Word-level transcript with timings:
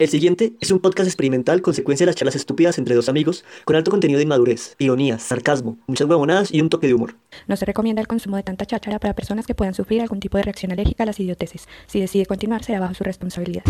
El 0.00 0.08
siguiente 0.08 0.54
es 0.60 0.70
un 0.70 0.78
podcast 0.78 1.06
experimental 1.06 1.60
consecuencia 1.60 2.06
de 2.06 2.08
las 2.08 2.16
charlas 2.16 2.34
estúpidas 2.34 2.78
entre 2.78 2.94
dos 2.94 3.10
amigos, 3.10 3.44
con 3.66 3.76
alto 3.76 3.90
contenido 3.90 4.16
de 4.16 4.24
inmadurez, 4.24 4.74
ironías, 4.78 5.22
sarcasmo, 5.22 5.76
muchas 5.86 6.08
huevonadas 6.08 6.50
y 6.54 6.62
un 6.62 6.70
toque 6.70 6.86
de 6.86 6.94
humor. 6.94 7.16
No 7.48 7.54
se 7.54 7.66
recomienda 7.66 8.00
el 8.00 8.08
consumo 8.08 8.38
de 8.38 8.42
tanta 8.42 8.64
cháchara 8.64 8.98
para 8.98 9.14
personas 9.14 9.46
que 9.46 9.54
puedan 9.54 9.74
sufrir 9.74 10.00
algún 10.00 10.18
tipo 10.18 10.38
de 10.38 10.44
reacción 10.44 10.72
alérgica 10.72 11.02
a 11.02 11.06
las 11.06 11.20
idioteces. 11.20 11.68
Si 11.86 12.00
decide 12.00 12.24
continuar, 12.24 12.64
será 12.64 12.80
bajo 12.80 12.94
su 12.94 13.04
responsabilidad. 13.04 13.62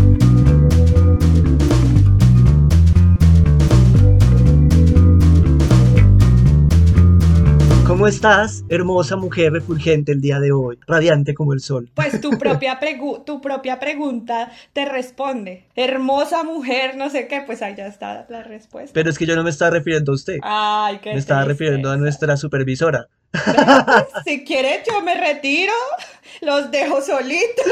¿Cómo 8.00 8.08
estás, 8.08 8.64
hermosa 8.70 9.16
mujer 9.16 9.52
refulgente 9.52 10.12
el 10.12 10.22
día 10.22 10.40
de 10.40 10.52
hoy, 10.52 10.78
radiante 10.86 11.34
como 11.34 11.52
el 11.52 11.60
sol? 11.60 11.90
Pues 11.92 12.18
tu 12.22 12.30
propia, 12.38 12.80
tu 13.26 13.42
propia 13.42 13.78
pregunta 13.78 14.50
te 14.72 14.86
responde. 14.86 15.66
Hermosa 15.76 16.42
mujer, 16.42 16.96
no 16.96 17.10
sé 17.10 17.28
qué, 17.28 17.42
pues 17.44 17.60
ahí 17.60 17.74
ya 17.76 17.86
está 17.86 18.24
la 18.30 18.42
respuesta. 18.42 18.92
Pero 18.94 19.10
es 19.10 19.18
que 19.18 19.26
yo 19.26 19.36
no 19.36 19.42
me 19.42 19.50
estaba 19.50 19.72
refiriendo 19.72 20.12
a 20.12 20.14
usted. 20.14 20.38
Ay, 20.42 20.98
qué 21.02 21.12
Me 21.12 21.18
estaba 21.18 21.44
refiriendo 21.44 21.90
a 21.90 21.98
nuestra 21.98 22.38
supervisora. 22.38 23.08
si 24.24 24.44
quiere, 24.44 24.82
yo 24.90 25.02
me 25.02 25.20
retiro, 25.20 25.74
los 26.40 26.70
dejo 26.70 27.02
solitos. 27.02 27.66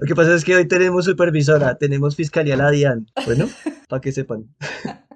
Lo 0.00 0.06
que 0.06 0.14
pasa 0.14 0.34
es 0.34 0.42
que 0.42 0.56
hoy 0.56 0.66
tenemos 0.66 1.04
supervisora, 1.04 1.74
tenemos 1.74 2.16
fiscalía 2.16 2.56
la 2.56 2.70
DIAN. 2.70 3.08
Bueno, 3.26 3.46
para 3.90 4.00
que 4.00 4.10
sepan. 4.10 4.46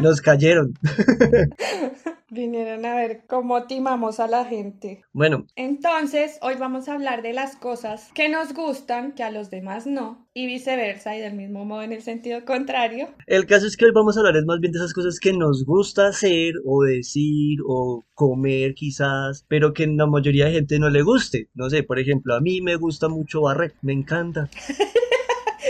Nos 0.00 0.20
cayeron. 0.20 0.74
Vinieron 2.30 2.86
a 2.86 2.94
ver 2.94 3.24
cómo 3.26 3.66
timamos 3.66 4.18
a 4.18 4.26
la 4.26 4.46
gente. 4.46 5.02
Bueno. 5.12 5.46
Entonces, 5.54 6.38
hoy 6.40 6.54
vamos 6.58 6.88
a 6.88 6.94
hablar 6.94 7.20
de 7.20 7.34
las 7.34 7.56
cosas 7.56 8.10
que 8.14 8.30
nos 8.30 8.54
gustan, 8.54 9.12
que 9.12 9.22
a 9.22 9.30
los 9.30 9.50
demás 9.50 9.86
no, 9.86 10.26
y 10.32 10.46
viceversa, 10.46 11.14
y 11.14 11.20
del 11.20 11.34
mismo 11.34 11.66
modo 11.66 11.82
en 11.82 11.92
el 11.92 12.00
sentido 12.00 12.42
contrario. 12.46 13.08
El 13.26 13.44
caso 13.44 13.66
es 13.66 13.76
que 13.76 13.84
hoy 13.84 13.90
vamos 13.94 14.16
a 14.16 14.20
hablar 14.20 14.38
es 14.38 14.46
más 14.46 14.60
bien 14.60 14.72
de 14.72 14.78
esas 14.78 14.94
cosas 14.94 15.20
que 15.20 15.34
nos 15.34 15.66
gusta 15.66 16.06
hacer, 16.06 16.54
o 16.64 16.84
decir, 16.84 17.58
o 17.66 18.02
comer 18.14 18.72
quizás, 18.74 19.44
pero 19.48 19.74
que 19.74 19.86
la 19.86 20.06
mayoría 20.06 20.46
de 20.46 20.52
gente 20.52 20.78
no 20.78 20.88
le 20.88 21.02
guste. 21.02 21.50
No 21.52 21.68
sé, 21.68 21.82
por 21.82 21.98
ejemplo, 21.98 22.34
a 22.34 22.40
mí 22.40 22.62
me 22.62 22.76
gusta 22.76 23.08
mucho 23.08 23.42
barrer, 23.42 23.74
me 23.82 23.92
encanta. 23.92 24.48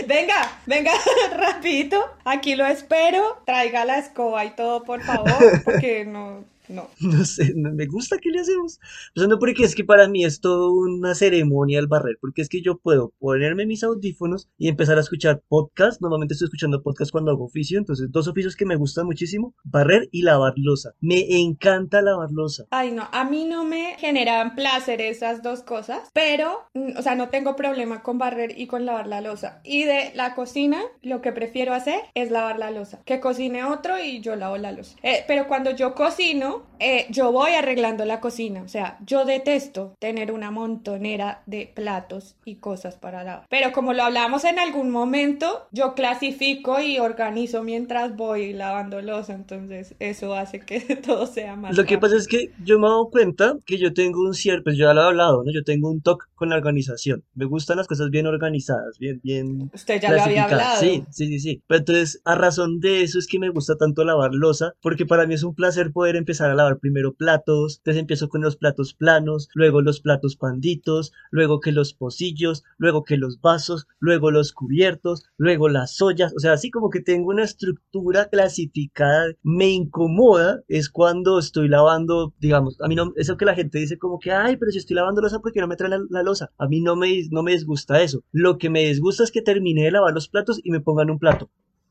Venga, 0.07 0.59
venga, 0.65 0.91
rapidito. 1.35 2.03
Aquí 2.25 2.55
lo 2.55 2.65
espero. 2.65 3.41
Traiga 3.45 3.85
la 3.85 3.97
escoba 3.99 4.45
y 4.45 4.51
todo, 4.51 4.83
por 4.83 5.01
favor, 5.01 5.63
porque 5.63 6.05
no, 6.05 6.43
no. 6.69 6.89
No 7.13 7.25
sé, 7.25 7.53
me 7.55 7.85
gusta 7.85 8.17
que 8.17 8.29
le 8.29 8.41
hacemos. 8.41 8.79
O 9.15 9.19
sea, 9.19 9.27
no 9.27 9.37
porque 9.39 9.63
es 9.63 9.75
que 9.75 9.83
para 9.83 10.07
mí 10.07 10.25
es 10.25 10.41
todo 10.41 10.73
una 10.73 11.13
ceremonia 11.13 11.79
el 11.79 11.87
barrer, 11.87 12.17
porque 12.19 12.41
es 12.41 12.49
que 12.49 12.61
yo 12.61 12.77
puedo 12.77 13.13
ponerme 13.19 13.65
mis 13.65 13.83
audífonos 13.83 14.49
y 14.57 14.67
empezar 14.67 14.97
a 14.97 15.01
escuchar 15.01 15.43
podcast. 15.47 16.01
Normalmente 16.01 16.33
estoy 16.33 16.47
escuchando 16.47 16.81
podcast 16.81 17.11
cuando 17.11 17.31
hago 17.31 17.45
oficio, 17.45 17.77
entonces 17.77 18.11
dos 18.11 18.27
oficios 18.27 18.55
que 18.55 18.65
me 18.65 18.75
gustan 18.75 19.05
muchísimo, 19.05 19.53
barrer 19.63 20.09
y 20.11 20.23
lavar 20.23 20.53
losa. 20.57 20.93
Me 20.99 21.39
encanta 21.39 22.01
lavar 22.01 22.31
losa. 22.31 22.65
Ay, 22.71 22.91
no, 22.91 23.07
a 23.11 23.23
mí 23.25 23.45
no 23.45 23.63
me 23.63 23.95
generan 23.99 24.55
placer 24.55 25.01
esas 25.01 25.43
dos 25.43 25.61
cosas, 25.61 26.09
pero, 26.13 26.59
mm, 26.73 26.97
o 26.97 27.01
sea, 27.01 27.15
no 27.15 27.29
tengo 27.29 27.55
problema 27.55 28.01
con 28.01 28.17
barrer 28.17 28.57
y 28.57 28.67
con 28.67 28.85
lavar 28.85 29.07
la 29.07 29.21
losa. 29.21 29.61
Y 29.63 29.83
de 29.83 30.11
la 30.15 30.35
cocina, 30.35 30.81
lo 31.01 31.21
que 31.21 31.31
prefiero 31.31 31.73
hacer 31.73 31.99
es 32.15 32.31
lavar 32.31 32.59
la 32.59 32.71
losa. 32.71 33.01
Que 33.05 33.19
cocine 33.19 33.63
otro 33.63 33.99
y 33.99 34.21
yo 34.21 34.35
lavo 34.35 34.57
la 34.57 34.71
losa. 34.71 34.95
Eh, 35.03 35.23
pero 35.27 35.47
cuando 35.47 35.71
yo 35.71 35.93
cocino, 35.93 36.52
eh, 36.79 37.05
yo 37.09 37.31
voy 37.31 37.51
arreglando 37.51 38.05
la 38.05 38.19
cocina. 38.19 38.61
O 38.63 38.67
sea, 38.67 38.97
yo 39.05 39.25
detesto 39.25 39.95
tener 39.99 40.31
una 40.31 40.51
montonera 40.51 41.41
de 41.45 41.71
platos 41.73 42.35
y 42.45 42.55
cosas 42.55 42.95
para 42.97 43.23
lavar. 43.23 43.45
Pero 43.49 43.71
como 43.71 43.93
lo 43.93 44.03
hablamos 44.03 44.43
en 44.43 44.59
algún 44.59 44.89
momento, 44.89 45.67
yo 45.71 45.93
clasifico 45.93 46.81
y 46.81 46.99
organizo 46.99 47.63
mientras 47.63 48.15
voy 48.15 48.53
lavando 48.53 49.01
losa. 49.01 49.33
Entonces, 49.33 49.95
eso 49.99 50.33
hace 50.33 50.59
que 50.59 50.79
todo 51.05 51.25
sea 51.25 51.55
más. 51.55 51.75
Lo 51.75 51.85
que 51.85 51.97
pasa 51.97 52.17
es 52.17 52.27
que 52.27 52.51
yo 52.63 52.79
me 52.79 52.87
he 52.87 52.89
dado 52.89 53.09
cuenta 53.09 53.57
que 53.65 53.77
yo 53.77 53.93
tengo 53.93 54.21
un 54.21 54.33
cierto, 54.33 54.65
pues 54.65 54.77
yo 54.77 54.85
ya 54.85 54.93
lo 54.93 55.01
he 55.01 55.05
hablado, 55.05 55.43
¿no? 55.43 55.51
Yo 55.51 55.63
tengo 55.63 55.89
un 55.89 56.01
toque 56.01 56.25
con 56.35 56.49
la 56.49 56.55
organización. 56.55 57.23
Me 57.33 57.45
gustan 57.45 57.77
las 57.77 57.87
cosas 57.87 58.09
bien 58.09 58.27
organizadas, 58.27 58.97
bien, 58.99 59.21
bien. 59.23 59.71
Usted 59.73 60.01
ya 60.01 60.11
lo 60.11 60.21
había 60.21 60.45
hablado. 60.45 60.79
Sí, 60.79 61.05
sí, 61.09 61.27
sí, 61.27 61.39
sí. 61.39 61.61
Pero 61.67 61.79
entonces, 61.79 62.21
a 62.25 62.35
razón 62.35 62.79
de 62.79 63.03
eso 63.03 63.19
es 63.19 63.27
que 63.27 63.39
me 63.39 63.49
gusta 63.49 63.77
tanto 63.77 64.03
lavar 64.03 64.31
losa, 64.33 64.73
porque 64.81 65.05
para 65.05 65.25
mí 65.25 65.33
es 65.33 65.43
un 65.43 65.55
placer 65.55 65.91
poder 65.91 66.15
empezar 66.15 66.42
a 66.51 66.55
lavar 66.55 66.79
primero 66.79 67.13
platos, 67.13 67.77
entonces 67.77 68.01
empiezo 68.01 68.29
con 68.29 68.41
los 68.41 68.55
platos 68.55 68.93
planos, 68.93 69.49
luego 69.53 69.81
los 69.81 70.01
platos 70.01 70.35
panditos, 70.35 71.11
luego 71.31 71.59
que 71.59 71.71
los 71.71 71.93
pocillos, 71.93 72.63
luego 72.77 73.03
que 73.03 73.17
los 73.17 73.41
vasos, 73.41 73.87
luego 73.99 74.31
los 74.31 74.51
cubiertos, 74.53 75.23
luego 75.37 75.69
las 75.69 76.01
ollas, 76.01 76.33
o 76.35 76.39
sea, 76.39 76.53
así 76.53 76.71
como 76.71 76.89
que 76.89 77.01
tengo 77.01 77.29
una 77.29 77.43
estructura 77.43 78.29
clasificada, 78.29 79.33
me 79.43 79.69
incomoda 79.69 80.61
es 80.67 80.89
cuando 80.89 81.39
estoy 81.39 81.67
lavando, 81.67 82.33
digamos, 82.39 82.79
a 82.81 82.87
mí 82.87 82.95
no, 82.95 83.13
eso 83.15 83.37
que 83.37 83.45
la 83.45 83.55
gente 83.55 83.79
dice 83.79 83.97
como 83.97 84.19
que, 84.19 84.31
ay, 84.31 84.57
pero 84.57 84.71
si 84.71 84.77
estoy 84.79 84.95
lavando 84.95 85.21
losa, 85.21 85.39
¿por 85.39 85.51
qué 85.51 85.61
no 85.61 85.67
me 85.67 85.75
trae 85.75 85.89
la, 85.89 85.99
la 86.09 86.23
losa? 86.23 86.51
A 86.57 86.67
mí 86.67 86.81
no 86.81 86.95
me, 86.95 87.23
no 87.31 87.43
me 87.43 87.51
disgusta 87.51 88.01
eso, 88.01 88.23
lo 88.31 88.57
que 88.57 88.69
me 88.69 88.85
disgusta 88.85 89.23
es 89.23 89.31
que 89.31 89.41
terminé 89.41 89.83
de 89.83 89.91
lavar 89.91 90.13
los 90.13 90.29
platos 90.29 90.59
y 90.63 90.71
me 90.71 90.81
pongan 90.81 91.09
un 91.09 91.19
plato. 91.19 91.49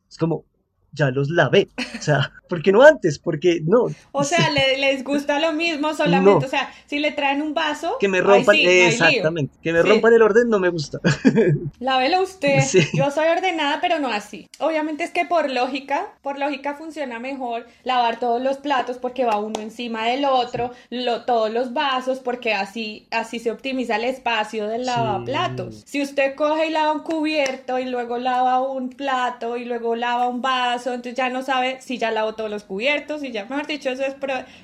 Es 0.09 0.19
como, 0.19 0.45
ya 0.93 1.11
los 1.11 1.31
lavé. 1.31 1.69
O 1.99 2.03
sea, 2.03 2.33
¿por 2.49 2.63
qué 2.63 2.71
no 2.73 2.83
antes? 2.83 3.19
Porque 3.19 3.61
no. 3.65 3.87
O 4.13 4.25
sea, 4.25 4.51
les 4.51 5.03
gusta 5.05 5.41
lo 5.41 5.53
mismo 5.53 5.95
solamente. 5.95 6.47
O 6.47 6.49
sea, 6.49 6.73
si 6.87 6.99
le 6.99 7.13
traen 7.13 7.43
un 7.43 7.55
vaso. 7.55 7.97
Que 7.99 8.09
me 8.09 8.21
rompan. 8.21 8.57
exactamente. 8.59 9.55
que 9.63 9.73
me 9.73 9.83
rompan 9.83 10.13
el 10.13 10.23
orden 10.23 10.49
no 10.49 10.59
me 10.59 10.69
gusta. 10.69 10.99
Lávelo 11.81 12.23
usted. 12.23 12.61
Yo 12.93 13.11
soy 13.11 13.29
ordenada, 13.29 13.81
pero 13.81 13.99
no 13.99 14.09
así. 14.09 14.49
Obviamente 14.59 15.05
es 15.05 15.11
que 15.11 15.25
por 15.25 15.51
lógica, 15.51 16.13
por 16.23 16.39
lógica 16.39 16.75
funciona 16.75 17.19
mejor 17.19 17.67
lavar 17.85 18.21
todos 18.21 18.43
los 18.43 18.59
platos 18.59 18.99
porque 18.99 19.25
va 19.25 19.39
uno 19.39 19.61
encima 19.61 20.07
del 20.07 20.25
otro, 20.25 20.73
lo, 20.91 21.25
todos 21.25 21.51
los 21.51 21.73
vasos, 21.73 22.19
porque 22.19 22.53
así, 22.53 23.07
así 23.11 23.39
se 23.39 23.51
optimiza 23.51 23.97
el 23.97 24.05
espacio 24.05 24.69
del 24.69 24.87
lavaplatos. 24.87 25.83
Si 25.87 26.03
usted 26.03 26.35
coge 26.35 26.67
y 26.67 26.71
lava 26.71 26.93
un 26.93 27.01
cubierto 27.01 27.79
y 27.79 27.87
luego 27.87 28.19
lava 28.19 28.61
un 28.61 28.91
plato 28.91 29.57
y 29.57 29.65
luego 29.65 29.97
lava 29.97 30.29
un 30.29 30.43
vaso 30.43 30.81
entonces 30.91 31.15
ya 31.15 31.28
no 31.28 31.43
sabe 31.43 31.81
si 31.81 31.98
ya 31.98 32.10
lavó 32.10 32.34
todos 32.34 32.50
los 32.50 32.65
cubiertos 32.65 33.22
y 33.22 33.32
ya, 33.32 33.44
mejor 33.47 33.66
dicho, 33.66 33.91
eso 33.91 34.03
es, 34.03 34.16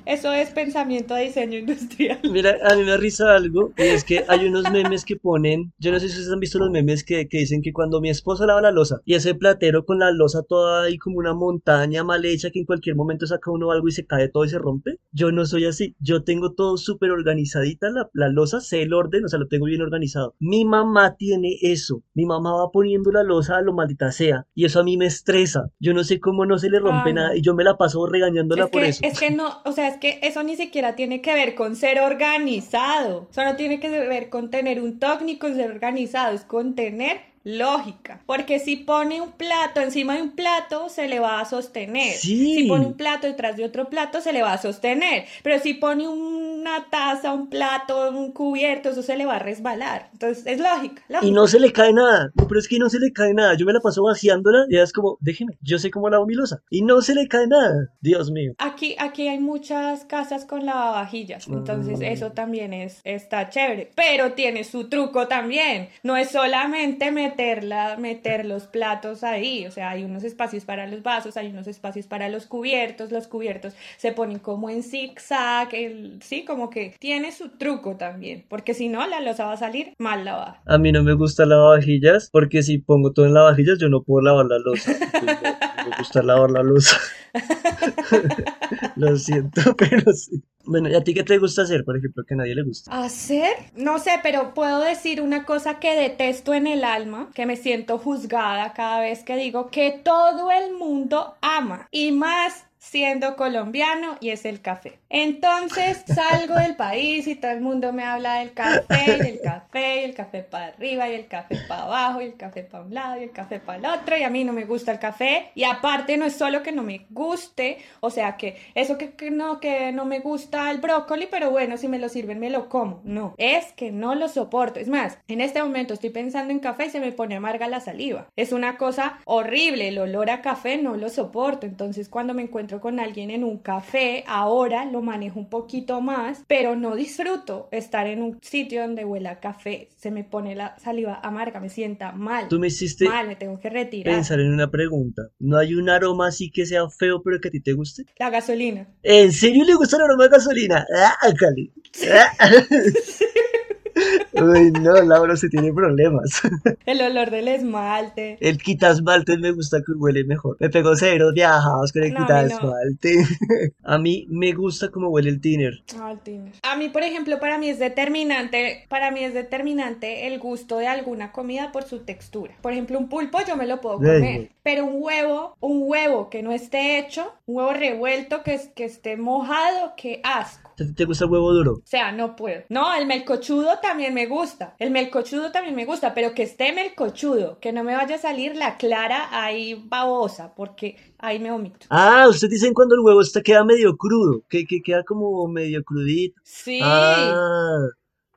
eso 0.06 0.32
es 0.32 0.50
pensamiento 0.50 1.14
de 1.14 1.24
diseño 1.24 1.58
industrial. 1.58 2.20
Mira, 2.30 2.56
a 2.64 2.74
mí 2.74 2.84
me 2.84 2.96
risa 2.96 3.34
algo, 3.34 3.72
y 3.76 3.82
es 3.82 4.04
que 4.04 4.24
hay 4.28 4.46
unos 4.46 4.70
memes 4.70 5.04
que 5.04 5.16
ponen, 5.16 5.72
yo 5.78 5.92
no 5.92 6.00
sé 6.00 6.08
si 6.08 6.14
ustedes 6.14 6.32
han 6.32 6.40
visto 6.40 6.58
los 6.58 6.70
memes 6.70 7.04
que, 7.04 7.28
que 7.28 7.38
dicen 7.38 7.62
que 7.62 7.72
cuando 7.72 8.00
mi 8.00 8.10
esposa 8.10 8.46
lava 8.46 8.60
la 8.60 8.70
losa 8.70 9.00
y 9.04 9.14
ese 9.14 9.34
platero 9.34 9.84
con 9.84 9.98
la 9.98 10.10
losa 10.10 10.42
toda 10.42 10.84
ahí 10.84 10.98
como 10.98 11.18
una 11.18 11.34
montaña 11.34 12.04
mal 12.04 12.24
hecha 12.24 12.50
que 12.50 12.60
en 12.60 12.66
cualquier 12.66 12.96
momento 12.96 13.26
saca 13.26 13.50
uno 13.50 13.70
algo 13.70 13.88
y 13.88 13.92
se 13.92 14.06
cae 14.06 14.28
todo 14.28 14.44
y 14.44 14.48
se 14.48 14.58
rompe, 14.58 14.98
yo 15.12 15.32
no 15.32 15.46
soy 15.46 15.66
así, 15.66 15.94
yo 16.00 16.24
tengo 16.24 16.52
todo 16.52 16.76
súper 16.76 17.10
organizadita, 17.10 17.90
la, 17.90 18.08
la 18.12 18.28
losa, 18.28 18.60
sé 18.60 18.82
el 18.82 18.92
orden, 18.92 19.24
o 19.24 19.28
sea, 19.28 19.38
lo 19.38 19.48
tengo 19.48 19.66
bien 19.66 19.82
organizado. 19.82 20.34
Mi 20.38 20.64
mamá 20.64 21.16
tiene 21.16 21.56
eso, 21.62 22.02
mi 22.14 22.26
mamá 22.26 22.52
va 22.54 22.70
poniendo 22.70 23.10
la 23.10 23.22
losa 23.22 23.56
a 23.56 23.62
lo 23.62 23.72
maldita 23.72 24.12
sea, 24.12 24.46
y 24.54 24.64
eso 24.64 24.80
a 24.80 24.84
mí 24.84 24.96
me 24.96 25.06
estresa, 25.06 25.70
yo 25.78 25.94
no 25.94 26.04
sé 26.08 26.20
cómo 26.20 26.44
no 26.44 26.58
se 26.58 26.70
le 26.70 26.80
rompe 26.80 27.12
nada 27.12 27.36
y 27.36 27.40
yo 27.40 27.54
me 27.54 27.62
la 27.62 27.76
paso 27.76 28.06
regañándola 28.06 28.66
por 28.68 28.82
eso. 28.82 29.00
Es 29.04 29.18
que 29.18 29.30
no, 29.30 29.60
o 29.64 29.72
sea, 29.72 29.88
es 29.88 29.96
que 29.98 30.18
eso 30.22 30.42
ni 30.42 30.56
siquiera 30.56 30.96
tiene 30.96 31.20
que 31.20 31.34
ver 31.34 31.54
con 31.54 31.76
ser 31.76 32.00
organizado. 32.00 33.28
Eso 33.30 33.44
no 33.44 33.56
tiene 33.56 33.78
que 33.78 33.88
ver 33.88 34.28
con 34.28 34.50
tener 34.50 34.80
un 34.82 34.98
TOC 34.98 35.22
ni 35.22 35.38
con 35.38 35.54
ser 35.54 35.70
organizado, 35.70 36.34
es 36.34 36.42
con 36.42 36.74
tener 36.74 37.20
lógica. 37.48 38.20
Porque 38.26 38.58
si 38.58 38.76
pone 38.76 39.20
un 39.20 39.32
plato 39.32 39.80
encima 39.80 40.16
de 40.16 40.22
un 40.22 40.32
plato, 40.32 40.88
se 40.88 41.08
le 41.08 41.18
va 41.18 41.40
a 41.40 41.44
sostener. 41.46 42.14
Si 42.14 42.66
pone 42.68 42.84
un 42.86 42.94
plato 42.94 43.26
detrás 43.26 43.56
de 43.56 43.64
otro 43.64 43.88
plato, 43.88 44.20
se 44.20 44.32
le 44.32 44.42
va 44.42 44.52
a 44.52 44.58
sostener. 44.58 45.24
Pero 45.42 45.58
si 45.58 45.74
pone 45.74 46.06
una 46.06 46.86
taza, 46.90 47.32
un 47.32 47.48
plato, 47.48 48.10
un 48.10 48.32
cubierto, 48.32 48.90
eso 48.90 49.02
se 49.02 49.16
le 49.16 49.24
va 49.24 49.36
a 49.36 49.38
resbalar. 49.38 50.10
Entonces 50.12 50.46
es 50.46 50.60
lógica. 50.60 51.02
Y 51.22 51.30
no 51.30 51.46
se 51.46 51.58
le 51.58 51.72
cae 51.72 51.92
nada. 51.92 52.30
pero 52.36 52.60
es 52.60 52.68
que 52.68 52.78
no 52.78 52.90
se 52.90 52.98
le 52.98 53.12
cae 53.12 53.32
nada. 53.32 53.54
Yo 53.54 53.64
me 53.64 53.72
la 53.72 53.80
paso 53.80 54.02
vaciándola 54.02 54.66
y 54.68 54.76
es 54.76 54.92
como, 54.92 55.16
déjeme, 55.20 55.56
yo 55.62 55.78
sé 55.78 55.90
cómo 55.90 56.10
lavo 56.10 56.26
mi 56.26 56.34
losa. 56.34 56.60
Y 56.68 56.82
no 56.82 57.00
se 57.00 57.14
le 57.14 57.28
cae 57.28 57.46
nada. 57.46 57.88
Dios 58.00 58.30
mío. 58.30 58.52
Aquí, 58.58 58.94
aquí 58.98 59.28
hay 59.28 59.38
muchas 59.38 60.04
casas 60.04 60.44
con 60.44 60.66
lavavajillas. 60.66 61.48
Entonces 61.48 62.00
eso 62.02 62.32
también 62.32 62.74
es, 62.74 63.00
está 63.04 63.48
chévere. 63.48 63.90
Pero 63.94 64.32
tiene 64.32 64.64
su 64.64 64.88
truco 64.88 65.28
también. 65.28 65.88
No 66.02 66.16
es 66.16 66.30
solamente 66.30 67.10
meter 67.10 67.37
meterla, 67.38 67.96
meter 67.98 68.44
los 68.44 68.64
platos 68.64 69.22
ahí, 69.22 69.64
o 69.66 69.70
sea, 69.70 69.90
hay 69.90 70.02
unos 70.02 70.24
espacios 70.24 70.64
para 70.64 70.88
los 70.88 71.04
vasos, 71.04 71.36
hay 71.36 71.48
unos 71.48 71.68
espacios 71.68 72.06
para 72.06 72.28
los 72.28 72.46
cubiertos, 72.46 73.12
los 73.12 73.28
cubiertos 73.28 73.74
se 73.96 74.10
ponen 74.10 74.40
como 74.40 74.70
en 74.70 74.82
zigzag, 74.82 75.72
el, 75.72 76.18
sí, 76.20 76.44
como 76.44 76.68
que 76.68 76.96
tiene 76.98 77.30
su 77.30 77.50
truco 77.50 77.96
también, 77.96 78.44
porque 78.48 78.74
si 78.74 78.88
no, 78.88 79.06
la 79.06 79.20
losa 79.20 79.44
va 79.44 79.52
a 79.52 79.56
salir 79.56 79.92
mal 79.98 80.24
lavada. 80.24 80.60
A 80.66 80.78
mí 80.78 80.90
no 80.90 81.04
me 81.04 81.12
gusta 81.12 81.46
lavavajillas, 81.46 82.28
porque 82.32 82.64
si 82.64 82.78
pongo 82.78 83.12
todo 83.12 83.26
en 83.26 83.34
lavavajillas, 83.34 83.78
yo 83.78 83.88
no 83.88 84.02
puedo 84.02 84.22
lavar 84.22 84.46
la 84.46 84.58
losa. 84.58 84.92
me 85.22 85.96
gusta 85.96 86.22
lavar 86.22 86.50
la 86.50 86.62
losa. 86.64 86.98
Lo 88.96 89.16
siento, 89.16 89.74
pero 89.76 90.12
sí. 90.12 90.42
Bueno, 90.64 90.90
¿y 90.90 90.94
a 90.94 91.02
ti 91.02 91.14
qué 91.14 91.24
te 91.24 91.38
gusta 91.38 91.62
hacer, 91.62 91.82
por 91.82 91.96
ejemplo, 91.96 92.24
que 92.26 92.34
a 92.34 92.36
nadie 92.36 92.54
le 92.54 92.62
gusta? 92.62 92.90
¿Hacer? 92.92 93.56
No 93.74 93.98
sé, 93.98 94.20
pero 94.22 94.52
puedo 94.52 94.80
decir 94.80 95.22
una 95.22 95.46
cosa 95.46 95.80
que 95.80 95.94
detesto 95.94 96.52
en 96.52 96.66
el 96.66 96.84
alma, 96.84 97.30
que 97.34 97.46
me 97.46 97.56
siento 97.56 97.96
juzgada 97.96 98.74
cada 98.74 99.00
vez 99.00 99.22
que 99.24 99.36
digo 99.36 99.70
que 99.70 99.98
todo 100.04 100.50
el 100.50 100.74
mundo 100.74 101.36
ama. 101.40 101.88
Y 101.90 102.12
más 102.12 102.67
siendo 102.90 103.36
colombiano 103.36 104.16
y 104.20 104.30
es 104.30 104.44
el 104.44 104.60
café. 104.60 104.98
Entonces 105.10 106.04
salgo 106.06 106.54
del 106.54 106.76
país 106.76 107.26
y 107.26 107.34
todo 107.34 107.50
el 107.50 107.60
mundo 107.60 107.92
me 107.92 108.04
habla 108.04 108.36
del 108.36 108.52
café 108.52 109.16
y 109.18 109.22
del 109.22 109.40
café 109.40 110.00
y 110.00 110.04
el 110.04 110.14
café 110.14 110.42
para 110.42 110.66
arriba 110.66 111.08
y 111.08 111.14
el 111.14 111.26
café 111.26 111.56
para 111.68 111.82
abajo 111.82 112.20
y 112.22 112.26
el 112.26 112.36
café 112.36 112.62
para 112.62 112.84
un 112.84 112.94
lado 112.94 113.20
y 113.20 113.24
el 113.24 113.30
café 113.30 113.60
para 113.60 113.78
el 113.78 113.86
otro 113.86 114.16
y 114.16 114.22
a 114.22 114.30
mí 114.30 114.44
no 114.44 114.52
me 114.52 114.64
gusta 114.64 114.92
el 114.92 114.98
café 114.98 115.50
y 115.54 115.64
aparte 115.64 116.16
no 116.16 116.24
es 116.24 116.34
solo 116.34 116.62
que 116.62 116.72
no 116.72 116.82
me 116.82 117.06
guste, 117.10 117.78
o 118.00 118.10
sea 118.10 118.36
que 118.36 118.56
eso 118.74 118.96
que, 118.96 119.12
que 119.12 119.30
no 119.30 119.60
que 119.60 119.92
no 119.92 120.04
me 120.04 120.20
gusta 120.20 120.70
el 120.70 120.78
brócoli, 120.78 121.28
pero 121.30 121.50
bueno, 121.50 121.76
si 121.76 121.88
me 121.88 121.98
lo 121.98 122.08
sirven 122.08 122.38
me 122.38 122.50
lo 122.50 122.68
como. 122.68 123.00
No, 123.04 123.34
es 123.38 123.72
que 123.72 123.90
no 123.90 124.14
lo 124.14 124.28
soporto. 124.28 124.80
Es 124.80 124.88
más, 124.88 125.18
en 125.28 125.40
este 125.40 125.62
momento 125.62 125.94
estoy 125.94 126.10
pensando 126.10 126.52
en 126.52 126.60
café 126.60 126.86
y 126.86 126.90
se 126.90 127.00
me 127.00 127.12
pone 127.12 127.36
amarga 127.36 127.68
la 127.68 127.80
saliva. 127.80 128.28
Es 128.36 128.52
una 128.52 128.76
cosa 128.76 129.18
horrible, 129.24 129.88
el 129.88 129.98
olor 129.98 130.30
a 130.30 130.42
café 130.42 130.78
no 130.78 130.96
lo 130.96 131.08
soporto. 131.08 131.66
Entonces 131.66 132.08
cuando 132.08 132.34
me 132.34 132.42
encuentro 132.42 132.77
con 132.80 133.00
alguien 133.00 133.30
en 133.30 133.44
un 133.44 133.58
café, 133.58 134.24
ahora 134.26 134.84
lo 134.84 135.02
manejo 135.02 135.38
un 135.38 135.48
poquito 135.48 136.00
más, 136.00 136.42
pero 136.46 136.76
no 136.76 136.94
disfruto 136.96 137.68
estar 137.72 138.06
en 138.06 138.22
un 138.22 138.38
sitio 138.42 138.82
donde 138.82 139.04
huela 139.04 139.40
café. 139.40 139.88
Se 139.96 140.10
me 140.10 140.24
pone 140.24 140.54
la 140.54 140.78
saliva 140.78 141.20
amarga, 141.22 141.60
me 141.60 141.68
sienta 141.68 142.12
mal. 142.12 142.48
Tú 142.48 142.58
me 142.58 142.68
hiciste 142.68 143.06
Mal, 143.08 143.26
me 143.26 143.36
tengo 143.36 143.58
que 143.58 143.70
retirar. 143.70 144.14
pensar 144.14 144.40
en 144.40 144.52
una 144.52 144.70
pregunta. 144.70 145.22
¿No 145.38 145.58
hay 145.58 145.74
un 145.74 145.88
aroma 145.88 146.28
así 146.28 146.50
que 146.50 146.66
sea 146.66 146.88
feo 146.88 147.22
pero 147.22 147.40
que 147.40 147.48
a 147.48 147.50
ti 147.50 147.60
te 147.60 147.72
guste? 147.72 148.04
La 148.18 148.30
gasolina. 148.30 148.88
¿En 149.02 149.32
serio 149.32 149.64
le 149.64 149.74
gusta 149.74 149.96
el 149.96 150.02
aroma 150.02 150.24
de 150.24 150.30
gasolina? 150.30 150.86
¡Ah, 150.96 151.32
Cali! 151.38 151.72
¡Ah! 152.12 152.50
Uy, 154.42 154.70
no, 154.72 154.94
Laura, 155.02 155.36
se 155.36 155.48
tiene 155.48 155.72
problemas. 155.72 156.40
El 156.86 157.00
olor 157.02 157.30
del 157.30 157.48
esmalte. 157.48 158.38
El 158.40 158.58
quitasmalte 158.58 159.36
me 159.38 159.52
gusta 159.52 159.78
que 159.78 159.92
huele 159.92 160.24
mejor. 160.24 160.56
Me 160.60 160.70
pegó 160.70 160.94
cero 160.96 161.30
viajados 161.34 161.92
con 161.92 162.04
el 162.04 162.14
No, 162.14 162.20
a 162.20 162.22
mí 162.22 162.26
no. 162.28 162.44
quitasmalte. 162.48 163.24
A 163.84 163.98
mí 163.98 164.26
me 164.28 164.52
gusta 164.52 164.90
como 164.90 165.08
huele 165.08 165.30
el 165.30 165.40
tiner. 165.40 165.82
Ah, 165.98 166.12
el 166.12 166.20
tiner. 166.20 166.52
A 166.62 166.76
mí, 166.76 166.88
por 166.90 167.02
ejemplo, 167.02 167.38
para 167.40 167.56
mí 167.58 167.70
es 167.70 167.78
determinante, 167.78 168.84
para 168.88 169.10
mí 169.10 169.24
es 169.24 169.32
determinante 169.34 170.26
el 170.26 170.38
gusto 170.38 170.76
de 170.78 170.86
alguna 170.86 171.32
comida 171.32 171.72
por 171.72 171.84
su 171.84 172.00
textura. 172.00 172.54
Por 172.60 172.72
ejemplo, 172.72 172.98
un 172.98 173.08
pulpo 173.08 173.38
yo 173.46 173.56
me 173.56 173.66
lo 173.66 173.80
puedo 173.80 173.96
comer, 173.96 174.50
pero 174.62 174.84
un 174.84 174.96
huevo, 175.02 175.56
un 175.60 175.82
huevo 175.84 176.28
que 176.28 176.42
no 176.42 176.52
esté 176.52 176.98
hecho, 176.98 177.32
un 177.46 177.56
huevo 177.56 177.72
revuelto 177.72 178.42
que, 178.42 178.60
que 178.74 178.84
esté 178.84 179.16
mojado, 179.16 179.94
qué 179.96 180.20
asco. 180.22 180.68
¿A 180.74 180.84
ti 180.84 180.92
te 180.94 181.04
gusta 181.06 181.24
el 181.24 181.30
huevo 181.30 181.52
duro? 181.52 181.72
O 181.72 181.82
sea, 181.84 182.12
no 182.12 182.36
puedo. 182.36 182.62
No, 182.68 182.94
el 182.94 183.06
melcochudo 183.06 183.78
también 183.82 184.14
me 184.14 184.26
gusta. 184.28 184.74
El 184.78 184.90
melcochudo 184.90 185.50
también 185.52 185.74
me 185.74 185.84
gusta, 185.84 186.14
pero 186.14 186.34
que 186.34 186.42
esté 186.44 186.72
melcochudo, 186.72 187.58
que 187.60 187.72
no 187.72 187.84
me 187.84 187.94
vaya 187.96 188.16
a 188.16 188.18
salir 188.18 188.56
la 188.56 188.76
clara 188.76 189.28
ahí 189.32 189.74
babosa, 189.74 190.54
porque 190.54 190.96
ahí 191.18 191.38
me 191.38 191.50
vomito. 191.50 191.88
Ah, 191.90 192.26
ustedes 192.28 192.50
dicen 192.52 192.74
cuando 192.74 192.94
el 192.94 193.00
huevo 193.00 193.20
está, 193.22 193.42
queda 193.42 193.64
medio 193.64 193.96
crudo, 193.96 194.42
que, 194.48 194.64
que 194.66 194.80
queda 194.82 195.04
como 195.04 195.46
medio 195.48 195.82
crudito. 195.84 196.40
Sí. 196.42 196.80
Ah, 196.80 197.86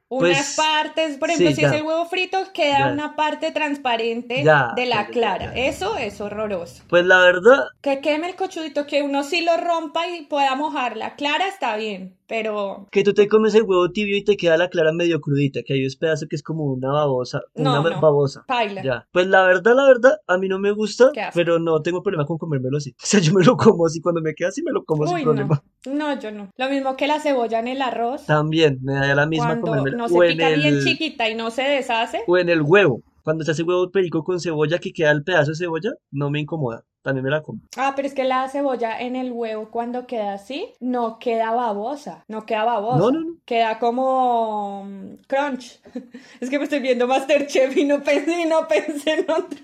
Unas 0.10 0.50
Pues, 0.50 0.56
partes, 0.56 1.18
por 1.18 1.30
ejemplo, 1.30 1.52
sí, 1.52 1.56
si 1.56 1.62
ya. 1.62 1.68
es 1.68 1.72
el 1.72 1.84
huevo 1.84 2.06
frito, 2.06 2.38
queda 2.54 2.80
Ya. 2.80 2.88
una 2.88 3.16
parte 3.16 3.52
transparente 3.52 4.44
Ya, 4.44 4.68
de 4.68 4.86
la 4.86 5.10
clara. 5.10 5.52
Eso 5.56 5.98
es 5.98 6.22
horroroso. 6.22 6.84
pues 6.88 7.06
la 7.06 7.20
verdad, 7.20 7.66
Que 7.82 8.02
queme 8.02 8.28
el 8.30 8.36
cochudito, 8.36 8.88
que 8.88 9.02
uno 9.04 9.24
sí 9.24 9.42
lo 9.42 9.58
rompa 9.58 10.08
y 10.08 10.26
pueda 10.26 10.56
mojar 10.56 10.98
la 10.98 11.16
clara, 11.16 11.48
está 11.48 11.76
bien. 11.78 12.18
Pero 12.31 12.88
que 12.92 13.04
tú 13.04 13.13
te 13.13 13.28
comes 13.28 13.54
el 13.56 13.63
huevo 13.63 13.92
tibio 13.92 14.16
y 14.16 14.24
te 14.24 14.38
queda 14.38 14.56
la 14.56 14.69
clara 14.69 14.94
medio 14.94 15.19
crudita, 15.19 15.60
que 15.66 15.74
hay 15.74 15.83
un 15.86 15.92
pedazo 16.00 16.28
que 16.30 16.38
es 16.38 16.44
como 16.44 16.63
una 16.63 16.89
babosa, 16.89 17.42
No, 17.56 17.81
una 17.81 17.89
no. 17.89 18.00
babosa. 18.00 18.45
paila. 18.48 18.81
Ya, 18.81 19.06
pues 19.12 19.28
la 19.28 19.44
verdad, 19.44 19.75
la 19.75 19.86
verdad, 19.86 20.18
a 20.28 20.38
mí 20.38 20.48
no 20.48 20.57
me 20.57 20.72
gusta, 20.72 21.12
pero 21.33 21.60
no 21.60 21.81
tengo 21.81 22.01
problema 22.01 22.25
con 22.25 22.38
comérmelo 22.38 22.78
así. 22.78 22.92
O 23.04 23.06
sea, 23.06 23.19
yo 23.19 23.33
me 23.33 23.44
lo 23.44 23.57
como 23.57 23.86
así, 23.86 24.00
cuando 24.00 24.22
me 24.22 24.33
queda 24.33 24.48
así 24.48 24.63
me 24.63 24.72
lo 24.72 24.86
como 24.86 25.06
sin 25.07 25.16
Uy, 25.18 25.24
problema. 25.24 25.62
no. 25.86 25.94
No, 25.94 26.19
yo 26.22 26.31
no. 26.31 26.50
Lo 26.56 26.69
mismo 26.69 26.95
que 26.95 27.07
la 27.07 27.19
cebolla 27.19 27.60
en 27.60 27.68
el 27.68 27.81
arroz. 27.81 28.25
También 28.28 28.80
me 28.81 28.94
da 28.94 29.13
la 29.13 29.25
misma 29.25 29.48
Cuando 29.60 29.68
comérmela. 29.68 29.98
no 29.98 30.06
o 30.06 30.07
se 30.07 30.16
en 30.27 30.31
pica 30.31 30.50
bien 30.51 30.75
el, 30.75 30.84
chiquita 30.86 31.27
y 31.30 31.36
no 31.36 31.51
se 31.51 31.63
deshace. 31.63 32.22
o 32.27 32.38
en 32.38 32.48
el 32.48 32.62
huevo. 32.62 33.01
Cuando 33.24 33.44
se 33.44 33.52
hace 33.52 33.64
huevo 33.64 33.92
perico 33.92 34.24
con 34.24 34.40
cebolla 34.40 34.80
que 34.80 34.94
queda 34.94 35.12
el 35.12 35.24
pedazo 35.24 35.52
de 35.52 35.58
cebolla, 35.58 35.92
no 36.12 36.30
me 36.30 36.40
incomoda. 36.40 36.84
También 37.02 37.24
me 37.24 37.32
la 37.32 37.42
como. 37.42 37.62
Ah, 37.78 37.94
pero 37.96 38.08
es 38.08 38.14
que 38.14 38.24
la 38.24 38.48
cebolla 38.48 39.00
en 39.00 39.16
el 39.16 39.32
huevo 39.32 39.72
cuando 39.72 40.06
queda 40.06 40.34
así, 40.34 40.74
no 40.80 41.18
queda 41.18 41.52
babosa, 41.52 42.24
no 42.28 42.46
queda 42.46 42.64
babosa. 42.64 42.98
No, 43.00 43.12
no, 43.12 43.20
no. 43.22 43.36
Queda 43.46 43.80
como 43.80 44.86
mm, 44.86 45.14
crunch. 45.28 45.82
Es 46.40 46.50
que 46.50 46.58
me 46.60 46.66
estoy 46.66 46.80
viendo 46.80 47.08
Masterchef 47.08 47.76
y 47.76 47.86
no 47.86 48.04
pensé, 48.04 48.42
y 48.42 48.46
no 48.46 48.68
pensé 48.68 49.14
en 49.14 49.32
otro. 49.32 49.60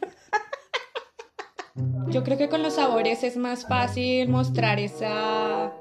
Yo 2.10 2.24
creo 2.24 2.40
que 2.40 2.50
con 2.50 2.64
los 2.64 2.76
sabores 2.76 3.24
es 3.24 3.38
más 3.38 3.68
fácil 3.68 4.30
mostrar 4.30 4.80
esa 4.80 5.72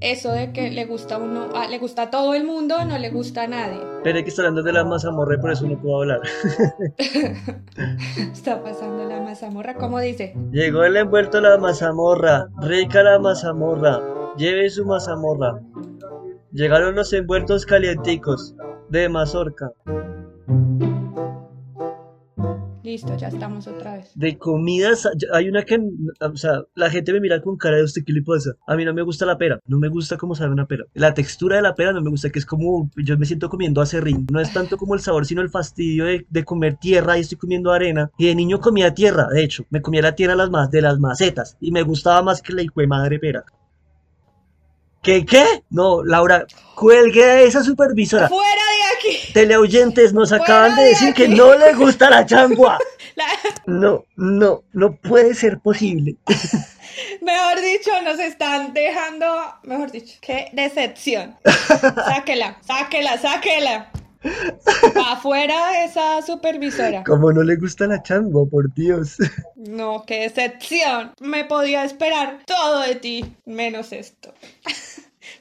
eso 0.00 0.32
de 0.32 0.52
que 0.52 0.70
le 0.70 0.84
gusta 0.84 1.16
a 1.16 1.18
uno, 1.18 1.48
ah, 1.54 1.66
le 1.68 1.78
gusta 1.78 2.02
a 2.02 2.10
todo 2.10 2.34
el 2.34 2.44
mundo, 2.44 2.84
no 2.84 2.98
le 2.98 3.10
gusta 3.10 3.44
a 3.44 3.46
nadie. 3.46 3.80
Pero 4.02 4.22
que 4.22 4.28
estar 4.28 4.44
hablando 4.44 4.62
de 4.62 4.72
la 4.72 4.84
mazamorra 4.84 5.34
y 5.36 5.38
por 5.38 5.50
eso 5.52 5.66
no 5.66 5.80
puedo 5.80 6.02
hablar. 6.02 6.20
Está 8.32 8.62
pasando 8.62 9.08
la 9.08 9.20
mazamorra, 9.20 9.74
como 9.74 9.98
dice. 10.00 10.34
Llegó 10.52 10.84
el 10.84 10.96
envuelto 10.96 11.40
la 11.40 11.56
mazamorra. 11.58 12.48
Rica 12.60 13.02
la 13.02 13.18
mazamorra. 13.18 14.00
Lleve 14.36 14.68
su 14.68 14.84
mazamorra. 14.84 15.60
Llegaron 16.52 16.94
los 16.94 17.12
envueltos 17.12 17.64
calienticos 17.66 18.54
de 18.90 19.08
mazorca. 19.08 19.72
Listo, 22.94 23.16
ya 23.16 23.26
estamos 23.26 23.66
otra 23.66 23.94
vez. 23.96 24.12
De 24.14 24.38
comidas, 24.38 25.08
hay 25.32 25.48
una 25.48 25.64
que, 25.64 25.80
o 26.20 26.36
sea, 26.36 26.62
la 26.76 26.88
gente 26.90 27.12
me 27.12 27.18
mira 27.18 27.42
con 27.42 27.56
cara 27.56 27.76
de 27.78 27.82
usted, 27.82 28.04
¿qué 28.06 28.12
le 28.12 28.22
pasa? 28.22 28.52
A 28.68 28.76
mí 28.76 28.84
no 28.84 28.94
me 28.94 29.02
gusta 29.02 29.26
la 29.26 29.36
pera, 29.36 29.58
no 29.66 29.80
me 29.80 29.88
gusta 29.88 30.16
cómo 30.16 30.36
sabe 30.36 30.52
una 30.52 30.66
pera. 30.66 30.84
La 30.94 31.12
textura 31.12 31.56
de 31.56 31.62
la 31.62 31.74
pera 31.74 31.92
no 31.92 32.00
me 32.00 32.10
gusta, 32.10 32.30
que 32.30 32.38
es 32.38 32.46
como, 32.46 32.88
yo 32.94 33.18
me 33.18 33.26
siento 33.26 33.48
comiendo 33.48 33.80
acerrín. 33.80 34.28
No 34.30 34.38
es 34.38 34.52
tanto 34.52 34.76
como 34.76 34.94
el 34.94 35.00
sabor, 35.00 35.26
sino 35.26 35.42
el 35.42 35.50
fastidio 35.50 36.04
de, 36.04 36.24
de 36.30 36.44
comer 36.44 36.76
tierra 36.76 37.18
y 37.18 37.22
estoy 37.22 37.36
comiendo 37.36 37.72
arena. 37.72 38.12
Y 38.16 38.28
de 38.28 38.36
niño 38.36 38.60
comía 38.60 38.94
tierra, 38.94 39.26
de 39.26 39.42
hecho, 39.42 39.64
me 39.70 39.82
comía 39.82 40.02
la 40.02 40.14
tierra 40.14 40.34
de 40.34 40.38
las, 40.38 40.50
ma- 40.50 40.68
de 40.68 40.80
las 40.80 41.00
macetas 41.00 41.56
y 41.60 41.72
me 41.72 41.82
gustaba 41.82 42.22
más 42.22 42.42
que 42.42 42.52
la 42.52 42.62
hijo 42.62 42.80
de 42.80 42.86
madre 42.86 43.18
pera. 43.18 43.44
¿Qué, 45.02 45.26
qué? 45.26 45.44
No, 45.68 46.04
Laura, 46.04 46.46
cuelgue 46.76 47.24
a 47.24 47.42
esa 47.42 47.64
supervisora. 47.64 48.28
¡Fuera 48.28 48.44
de 48.46 49.10
aquí! 49.10 49.18
Teleoyentes 49.34 50.14
nos 50.14 50.32
acaban 50.32 50.76
de 50.76 50.82
de 50.84 50.88
decir 50.90 51.12
que 51.12 51.28
no 51.28 51.56
le 51.58 51.74
gusta 51.74 52.08
la 52.08 52.24
changua. 52.24 52.78
No, 53.66 54.04
no, 54.16 54.64
no 54.72 54.96
puede 54.96 55.34
ser 55.34 55.60
posible. 55.60 56.16
Mejor 57.22 57.60
dicho, 57.60 57.90
nos 58.02 58.18
están 58.18 58.74
dejando. 58.74 59.26
Mejor 59.62 59.92
dicho, 59.92 60.18
qué 60.20 60.48
decepción. 60.52 61.36
Sáquela, 61.44 62.58
sáquela, 62.66 63.16
sáquela. 63.16 63.90
Afuera 65.06 65.84
esa 65.84 66.22
supervisora. 66.22 67.04
Como 67.04 67.32
no 67.32 67.42
le 67.42 67.56
gusta 67.56 67.86
la 67.86 68.02
changua, 68.02 68.46
por 68.46 68.72
Dios. 68.74 69.16
No, 69.54 70.04
qué 70.06 70.22
decepción. 70.22 71.12
Me 71.20 71.44
podía 71.44 71.84
esperar 71.84 72.40
todo 72.46 72.80
de 72.80 72.96
ti, 72.96 73.36
menos 73.46 73.92
esto. 73.92 74.34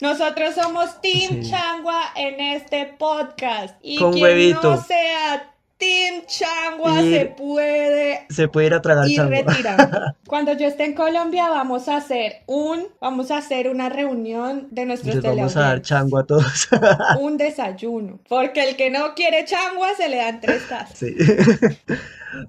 Nosotros 0.03 0.53
somos 0.55 0.99
Team 0.99 1.43
Sí. 1.43 1.49
Changua 1.49 2.11
en 2.17 2.37
este 2.41 2.87
podcast. 2.99 3.73
Y 3.81 3.97
Con 3.97 4.11
quien 4.11 4.25
huevito. 4.25 4.75
no 4.75 4.83
sea 4.83 5.52
Team 5.83 6.21
Changua 6.27 7.01
Y- 7.01 7.13
se 7.13 7.25
puede 7.25 8.25
Se 8.29 8.47
puede 8.47 8.67
ir 8.67 8.73
a 8.73 8.81
tragar 8.81 9.07
y 9.09 9.15
changua. 9.17 9.35
retira. 9.45 10.15
Cuando 10.27 10.53
yo 10.57 10.67
esté 10.67 10.85
en 10.85 10.93
Colombia 10.93 11.49
vamos 11.49 11.89
a 11.89 11.97
hacer 11.97 12.43
un, 12.47 12.87
vamos 13.01 13.31
a 13.31 13.37
hacer 13.37 13.67
una 13.67 13.89
reunión 13.89 14.67
de 14.71 14.85
nuestros 14.85 15.15
Les 15.15 15.23
vamos 15.23 15.57
a 15.57 15.61
dar 15.61 15.81
changua 15.81 16.21
a 16.21 16.25
todos. 16.25 16.69
Un 17.19 17.35
desayuno. 17.37 18.19
Porque 18.29 18.69
el 18.69 18.75
que 18.77 18.89
no 18.89 19.13
quiere 19.13 19.43
changua 19.45 19.89
se 19.97 20.07
le 20.07 20.17
dan 20.17 20.39
tres 20.39 20.67
tazas. 20.69 20.97
Sí. 20.97 21.13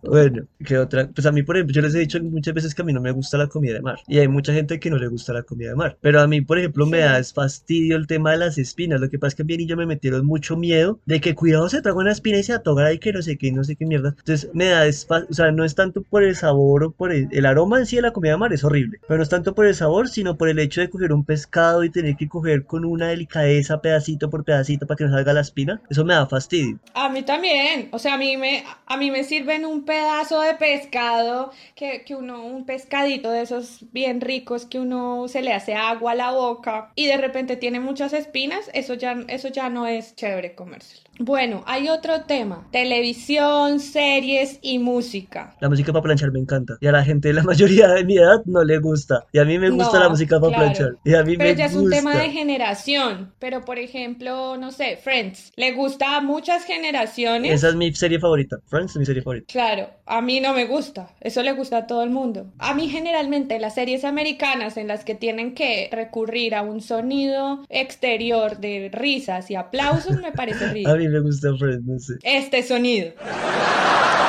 Bueno, 0.03 0.47
¿qué 0.65 0.79
otra? 0.79 1.09
Pues 1.15 1.27
a 1.27 1.33
mí, 1.33 1.43
por 1.43 1.57
ejemplo, 1.57 1.75
yo 1.75 1.83
les 1.83 1.95
he 1.95 1.99
dicho 1.99 2.19
muchas 2.23 2.55
veces 2.55 2.75
que 2.75 2.81
a 2.81 2.87
mí 2.87 2.95
no 2.95 3.03
me 3.03 3.11
gusta 3.11 3.37
la 3.37 3.49
comida 3.49 3.75
de 3.75 3.83
mar. 3.83 3.99
Y 4.09 4.19
hay 4.19 4.29
mucha 4.29 4.55
gente 4.55 4.81
que 4.81 4.89
no 4.89 4.97
le 4.97 5.09
gusta 5.09 5.35
la 5.35 5.43
comida 5.43 5.69
de 5.69 5.75
mar. 5.77 5.99
Pero 6.01 6.23
a 6.23 6.27
mí, 6.27 6.41
por 6.41 6.59
ejemplo, 6.59 6.87
me 6.87 7.01
da 7.01 7.23
fastidio 7.23 7.97
el 7.97 8.07
tema 8.07 8.31
de 8.33 8.39
las 8.39 8.57
espinas. 8.57 8.99
Lo 8.99 9.11
que 9.11 9.19
pasa 9.19 9.29
es 9.29 9.35
que 9.35 9.43
a 9.43 9.45
mi 9.45 9.59
niño 9.59 9.77
me 9.77 9.85
metieron 9.85 10.25
mucho 10.25 10.57
miedo 10.57 11.01
de 11.05 11.21
que 11.21 11.35
cuidado 11.35 11.69
se 11.69 11.83
traga 11.83 11.99
una 11.99 12.13
espina 12.13 12.39
y 12.39 12.43
se 12.43 12.55
atogra 12.55 12.95
y 12.95 12.99
que 12.99 13.13
no 13.13 13.21
sé 13.25 13.37
qué, 13.39 13.51
no 13.53 13.65
sé 13.65 13.77
qué 13.77 13.87
mierda. 13.87 14.15
Entonces 14.19 14.51
me 14.55 14.67
da, 14.67 14.87
es 14.87 15.07
fa- 15.07 15.25
o 15.29 15.35
sea, 15.35 15.51
no 15.51 15.65
es 15.65 15.75
tanto 15.75 16.03
por 16.05 16.23
el 16.23 16.37
sabor 16.37 16.85
o 16.85 16.93
por 16.93 17.13
el, 17.13 17.29
el 17.33 17.47
aroma 17.47 17.81
en 17.81 17.87
sí 17.87 17.97
de 17.97 18.03
la 18.03 18.13
comida 18.13 18.33
de 18.33 18.39
mar, 18.39 18.53
es 18.53 18.63
horrible. 18.65 19.01
Pero 19.09 19.19
no 19.19 19.23
es 19.25 19.29
tanto 19.31 19.55
por 19.55 19.67
el 19.67 19.75
sabor, 19.75 20.09
sino 20.09 20.37
por 20.37 20.49
el 20.49 20.61
hecho 20.61 20.81
de 20.81 20.91
coger 20.91 21.13
un 21.13 21.25
pescado 21.25 21.83
y 21.85 21.91
tener 21.91 22.17
que 22.17 22.29
coger 22.29 22.67
con 22.67 22.85
una 22.85 23.09
delicadeza 23.09 23.81
pedacito 23.81 24.31
por 24.31 24.45
pedacito 24.45 24.87
para 24.87 24.97
que 24.97 25.05
no 25.05 25.11
salga 25.13 25.33
la 25.33 25.41
espina. 25.41 25.83
Eso 25.91 26.05
me 26.05 26.15
da 26.15 26.27
fastidio. 26.27 26.79
A 26.95 27.09
mí 27.09 27.23
también, 27.23 27.89
o 27.93 27.99
sea, 27.99 28.15
a 28.15 28.19
mí 28.19 28.37
me, 28.37 28.65
a 28.87 28.97
mí 28.97 29.11
me 29.11 29.25
sirven 29.25 29.65
un 29.65 29.85
pedazo 29.85 30.41
de 30.41 30.55
pescado, 30.55 31.51
que, 31.75 32.05
que 32.05 32.15
uno, 32.15 32.45
un 32.47 32.65
pescadito 32.67 33.31
de 33.31 33.43
esos 33.43 33.85
bien 33.93 34.21
ricos 34.21 34.67
que 34.67 34.79
uno 34.79 35.27
se 35.29 35.43
le 35.43 35.53
hace 35.53 35.75
agua 35.75 36.13
a 36.13 36.15
la 36.15 36.31
boca 36.33 36.93
y 36.95 37.07
de 37.07 37.17
repente 37.17 37.57
tiene 37.57 37.81
muchas 37.81 38.13
espinas, 38.13 38.71
eso 38.75 38.95
ya, 38.95 39.13
eso 39.29 39.49
ya 39.49 39.69
no 39.71 39.87
es 39.87 40.15
chévere 40.15 40.55
comérselo. 40.55 41.03
Bueno, 41.19 41.63
hay 41.67 41.89
otro 41.89 42.23
tema, 42.23 42.67
televisión, 42.73 43.04
series 43.13 44.59
y 44.63 44.79
música. 44.79 45.55
La 45.61 45.69
música 45.69 45.93
para 45.93 46.03
planchar 46.03 46.33
me 46.33 46.39
encanta. 46.41 46.77
Y 46.81 46.87
a 46.87 46.93
la 46.93 47.05
gente 47.05 47.29
de 47.29 47.35
la 47.35 47.43
mayoría 47.45 47.89
de 47.89 48.05
mi 48.05 48.17
edad 48.17 48.43
no 48.47 48.65
le 48.65 48.79
gusta. 48.79 49.27
Y 49.33 49.39
a 49.39 49.45
mí 49.45 49.59
me 49.59 49.71
gusta 49.71 49.99
No, 49.99 50.05
la 50.05 50.09
música 50.09 50.41
para 50.41 50.55
claro. 50.55 50.65
planchar. 50.73 50.99
Y 51.05 51.15
a 51.15 51.23
mí 51.25 51.37
Pero 51.37 51.51
me 51.51 51.57
ya 51.57 51.67
es 51.67 51.75
un 51.75 51.91
tema 51.91 52.17
de 52.17 52.31
generación. 52.31 53.33
Pero 53.39 53.65
por 53.65 53.79
ejemplo, 53.79 54.57
no 54.57 54.71
sé, 54.71 54.97
Friends, 54.97 55.53
le 55.57 55.73
gusta 55.73 56.17
a 56.17 56.21
muchas 56.21 56.65
generaciones. 56.65 57.53
Esa 57.53 57.69
es 57.71 57.75
mi 57.75 57.93
serie 57.95 58.19
favorita. 58.19 58.57
Friends 58.67 58.93
es 58.93 58.99
mi 58.99 59.05
serie 59.07 59.23
favorita. 59.23 59.47
Claro, 59.53 59.91
a 60.07 60.21
mí 60.21 60.41
no 60.41 60.55
me 60.55 60.65
gusta, 60.67 61.15
eso 61.21 61.43
le 61.43 61.53
gusta 61.53 61.79
a 61.79 61.87
todo 61.87 62.03
el 62.03 62.11
mundo. 62.11 62.47
A 62.59 62.75
mí 62.75 62.89
generalmente 62.89 63.59
las 63.59 63.75
series 63.75 64.05
americanas 64.05 64.77
en 64.77 64.89
las 64.89 65.05
que 65.05 65.15
tienen 65.15 65.55
que 65.55 65.89
recurrir 65.93 66.55
a 66.55 66.63
un 66.63 66.81
sonido 66.81 67.65
exterior 67.69 68.59
de 68.59 68.91
risas 68.93 69.51
y 69.51 69.55
aplausos 69.55 70.21
me 70.21 70.33
parece 70.33 70.65
A 70.85 70.95
ridículo. 70.95 70.97
mí 70.97 71.09
me 71.09 71.21
gusta 71.21 71.55
Friends, 71.57 71.85
no 71.85 71.99
sé. 71.99 72.15
Este 72.23 72.63
sonido. 72.63 72.94
Toninho. 72.95 74.24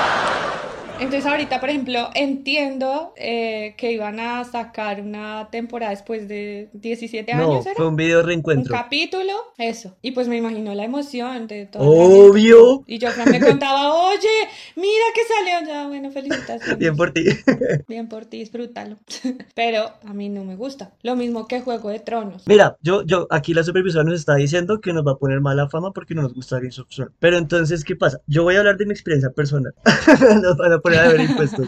Entonces 0.99 1.25
ahorita, 1.25 1.59
por 1.59 1.69
ejemplo, 1.69 2.09
entiendo 2.15 3.13
eh, 3.17 3.75
que 3.77 3.91
iban 3.91 4.19
a 4.19 4.43
sacar 4.45 5.01
una 5.01 5.49
temporada 5.51 5.91
después 5.91 6.27
de 6.27 6.69
17 6.73 7.33
No, 7.35 7.51
años, 7.53 7.65
¿era? 7.65 7.75
fue 7.75 7.87
un 7.87 7.95
video 7.95 8.21
Un 8.21 8.25
reencuentro. 8.27 8.73
capítulo, 8.73 9.33
eso. 9.57 9.95
Y 10.01 10.11
pues 10.11 10.27
me 10.27 10.37
imagino 10.37 10.73
la 10.73 10.85
emoción 10.85 11.47
de 11.47 11.55
gente. 11.55 11.77
Obvio. 11.81 12.83
Y 12.87 12.97
yo 12.99 13.09
me 13.29 13.39
contaba, 13.39 13.93
oye, 13.93 14.27
mira 14.75 15.05
que 15.13 15.21
salió 15.23 15.67
ya, 15.67 15.87
bueno, 15.87 16.11
felicitaciones. 16.11 16.77
Bien 16.77 16.95
por 16.95 17.11
ti. 17.11 17.23
Bien 17.87 18.07
por 18.07 18.25
ti, 18.25 18.39
disfrútalo. 18.39 18.97
Pero 19.55 19.91
a 20.05 20.13
mí 20.13 20.29
no 20.29 20.43
me 20.43 20.55
gusta. 20.55 20.93
Lo 21.03 21.15
mismo 21.15 21.47
que 21.47 21.61
Juego 21.61 21.89
de 21.89 21.99
Tronos. 21.99 22.43
Mira, 22.47 22.77
yo, 22.81 23.03
yo, 23.05 23.27
aquí 23.29 23.53
la 23.53 23.63
supervisora 23.63 24.03
nos 24.03 24.15
está 24.15 24.35
diciendo 24.35 24.79
que 24.81 24.93
nos 24.93 25.05
va 25.05 25.13
a 25.13 25.17
poner 25.17 25.41
mala 25.41 25.67
fama 25.69 25.91
porque 25.91 26.13
no 26.15 26.21
nos 26.21 26.33
gusta 26.33 26.57
Games 26.57 26.79
of 26.79 26.87
Thrones. 26.89 27.13
Pero 27.19 27.37
entonces, 27.37 27.83
¿qué 27.83 27.95
pasa? 27.95 28.19
Yo 28.27 28.43
voy 28.43 28.55
a 28.55 28.59
hablar 28.59 28.77
de 28.77 28.85
mi 28.85 28.91
experiencia 28.91 29.29
personal. 29.31 29.73
Nos 30.41 30.57
van 30.57 30.73
a 30.73 30.79
poner 30.85 30.99
a 30.99 31.07
ver 31.07 31.21
impuestos. 31.21 31.67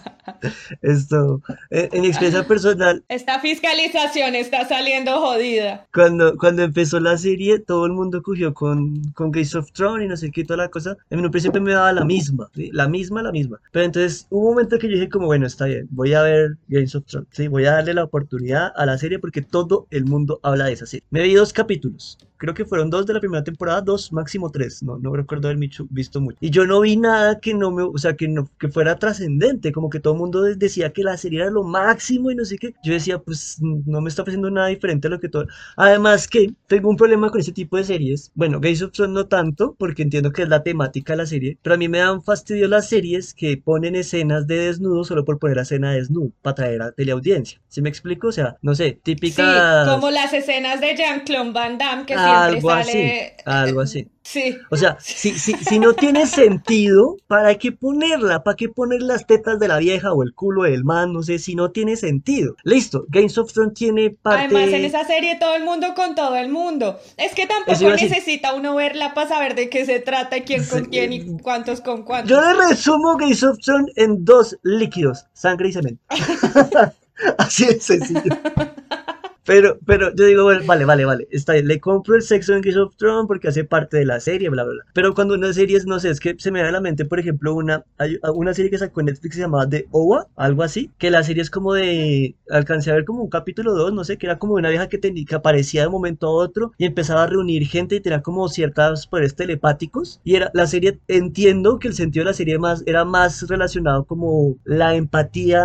Esto, 0.81 1.41
en, 1.71 1.89
en 1.91 2.01
mi 2.01 2.07
experiencia 2.07 2.47
personal, 2.47 3.03
Esta 3.09 3.39
fiscalización 3.39 4.35
está 4.35 4.67
saliendo 4.67 5.19
jodida. 5.19 5.87
cuando, 5.91 6.37
cuando 6.37 6.61
empezó 6.63 6.99
la 6.99 7.17
serie, 7.17 7.59
todo 7.59 7.85
el 7.87 7.93
mundo 7.93 8.21
cogió 8.21 8.53
con, 8.53 9.01
con 9.13 9.31
Games 9.31 9.55
of 9.55 9.71
Thrones 9.71 10.05
y 10.05 10.07
no 10.07 10.17
sé 10.17 10.29
qué, 10.31 10.43
toda 10.43 10.57
la 10.57 10.69
cosa. 10.69 10.95
En 11.09 11.19
un 11.25 11.31
principio 11.31 11.59
me 11.61 11.73
daba 11.73 11.91
la 11.93 12.05
misma, 12.05 12.47
¿sí? 12.53 12.69
la 12.71 12.87
misma, 12.87 13.23
la 13.23 13.31
misma. 13.31 13.59
Pero 13.71 13.85
entonces 13.85 14.27
hubo 14.29 14.49
un 14.49 14.53
momento 14.55 14.77
que 14.77 14.87
yo 14.87 14.93
dije 14.93 15.09
como, 15.09 15.25
bueno, 15.25 15.47
está 15.47 15.65
bien, 15.65 15.87
voy 15.89 16.13
a 16.13 16.21
ver 16.21 16.57
Games 16.67 16.93
of 16.95 17.05
Thrones, 17.05 17.27
¿sí? 17.31 17.47
Voy 17.47 17.65
a 17.65 17.71
darle 17.71 17.95
la 17.95 18.03
oportunidad 18.03 18.71
a 18.75 18.85
la 18.85 18.97
serie 18.97 19.17
porque 19.19 19.41
todo 19.41 19.87
el 19.89 20.05
mundo 20.05 20.39
habla 20.43 20.65
de 20.65 20.73
esa 20.73 20.85
serie. 20.85 21.03
Me 21.09 21.23
vi 21.23 21.33
dos 21.33 21.53
capítulos. 21.53 22.17
Creo 22.39 22.53
que 22.53 22.65
fueron 22.65 22.91
dos 22.91 23.07
de 23.07 23.15
la 23.15 23.19
primera 23.19 23.43
temporada, 23.43 23.81
dos, 23.81 24.13
máximo 24.13 24.51
tres. 24.51 24.83
No, 24.83 24.99
no 24.99 25.11
recuerdo 25.15 25.47
haber 25.47 25.59
visto 25.89 26.21
mucho. 26.21 26.37
Y 26.39 26.51
yo 26.51 26.67
no 26.67 26.81
vi 26.81 26.95
nada 26.95 27.39
que 27.39 27.55
no 27.55 27.71
me, 27.71 27.81
o 27.81 27.97
sea, 27.97 28.15
que 28.15 28.27
no, 28.27 28.47
que 28.59 28.67
fuera 28.69 28.99
trascendente. 29.07 29.71
Como 29.71 29.89
que 29.89 29.99
todo 29.99 30.13
el 30.13 30.19
mundo 30.19 30.41
de- 30.41 30.55
decía 30.55 30.91
que 30.93 31.03
la 31.03 31.17
serie 31.17 31.41
era 31.41 31.49
lo 31.51 31.63
máximo 31.63 32.31
y 32.31 32.35
no 32.35 32.45
sé 32.45 32.57
qué. 32.57 32.73
Yo 32.83 32.93
decía, 32.93 33.19
pues 33.19 33.57
no 33.61 34.01
me 34.01 34.09
está 34.09 34.21
ofreciendo 34.23 34.49
nada 34.51 34.67
diferente 34.67 35.07
a 35.07 35.11
lo 35.11 35.19
que 35.19 35.29
todo. 35.29 35.47
Además 35.75 36.27
que 36.27 36.53
tengo 36.67 36.89
un 36.89 36.97
problema 36.97 37.29
con 37.29 37.39
ese 37.39 37.51
tipo 37.51 37.77
de 37.77 37.83
series. 37.83 38.31
Bueno, 38.35 38.59
Games 38.59 38.81
of 38.81 38.91
Thrones 38.91 39.13
no 39.13 39.27
tanto, 39.27 39.75
porque 39.77 40.03
entiendo 40.03 40.31
que 40.31 40.43
es 40.43 40.49
la 40.49 40.63
temática 40.63 41.13
de 41.13 41.17
la 41.17 41.25
serie. 41.25 41.57
Pero 41.61 41.75
a 41.75 41.77
mí 41.77 41.87
me 41.89 41.99
dan 41.99 42.21
fastidio 42.23 42.67
las 42.67 42.89
series 42.89 43.33
que 43.33 43.57
ponen 43.57 43.95
escenas 43.95 44.47
de 44.47 44.57
desnudo 44.57 45.03
solo 45.03 45.25
por 45.25 45.39
poner 45.39 45.57
la 45.57 45.63
escena 45.63 45.91
de 45.91 45.97
desnudo, 45.99 46.31
para 46.41 46.55
traer 46.55 46.81
a 46.81 46.91
teleaudiencia. 46.91 47.61
¿Sí 47.67 47.81
me 47.81 47.89
explico? 47.89 48.27
O 48.27 48.31
sea, 48.31 48.57
no 48.61 48.75
sé, 48.75 48.87
Sí, 48.87 48.99
típicas... 49.03 49.87
como 49.89 50.09
las 50.11 50.33
escenas 50.33 50.81
de 50.81 50.95
Jean-Claude 50.95 51.51
Van 51.51 51.77
Damme 51.77 52.05
que 52.05 52.13
siempre 52.13 52.33
Algo 52.33 52.69
sale. 52.69 52.81
así, 52.81 53.43
algo 53.45 53.81
así. 53.81 54.07
Sí. 54.29 54.57
O 54.71 54.75
sea, 54.75 54.97
si, 54.99 55.39
si, 55.39 55.53
si 55.53 55.79
no 55.79 55.93
tiene 55.93 56.27
sentido, 56.27 57.15
¿para 57.27 57.55
qué 57.55 57.71
ponerla? 57.71 58.43
¿Para 58.43 58.57
qué 58.57 58.67
poner 58.67 59.01
las 59.01 59.25
tetas 59.25 59.57
de 59.57 59.69
la 59.69 59.77
vieja 59.77 60.11
o 60.11 60.21
el 60.21 60.33
culo 60.33 60.63
del 60.63 60.83
man? 60.83 61.13
No 61.13 61.23
sé, 61.23 61.39
si 61.39 61.55
no 61.55 61.71
tiene 61.71 61.95
sentido. 61.95 62.57
Listo, 62.65 63.05
Games 63.07 63.37
of 63.37 63.53
Thrones 63.53 63.73
tiene 63.75 64.09
parte... 64.09 64.53
Además, 64.53 64.73
en 64.73 64.83
esa 64.83 65.05
serie 65.05 65.37
todo 65.39 65.55
el 65.55 65.63
mundo 65.63 65.93
con 65.95 66.13
todo 66.13 66.35
el 66.35 66.49
mundo. 66.49 66.99
Es 67.15 67.33
que 67.33 67.47
tampoco 67.47 67.89
necesita 67.91 68.53
uno 68.53 68.75
verla 68.75 69.13
para 69.13 69.29
saber 69.29 69.55
de 69.55 69.69
qué 69.69 69.85
se 69.85 70.01
trata 70.01 70.35
y 70.35 70.41
quién 70.41 70.65
con 70.65 70.83
Sí. 70.83 70.89
quién 70.89 71.13
y 71.13 71.37
cuántos 71.39 71.79
con 71.79 72.03
cuántos. 72.03 72.29
Yo 72.29 72.41
le 72.41 72.67
resumo 72.67 73.15
Games 73.15 73.41
of 73.43 73.57
Thrones 73.59 73.93
en 73.95 74.25
dos 74.25 74.57
líquidos, 74.61 75.25
sangre 75.31 75.69
y 75.69 75.71
cemento. 75.71 76.03
Así 77.37 77.65
de 77.65 77.79
sencillo. 77.79 78.21
Pero, 79.47 79.79
pero 79.85 80.13
yo 80.13 80.25
digo, 80.25 80.43
bueno, 80.43 80.61
vale, 80.65 80.83
vale, 80.83 81.05
vale, 81.05 81.25
está 81.31 81.53
bien, 81.53 81.67
le 81.69 81.79
compro 81.79 82.15
el 82.15 82.21
sexo 82.21 82.53
en 82.53 82.59
Games 82.59 82.75
of 82.75 82.97
Thrones 82.97 83.27
porque 83.27 83.47
hace 83.47 83.63
parte 83.63 83.95
de 83.95 84.03
la 84.03 84.19
serie, 84.19 84.49
bla, 84.49 84.65
bla, 84.65 84.73
bla. 84.73 84.83
Pero 84.93 85.13
cuando 85.13 85.35
una 85.35 85.53
serie 85.53 85.77
es, 85.77 85.85
no 85.85 86.01
sé, 86.01 86.09
es 86.09 86.19
que 86.19 86.35
se 86.37 86.51
me 86.51 86.61
da 86.61 86.67
a 86.67 86.71
la 86.73 86.81
mente, 86.81 87.05
por 87.05 87.17
ejemplo, 87.17 87.53
una, 87.55 87.85
hay 87.97 88.19
una 88.35 88.53
serie 88.53 88.69
que 88.69 88.77
sacó 88.77 88.99
en 88.99 89.05
Netflix 89.05 89.37
llamaba 89.37 89.69
The 89.69 89.87
OWA, 89.91 90.27
algo 90.35 90.63
así, 90.63 90.91
que 90.97 91.09
la 91.11 91.23
serie 91.23 91.43
es 91.43 91.49
como 91.49 91.73
de, 91.73 92.35
alcancé 92.49 92.91
a 92.91 92.95
ver 92.95 93.05
como 93.05 93.23
un 93.23 93.29
capítulo 93.29 93.73
2, 93.73 93.93
no 93.93 94.03
sé, 94.03 94.17
que 94.17 94.25
era 94.25 94.37
como 94.37 94.55
una 94.55 94.67
vieja 94.69 94.89
que, 94.89 94.97
tenía, 94.97 95.23
que 95.25 95.35
aparecía 95.35 95.81
de 95.81 95.87
un 95.87 95.93
momento 95.93 96.27
a 96.27 96.31
otro 96.31 96.73
y 96.77 96.83
empezaba 96.85 97.23
a 97.23 97.27
reunir 97.27 97.65
gente 97.67 97.95
y 97.95 98.01
tenía 98.01 98.21
como 98.21 98.49
ciertos 98.49 99.07
poderes 99.07 99.33
telepáticos. 99.35 100.19
Y 100.25 100.35
era 100.35 100.51
la 100.53 100.67
serie, 100.67 100.99
entiendo 101.07 101.79
que 101.79 101.87
el 101.87 101.93
sentido 101.93 102.25
de 102.25 102.31
la 102.31 102.33
serie 102.35 102.59
más, 102.59 102.83
era 102.85 103.05
más 103.05 103.47
relacionado 103.47 104.03
como 104.03 104.57
la 104.65 104.95
empatía 104.95 105.61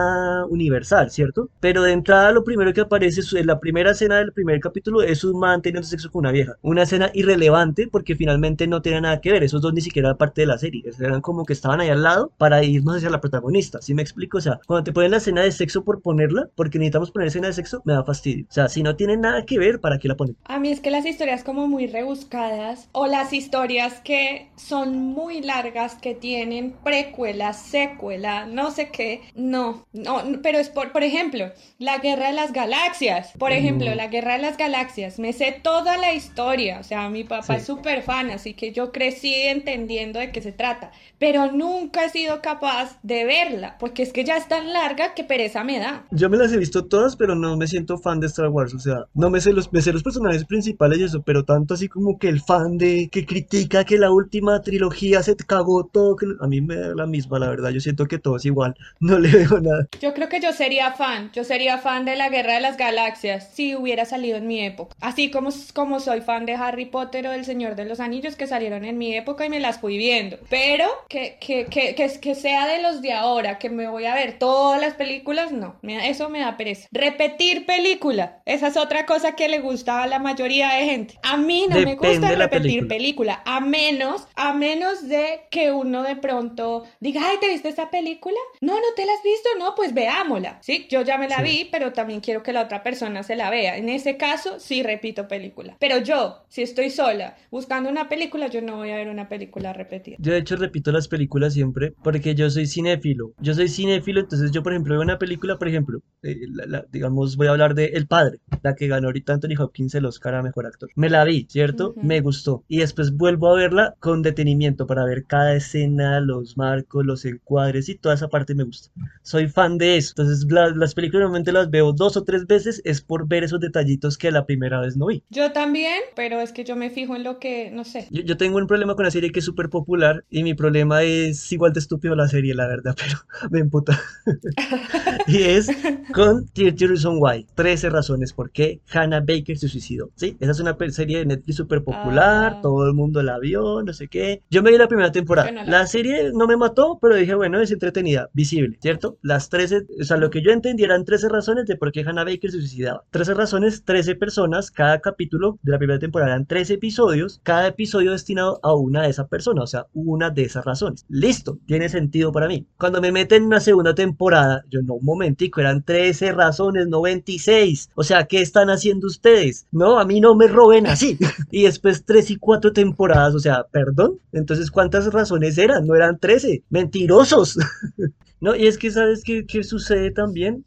universal, 0.48 1.10
¿cierto? 1.10 1.50
Pero 1.60 1.82
de 1.82 1.92
entrada 1.92 2.32
lo 2.32 2.44
primero 2.44 2.72
que 2.72 2.80
aparece 2.82 3.20
es- 3.20 3.32
la 3.44 3.58
primera 3.60 3.71
escena 3.80 4.18
del 4.18 4.32
primer 4.32 4.60
capítulo 4.60 5.02
es 5.02 5.24
un 5.24 5.38
man 5.38 5.62
teniendo 5.62 5.86
sexo 5.86 6.10
con 6.10 6.20
una 6.20 6.32
vieja. 6.32 6.56
Una 6.62 6.82
escena 6.82 7.10
irrelevante 7.14 7.88
porque 7.88 8.14
finalmente 8.14 8.66
no 8.66 8.82
tenía 8.82 9.00
nada 9.00 9.20
que 9.20 9.32
ver. 9.32 9.42
Esos 9.42 9.62
dos 9.62 9.72
ni 9.72 9.80
siquiera 9.80 10.08
eran 10.08 10.18
parte 10.18 10.42
de 10.42 10.46
la 10.46 10.58
serie. 10.58 10.82
Eran 11.00 11.20
como 11.20 11.44
que 11.44 11.52
estaban 11.52 11.80
ahí 11.80 11.88
al 11.88 12.02
lado 12.02 12.32
para 12.38 12.62
irnos 12.62 12.96
hacia 12.96 13.10
la 13.10 13.20
protagonista. 13.20 13.80
¿Sí 13.82 13.94
me 13.94 14.02
explico? 14.02 14.38
O 14.38 14.40
sea, 14.40 14.60
cuando 14.66 14.84
te 14.84 14.92
ponen 14.92 15.10
la 15.10 15.16
escena 15.16 15.42
de 15.42 15.52
sexo 15.52 15.84
por 15.84 16.02
ponerla, 16.02 16.48
porque 16.54 16.78
necesitamos 16.78 17.10
poner 17.10 17.28
escena 17.28 17.48
de 17.48 17.54
sexo, 17.54 17.82
me 17.84 17.92
da 17.92 18.04
fastidio. 18.04 18.46
O 18.48 18.52
sea, 18.52 18.68
si 18.68 18.82
no 18.82 18.96
tiene 18.96 19.16
nada 19.16 19.44
que 19.44 19.58
ver, 19.58 19.80
¿para 19.80 19.98
qué 19.98 20.08
la 20.08 20.16
ponen? 20.16 20.36
A 20.44 20.58
mí 20.58 20.70
es 20.70 20.80
que 20.80 20.90
las 20.90 21.06
historias 21.06 21.44
como 21.44 21.68
muy 21.68 21.86
rebuscadas 21.86 22.88
o 22.92 23.06
las 23.06 23.32
historias 23.32 24.00
que 24.04 24.50
son 24.56 24.96
muy 24.96 25.40
largas, 25.40 25.94
que 25.94 26.14
tienen 26.14 26.74
precuela, 26.84 27.52
secuela, 27.52 28.46
no 28.46 28.70
sé 28.70 28.90
qué, 28.90 29.22
no, 29.34 29.84
no, 29.92 30.22
pero 30.42 30.58
es 30.58 30.68
por, 30.68 30.92
por 30.92 31.02
ejemplo, 31.02 31.50
la 31.78 31.98
Guerra 31.98 32.28
de 32.28 32.34
las 32.34 32.52
Galaxias, 32.52 33.32
por 33.38 33.52
No. 33.71 33.95
la 33.95 34.09
Guerra 34.09 34.35
de 34.35 34.40
las 34.42 34.57
Galaxias, 34.57 35.19
me 35.19 35.33
sé 35.33 35.59
toda 35.62 35.97
la 35.97 36.12
historia, 36.12 36.78
o 36.81 36.85
sea, 36.85 37.09
mi 37.09 37.25
papá 37.25 37.42
Sí. 37.45 37.52
es 37.54 37.64
súper 37.66 38.02
fan, 38.02 38.31
así 38.31 38.54
que 38.54 38.73
yo 38.73 38.92
crecí 38.92 39.33
entendiendo 39.35 40.19
de 40.19 40.33
qué 40.33 40.40
se 40.42 40.52
trata, 40.52 40.90
pero 41.19 41.52
nunca 41.52 42.04
he 42.04 42.11
sido 42.11 42.42
capaz 42.42 42.99
de 43.02 43.25
verla, 43.25 43.76
porque 43.78 44.02
es 44.02 44.12
que 44.12 44.25
ya 44.25 44.37
es 44.37 44.49
tan 44.49 44.73
larga 44.73 45.14
que 45.14 45.25
pereza 45.25 45.62
me 45.64 45.78
da. 45.78 46.04
Yo 46.11 46.28
me 46.28 46.37
las 46.37 46.52
he 46.52 46.57
visto 46.57 46.87
todas, 46.87 47.16
pero 47.16 47.35
no 47.35 47.57
me 47.57 47.66
siento 47.66 47.99
fan 47.99 48.21
de 48.21 48.26
Star 48.26 48.49
Wars. 48.49 48.75
O 48.75 48.78
sea, 48.78 49.07
no 49.14 49.31
me 49.31 49.40
sé 49.40 49.52
los, 49.52 49.73
me 49.73 49.81
sé 49.81 49.92
los 49.92 50.02
personajes 50.02 50.45
principales 50.45 50.99
y 50.99 51.04
eso, 51.04 51.23
pero 51.23 51.45
tanto 51.45 51.75
así 51.75 51.88
como 51.88 52.19
que 52.19 52.28
el 52.28 52.40
fan 52.40 52.78
de 52.78 53.09
que 53.11 53.25
critica 53.26 53.85
que 53.85 53.99
la 53.99 54.11
última 54.11 54.61
trilogía 54.62 55.23
se 55.23 55.37
cagó 55.37 55.85
todo. 55.87 56.16
que- 56.16 56.26
a 56.40 56.47
mí 56.47 56.61
me 56.61 56.76
da 56.76 56.95
la 56.95 57.07
misma, 57.07 57.38
la 57.38 57.49
verdad. 57.49 57.71
Yo 57.71 57.81
siento 57.81 58.07
que 58.07 58.19
todo 58.19 58.37
es 58.37 58.45
igual. 58.45 58.75
No 59.00 59.19
le 59.19 59.31
veo 59.31 59.61
nada. 59.61 59.87
Yo 60.00 60.14
creo 60.14 60.28
que 60.28 60.40
yo 60.40 60.52
sería 60.52 60.92
fan, 60.92 61.31
yo 61.33 61.45
sería 61.45 61.78
fan 61.78 62.04
de 62.04 62.16
la 62.16 62.28
Guerra 62.28 62.54
de 62.54 62.61
las 62.61 62.76
Galaxias 62.76 63.41
si 63.52 63.75
hubiera 63.75 64.04
salido 64.04 64.37
en 64.38 64.46
mi 64.46 64.61
época. 64.64 64.94
Así 65.00 65.30
como, 65.30 65.50
como 65.75 66.00
soy 66.00 66.20
fan 66.20 66.46
de 66.46 66.54
Harry 66.54 66.87
Potter 66.87 67.26
o 67.26 67.30
del 67.30 67.44
Señor 67.44 67.75
de 67.76 67.84
los 67.84 68.00
Anillos 68.00 68.37
que 68.37 68.46
salieron 68.46 68.84
en 68.84 68.99
mi 68.99 69.14
época 69.14 69.44
y 69.44 69.49
me 69.49 69.61
las 69.61 69.78
fui 69.80 69.99
viendo. 69.99 70.38
Pero 70.49 70.87
que, 71.08 71.37
que, 71.40 71.66
que, 71.66 71.94
que, 71.94 72.20
que 72.20 72.34
sea 72.34 72.66
de 72.66 72.82
los 72.82 73.02
de 73.02 73.12
ahora, 73.12 73.58
que 73.58 73.70
me 73.70 73.88
voy 73.88 74.06
a 74.06 74.14
ver 74.14 74.38
todas 74.38 74.80
las 74.80 74.94
películas, 74.94 75.52
no, 75.52 75.76
me 75.82 76.08
eso 76.08 76.28
me 76.28 76.40
da 76.40 76.56
pereza. 76.56 76.88
Repetir 76.92 77.66
película, 77.66 78.40
esa 78.46 78.68
es 78.68 78.76
otra 78.76 79.06
cosa 79.06 79.34
que 79.37 79.49
le 79.49 79.58
gusta 79.61 80.02
a 80.02 80.06
la 80.06 80.18
mayoría 80.18 80.70
de 80.75 80.84
gente. 80.87 81.18
A 81.22 81.37
mí 81.37 81.66
no 81.68 81.76
me 81.80 81.96
gusta 81.96 82.30
repetir 82.32 82.49
película. 82.88 82.88
película, 82.88 83.42
a 83.44 83.61
menos, 83.61 84.26
a 84.34 84.52
menos 84.52 85.08
de 85.08 85.42
que 85.50 85.72
uno 85.72 86.02
de 86.02 86.16
pronto 86.16 86.84
diga, 87.00 87.20
ay, 87.25 87.37
¿te 87.40 87.49
viste 87.49 87.68
esa 87.68 87.90
película? 87.90 88.38
No, 88.61 88.75
no 88.75 88.87
te 88.96 89.04
la 89.06 89.12
has 89.12 89.22
visto, 89.22 89.49
no, 89.58 89.75
pues 89.75 89.94
veámosla, 89.94 90.58
¿sí? 90.62 90.87
Yo 90.90 91.02
ya 91.02 91.18
me 91.18 91.28
la 91.28 91.38
Sí. 91.38 91.42
vi, 91.44 91.68
pero 91.70 91.92
también 91.92 92.20
quiero 92.20 92.42
que 92.42 92.52
la 92.52 92.62
otra 92.62 92.82
persona 92.82 93.22
se 93.22 93.31
se 93.32 93.36
la 93.36 93.48
vea. 93.50 93.78
En 93.78 93.88
ese 93.88 94.16
caso, 94.18 94.60
sí 94.60 94.82
repito 94.82 95.26
película. 95.26 95.76
Pero 95.80 95.98
yo, 95.98 96.44
si 96.48 96.60
estoy 96.62 96.90
sola 96.90 97.36
buscando 97.50 97.88
una 97.88 98.08
película, 98.08 98.48
yo 98.48 98.60
no 98.60 98.76
voy 98.76 98.90
a 98.90 98.96
ver 98.96 99.08
una 99.08 99.28
película 99.28 99.72
repetida. 99.72 100.16
Yo 100.18 100.32
de 100.32 100.38
hecho 100.38 100.56
repito 100.56 100.92
las 100.92 101.08
películas 101.08 101.54
siempre 101.54 101.94
porque 102.02 102.34
yo 102.34 102.50
soy 102.50 102.66
cinéfilo. 102.66 103.32
Yo 103.40 103.54
soy 103.54 103.68
cinéfilo, 103.68 104.20
entonces 104.20 104.50
yo 104.50 104.62
por 104.62 104.72
ejemplo 104.72 104.94
veo 104.94 105.02
una 105.02 105.18
película, 105.18 105.56
por 105.56 105.68
ejemplo, 105.68 106.00
eh, 106.22 106.36
la- 106.50 106.66
la- 106.66 106.84
digamos 106.92 107.36
voy 107.36 107.46
a 107.46 107.50
hablar 107.52 107.74
de 107.74 107.86
El 107.86 108.06
Padre, 108.06 108.38
la 108.62 108.74
que 108.74 108.86
ganó 108.88 109.08
ahorita 109.08 109.32
Anthony 109.32 109.56
Hopkins 109.58 109.94
el 109.94 110.04
Oscar 110.04 110.34
a 110.34 110.42
Mejor 110.42 110.66
Actor. 110.66 110.90
Me 110.94 111.08
la 111.08 111.24
vi, 111.24 111.46
¿cierto? 111.48 111.90
Ujú. 111.90 112.02
Me 112.02 112.20
gustó. 112.20 112.64
Y 112.68 112.78
después 112.78 113.16
vuelvo 113.16 113.48
a 113.48 113.54
verla 113.56 113.94
con 113.98 114.20
detenimiento 114.22 114.86
para 114.86 115.04
ver 115.06 115.24
cada 115.24 115.54
escena, 115.54 116.20
los 116.20 116.56
marcos, 116.58 117.06
los 117.06 117.24
encuadres 117.24 117.88
y 117.88 117.94
toda 117.96 118.14
esa 118.14 118.28
parte 118.28 118.54
me 118.54 118.64
gusta. 118.64 118.90
Soy 119.22 119.48
fan 119.48 119.78
de 119.78 119.96
eso. 119.96 120.12
Entonces 120.16 120.44
la- 120.50 120.68
las 120.74 120.94
películas 120.94 121.22
normalmente 121.22 121.52
las 121.52 121.70
veo 121.70 121.92
dos 121.92 122.16
o 122.16 122.24
tres 122.24 122.46
veces 122.46 122.82
es 122.84 123.00
por 123.00 123.21
ver 123.26 123.44
esos 123.44 123.60
detallitos 123.60 124.18
que 124.18 124.30
la 124.30 124.46
primera 124.46 124.80
vez 124.80 124.96
no 124.96 125.06
vi. 125.06 125.22
Yo 125.30 125.52
también, 125.52 126.00
pero 126.14 126.40
es 126.40 126.52
que 126.52 126.64
yo 126.64 126.76
me 126.76 126.90
fijo 126.90 127.16
en 127.16 127.24
lo 127.24 127.38
que, 127.38 127.70
no 127.70 127.84
sé. 127.84 128.06
Yo, 128.10 128.22
yo 128.22 128.36
tengo 128.36 128.58
un 128.58 128.66
problema 128.66 128.94
con 128.94 129.04
la 129.04 129.10
serie 129.10 129.30
que 129.30 129.38
es 129.40 129.44
súper 129.44 129.68
popular 129.70 130.24
y 130.30 130.42
mi 130.42 130.54
problema 130.54 131.02
es 131.02 131.50
igual 131.52 131.72
de 131.72 131.80
estúpido 131.80 132.14
la 132.14 132.28
serie, 132.28 132.54
la 132.54 132.66
verdad, 132.66 132.94
pero 132.98 133.18
me 133.50 133.60
emputa. 133.60 134.00
y 135.26 135.42
es 135.42 135.68
con 136.14 136.46
30 136.52 136.86
Reasons 136.86 137.18
Why. 137.20 137.46
13 137.54 137.90
razones 137.90 138.32
por 138.32 138.50
qué 138.50 138.80
Hannah 138.92 139.20
Baker 139.20 139.56
se 139.58 139.68
suicidó. 139.68 140.10
Sí, 140.16 140.36
esa 140.40 140.52
es 140.52 140.60
una 140.60 140.76
serie 140.90 141.18
de 141.18 141.26
Netflix 141.26 141.56
súper 141.56 141.82
popular, 141.84 142.54
Ah. 142.56 142.60
todo 142.62 142.86
el 142.86 142.94
mundo 142.94 143.22
la 143.22 143.38
vio, 143.38 143.82
no 143.82 143.92
sé 143.92 144.08
qué. 144.08 144.42
Yo 144.50 144.62
me 144.62 144.70
vi 144.70 144.78
la 144.78 144.88
primera 144.88 145.12
temporada. 145.12 145.50
La 145.50 145.64
La 145.64 145.86
serie 145.86 146.30
no 146.34 146.46
me 146.46 146.56
mató, 146.56 146.98
pero 147.00 147.16
dije, 147.16 147.34
bueno, 147.34 147.60
es 147.60 147.70
entretenida, 147.70 148.30
visible, 148.32 148.78
¿cierto? 148.80 149.18
Las 149.22 149.48
13, 149.48 149.86
o 150.00 150.04
sea, 150.04 150.16
lo 150.16 150.30
que 150.30 150.42
yo 150.42 150.50
entendí 150.50 150.84
eran 150.84 151.04
13 151.04 151.28
razones 151.28 151.66
de 151.66 151.76
por 151.76 151.92
qué 151.92 152.00
Hannah 152.00 152.24
Baker 152.24 152.50
se 152.50 152.58
suicidaba. 152.58 153.04
13 153.12 153.35
razones, 153.35 153.85
13 153.85 154.14
personas, 154.14 154.71
cada 154.71 155.00
capítulo 155.00 155.59
de 155.62 155.73
la 155.73 155.78
primera 155.78 155.99
temporada 155.99 156.33
eran 156.33 156.47
13 156.47 156.75
episodios, 156.75 157.40
cada 157.42 157.66
episodio 157.66 158.12
destinado 158.12 158.59
a 158.62 158.75
una 158.75 159.02
de 159.02 159.11
esas 159.11 159.28
personas, 159.28 159.64
o 159.64 159.66
sea, 159.66 159.87
una 159.92 160.31
de 160.31 160.45
esas 160.45 160.64
razones. 160.64 161.04
Listo, 161.11 161.59
tiene 161.66 161.90
sentido 161.90 162.33
para 162.33 162.49
mí. 162.49 162.66
Cuando 162.78 163.02
me 163.02 163.12
meten 163.12 163.42
en 163.42 163.47
una 163.49 163.61
segunda 163.61 163.95
temporada, 163.95 164.64
yo 164.71 164.81
no, 164.81 164.95
un 164.95 165.04
momentico, 165.04 165.61
eran 165.61 165.83
13 165.83 166.33
razones, 166.33 166.88
no 166.88 167.02
26. 167.02 167.90
O 167.95 168.02
sea, 168.02 168.25
¿qué 168.25 168.40
están 168.40 168.71
haciendo 168.71 169.09
ustedes? 169.09 169.66
No, 169.73 169.99
a 169.99 170.07
mí 170.07 170.19
no 170.19 170.35
me 170.35 170.47
roben 170.47 170.87
así. 170.87 171.19
y 171.50 171.64
después 171.64 172.07
3 172.07 172.31
y 172.31 172.37
4 172.37 172.73
temporadas, 172.73 173.35
o 173.35 173.40
sea, 173.40 173.64
perdón. 173.71 174.21
Entonces, 174.33 174.71
¿cuántas 174.71 175.12
razones 175.12 175.59
eran? 175.59 175.87
No 175.87 175.95
eran 175.95 176.19
13. 176.19 176.64
Mentirosos. 176.71 177.59
No, 178.42 178.56
y 178.56 178.66
es 178.66 178.76
que 178.76 178.90
sabes 178.90 179.22
qué, 179.22 179.46
qué 179.46 179.62
sucede 179.62 180.11
también, 180.11 180.64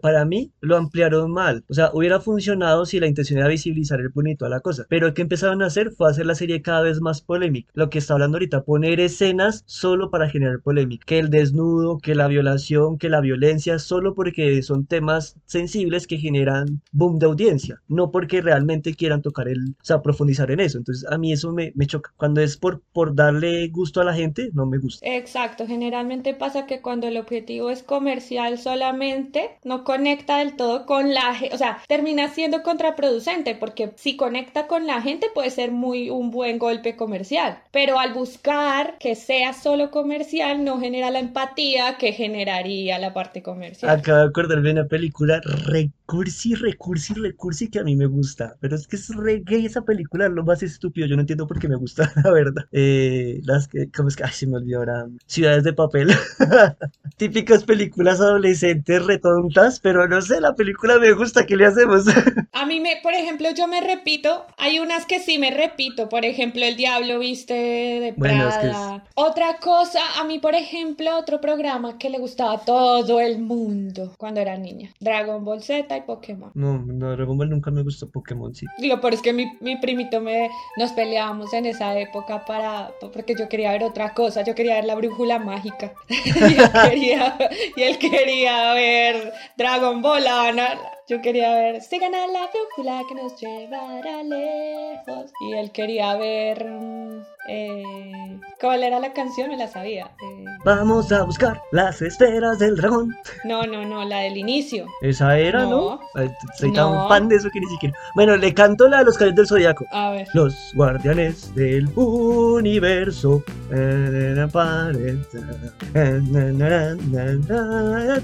para 0.00 0.24
mí 0.24 0.50
lo 0.60 0.76
ampliaron 0.76 1.30
mal, 1.30 1.64
o 1.68 1.74
sea, 1.74 1.92
hubiera 1.94 2.18
funcionado 2.18 2.84
si 2.84 2.98
la 2.98 3.06
intención 3.06 3.38
era 3.38 3.46
visibilizar 3.46 4.00
el 4.00 4.08
bonito 4.08 4.44
a 4.44 4.48
la 4.48 4.58
cosa, 4.58 4.86
pero 4.88 5.14
¿qué 5.14 5.22
empezaron 5.22 5.62
a 5.62 5.66
hacer? 5.66 5.92
Fue 5.92 6.10
hacer 6.10 6.26
la 6.26 6.34
serie 6.34 6.62
cada 6.62 6.82
vez 6.82 7.00
más 7.00 7.22
polémica, 7.22 7.70
lo 7.74 7.90
que 7.90 7.98
está 7.98 8.14
hablando 8.14 8.38
ahorita, 8.38 8.64
poner 8.64 8.98
escenas 8.98 9.62
solo 9.66 10.10
para 10.10 10.28
generar 10.28 10.62
polémica, 10.62 11.04
que 11.06 11.20
el 11.20 11.30
desnudo, 11.30 11.98
que 11.98 12.16
la 12.16 12.26
violación, 12.26 12.98
que 12.98 13.08
la 13.08 13.20
violencia, 13.20 13.78
solo 13.78 14.14
porque 14.16 14.60
son 14.64 14.86
temas 14.86 15.36
sensibles 15.46 16.08
que 16.08 16.18
generan 16.18 16.82
boom 16.90 17.20
de 17.20 17.26
audiencia, 17.26 17.80
no 17.86 18.10
porque 18.10 18.40
realmente 18.40 18.96
quieran 18.96 19.22
tocar 19.22 19.46
el, 19.46 19.60
o 19.80 19.84
sea, 19.84 20.02
profundizar 20.02 20.50
en 20.50 20.58
eso, 20.58 20.76
entonces 20.76 21.08
a 21.08 21.18
mí 21.18 21.32
eso 21.32 21.52
me, 21.52 21.70
me 21.76 21.86
choca, 21.86 22.12
cuando 22.16 22.40
es 22.40 22.56
por, 22.56 22.82
por 22.92 23.14
darle 23.14 23.68
gusto 23.68 24.00
a 24.00 24.04
la 24.04 24.12
gente, 24.12 24.50
no 24.54 24.66
me 24.66 24.78
gusta. 24.78 25.06
Exacto, 25.08 25.68
generalmente 25.68 26.34
pasa 26.34 26.66
que 26.66 26.82
cuando 26.82 27.11
el 27.12 27.18
objetivo 27.18 27.70
es 27.70 27.82
comercial 27.82 28.58
solamente, 28.58 29.50
no 29.64 29.84
conecta 29.84 30.38
del 30.38 30.56
todo 30.56 30.86
con 30.86 31.14
la 31.14 31.34
gente, 31.34 31.54
o 31.54 31.58
sea, 31.58 31.78
termina 31.86 32.28
siendo 32.28 32.62
contraproducente 32.62 33.54
porque 33.54 33.92
si 33.96 34.16
conecta 34.16 34.66
con 34.66 34.86
la 34.86 35.00
gente 35.00 35.28
puede 35.32 35.50
ser 35.50 35.70
muy 35.70 36.10
un 36.10 36.30
buen 36.30 36.58
golpe 36.58 36.96
comercial, 36.96 37.58
pero 37.70 37.98
al 37.98 38.12
buscar 38.12 38.96
que 38.98 39.14
sea 39.14 39.52
solo 39.52 39.90
comercial 39.90 40.64
no 40.64 40.80
genera 40.80 41.10
la 41.10 41.20
empatía 41.20 41.96
que 41.98 42.12
generaría 42.12 42.98
la 42.98 43.14
parte 43.14 43.42
comercial. 43.42 43.90
Acabo 43.90 44.18
de 44.18 44.28
acordarme 44.28 44.68
de 44.68 44.80
una 44.80 44.88
película 44.88 45.40
recursi, 45.66 46.54
recursi, 46.54 47.14
recursi 47.14 47.68
que 47.68 47.78
a 47.78 47.84
mí 47.84 47.96
me 47.96 48.06
gusta. 48.06 48.56
Pero 48.60 48.76
es 48.76 48.86
que 48.86 48.96
es 48.96 49.08
re 49.14 49.42
gay 49.44 49.66
esa 49.66 49.82
película, 49.82 50.28
lo 50.28 50.44
más 50.44 50.62
estúpido. 50.62 51.06
Yo 51.06 51.16
no 51.16 51.22
entiendo 51.22 51.46
por 51.46 51.58
qué 51.58 51.68
me 51.68 51.76
gusta, 51.76 52.12
la 52.24 52.30
verdad. 52.30 52.64
Eh, 52.72 53.40
las 53.44 53.68
que, 53.68 53.90
¿cómo 53.90 54.08
es 54.08 54.16
que? 54.16 54.24
Ay, 54.24 54.32
se 54.32 54.46
me 54.46 54.56
olvidó 54.56 54.78
ahora. 54.78 55.06
Ciudades 55.26 55.64
de 55.64 55.72
papel. 55.72 56.10
Típicas 57.16 57.64
películas 57.64 58.20
adolescentes 58.20 59.04
retontas, 59.04 59.80
pero 59.80 60.06
no 60.08 60.20
sé, 60.22 60.40
la 60.40 60.54
película 60.54 60.98
me 60.98 61.12
gusta. 61.12 61.44
¿Qué 61.46 61.56
le 61.56 61.66
hacemos? 61.66 62.04
A 62.52 62.66
mí 62.66 62.80
me, 62.80 62.96
por 63.02 63.12
ejemplo, 63.14 63.48
yo 63.56 63.66
me 63.66 63.80
repito, 63.80 64.46
hay 64.56 64.78
unas 64.78 65.04
que 65.06 65.18
sí 65.18 65.38
me 65.38 65.50
repito, 65.50 66.08
por 66.08 66.24
ejemplo, 66.24 66.64
El 66.64 66.76
Diablo 66.76 67.18
Viste 67.18 67.54
de 67.54 68.14
Bueno, 68.16 68.48
es 68.48 68.54
que 68.58 68.66
es- 68.66 68.72
Prada. 68.72 69.04
Otra 69.14 69.56
cosa, 69.56 70.00
a 70.20 70.24
mí, 70.24 70.38
por 70.38 70.54
ejemplo, 70.54 71.16
otro 71.18 71.40
programa 71.40 71.98
que 71.98 72.08
le 72.10 72.18
gustaba 72.18 72.54
a 72.54 72.58
todo 72.64 73.20
el 73.20 73.38
mundo 73.38 74.14
cuando 74.18 74.40
era 74.40 74.56
niña, 74.56 74.90
Dragon 75.00 75.44
Ball 75.44 75.62
Z 75.62 75.96
y 75.96 76.00
Pokémon. 76.02 76.50
No, 76.54 76.78
no, 76.78 77.12
Dragon 77.12 77.36
Ball 77.36 77.50
nunca 77.50 77.70
me 77.70 77.82
gustó 77.82 78.08
Pokémon, 78.10 78.54
sí. 78.54 78.66
Lo 78.78 79.00
peor 79.00 79.14
es 79.14 79.22
que 79.22 79.32
mi, 79.32 79.52
mi 79.60 79.76
primito 79.76 80.20
me, 80.20 80.50
nos 80.76 80.92
peleábamos 80.92 81.52
en 81.54 81.66
esa 81.66 81.98
época 81.98 82.44
para, 82.44 82.90
porque 83.12 83.34
yo 83.38 83.48
quería 83.48 83.72
ver 83.72 83.84
otra 83.84 84.14
cosa, 84.14 84.42
yo 84.42 84.54
quería 84.54 84.74
ver 84.76 84.84
la 84.84 84.94
brújula 84.94 85.38
mágica. 85.38 85.92
y, 87.76 87.82
él 87.82 87.98
quería, 87.98 88.74
ver 88.74 89.32
Dragon 89.56 90.02
Ball, 90.02 90.24
bana- 90.24 90.78
yo 91.08 91.20
quería 91.20 91.54
ver, 91.54 91.80
sigan 91.82 92.14
a 92.14 92.26
la 92.28 92.48
brújula 92.52 93.02
que 93.08 93.14
nos 93.14 93.38
llevará 93.40 94.22
lejos. 94.22 95.30
Y 95.40 95.52
él 95.54 95.70
quería 95.72 96.16
ver, 96.16 96.64
mm, 96.64 97.22
eh, 97.48 98.40
¿cuál 98.60 98.82
era 98.84 98.98
la 99.00 99.12
canción? 99.12 99.50
Me 99.50 99.56
la 99.56 99.66
sabía. 99.68 100.06
Eh, 100.22 100.44
Vamos 100.64 101.10
a 101.10 101.24
buscar 101.24 101.60
las 101.72 102.00
esferas 102.02 102.58
del 102.60 102.76
dragón. 102.76 103.14
no, 103.44 103.64
no, 103.64 103.84
no, 103.84 104.04
la 104.04 104.20
del 104.20 104.36
inicio. 104.36 104.86
Esa 105.00 105.36
era, 105.38 105.64
¿no? 105.64 106.00
No. 106.14 106.28
Soy 106.56 106.72
tan 106.72 106.92
No. 106.92 107.08
fan 107.08 107.28
de 107.28 107.36
eso 107.36 107.50
que 107.50 107.58
ni 107.60 107.66
siquiera. 107.66 107.96
Bueno, 108.14 108.36
le 108.36 108.54
canto 108.54 108.86
la 108.88 108.98
de 108.98 109.04
los 109.06 109.18
caballeros 109.18 109.36
del 109.36 109.46
zodiaco. 109.48 109.84
A 109.90 110.12
ver. 110.12 110.28
Los 110.34 110.54
guardianes 110.74 111.52
del 111.56 111.88
universo 111.96 113.42
eh, 113.72 114.46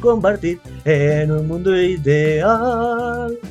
compartir 0.00 0.60
en 0.84 1.32
un 1.32 1.48
mundo 1.48 1.76
ideal. 1.76 2.67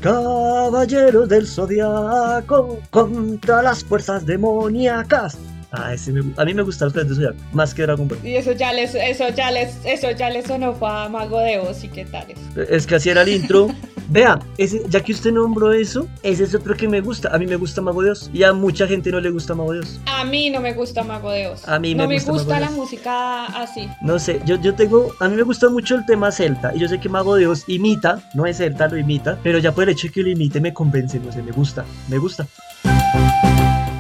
Caballeros 0.02 1.30
del 1.30 1.48
zodiaco 1.48 2.80
contra 2.90 3.62
las 3.62 3.84
fuerzas 3.84 4.26
demoníacas. 4.26 5.38
Ah, 5.72 5.94
ese 5.94 6.14
me 6.14 6.34
a 6.38 6.46
mí 6.46 6.54
me 6.54 6.62
gusta 6.62 6.86
los 6.86 6.94
caballeros 6.94 7.18
del 7.18 7.28
zodiaco 7.28 7.56
más 7.56 7.74
que 7.74 7.84
Dragon 7.84 8.08
Ball. 8.08 8.20
Y 8.24 8.36
eso 8.36 8.52
ya 8.54 8.72
les, 8.74 8.96
eso 8.96 9.30
ya 9.30 9.52
les, 9.52 9.78
eso 9.86 10.12
ya 10.12 10.30
les 10.30 10.46
sonó 10.48 10.78
a 10.86 11.10
Mago 11.10 11.40
de 11.40 11.60
Oz 11.60 11.84
y 11.84 11.90
qué 11.90 12.06
tales. 12.06 12.38
Es 12.70 12.88
que 12.88 12.96
así 12.96 13.10
era 13.10 13.24
el 13.24 13.30
intro. 13.30 13.68
Vea, 14.10 14.40
ese, 14.58 14.82
ya 14.88 15.04
que 15.04 15.12
usted 15.12 15.34
nombró 15.34 15.74
eso, 15.74 16.08
ese 16.24 16.46
es 16.46 16.56
otro 16.56 16.76
que 16.76 16.88
me 16.88 17.02
gusta. 17.02 17.30
A 17.34 17.38
mí 17.38 17.46
me 17.46 17.58
gusta 17.58 17.82
Mago 17.82 18.02
Dios 18.02 18.30
y 18.34 18.44
a 18.44 18.54
mucha 18.54 18.88
gente 18.88 19.12
no 19.12 19.20
le 19.20 19.30
gusta 19.30 19.54
Mago 19.54 19.74
Dios. 19.74 20.00
A 20.06 20.24
mí 20.24 20.50
no 20.50 20.62
me 20.62 20.74
gusta 20.74 21.04
Mago 21.04 21.32
de 21.32 21.48
Oz. 21.48 21.68
A 21.68 21.78
mí 21.78 21.94
no 21.94 22.04
me 22.08 22.16
me 22.16 22.24
gusta 22.24 22.54
Mago 22.54 22.66
la 22.66 22.72
música 22.72 23.46
así. 23.48 23.90
No 24.02 24.18
sé, 24.18 24.40
yo, 24.46 24.56
yo 24.62 24.76
tengo, 24.76 25.14
a 25.20 25.28
mí 25.28 25.36
me 25.36 25.44
gusta 25.44 25.70
mucho 25.70 25.96
el 25.96 26.06
tema 26.06 26.32
celta 26.32 26.74
y 26.74 26.80
yo 26.80 26.88
sé 26.88 27.00
que 27.00 27.10
Mago 27.10 27.36
de 27.36 27.48
Oz 27.48 27.66
imita, 27.68 28.22
no 28.34 28.46
es 28.46 28.58
celta, 28.58 28.88
lo 28.88 28.98
imita, 28.98 29.38
pero 29.44 29.60
ya 29.60 29.74
por 29.74 29.84
el 29.84 29.90
hecho 29.90 30.08
de 30.08 30.14
que 30.14 30.24
lo 30.24 30.30
imite 30.30 30.62
me 30.62 30.74
convence, 30.74 31.20
no 31.20 31.32
sé, 31.32 31.42
me 31.42 31.52
gusta, 31.52 31.84
me 32.08 32.18
gusta. 32.18 32.48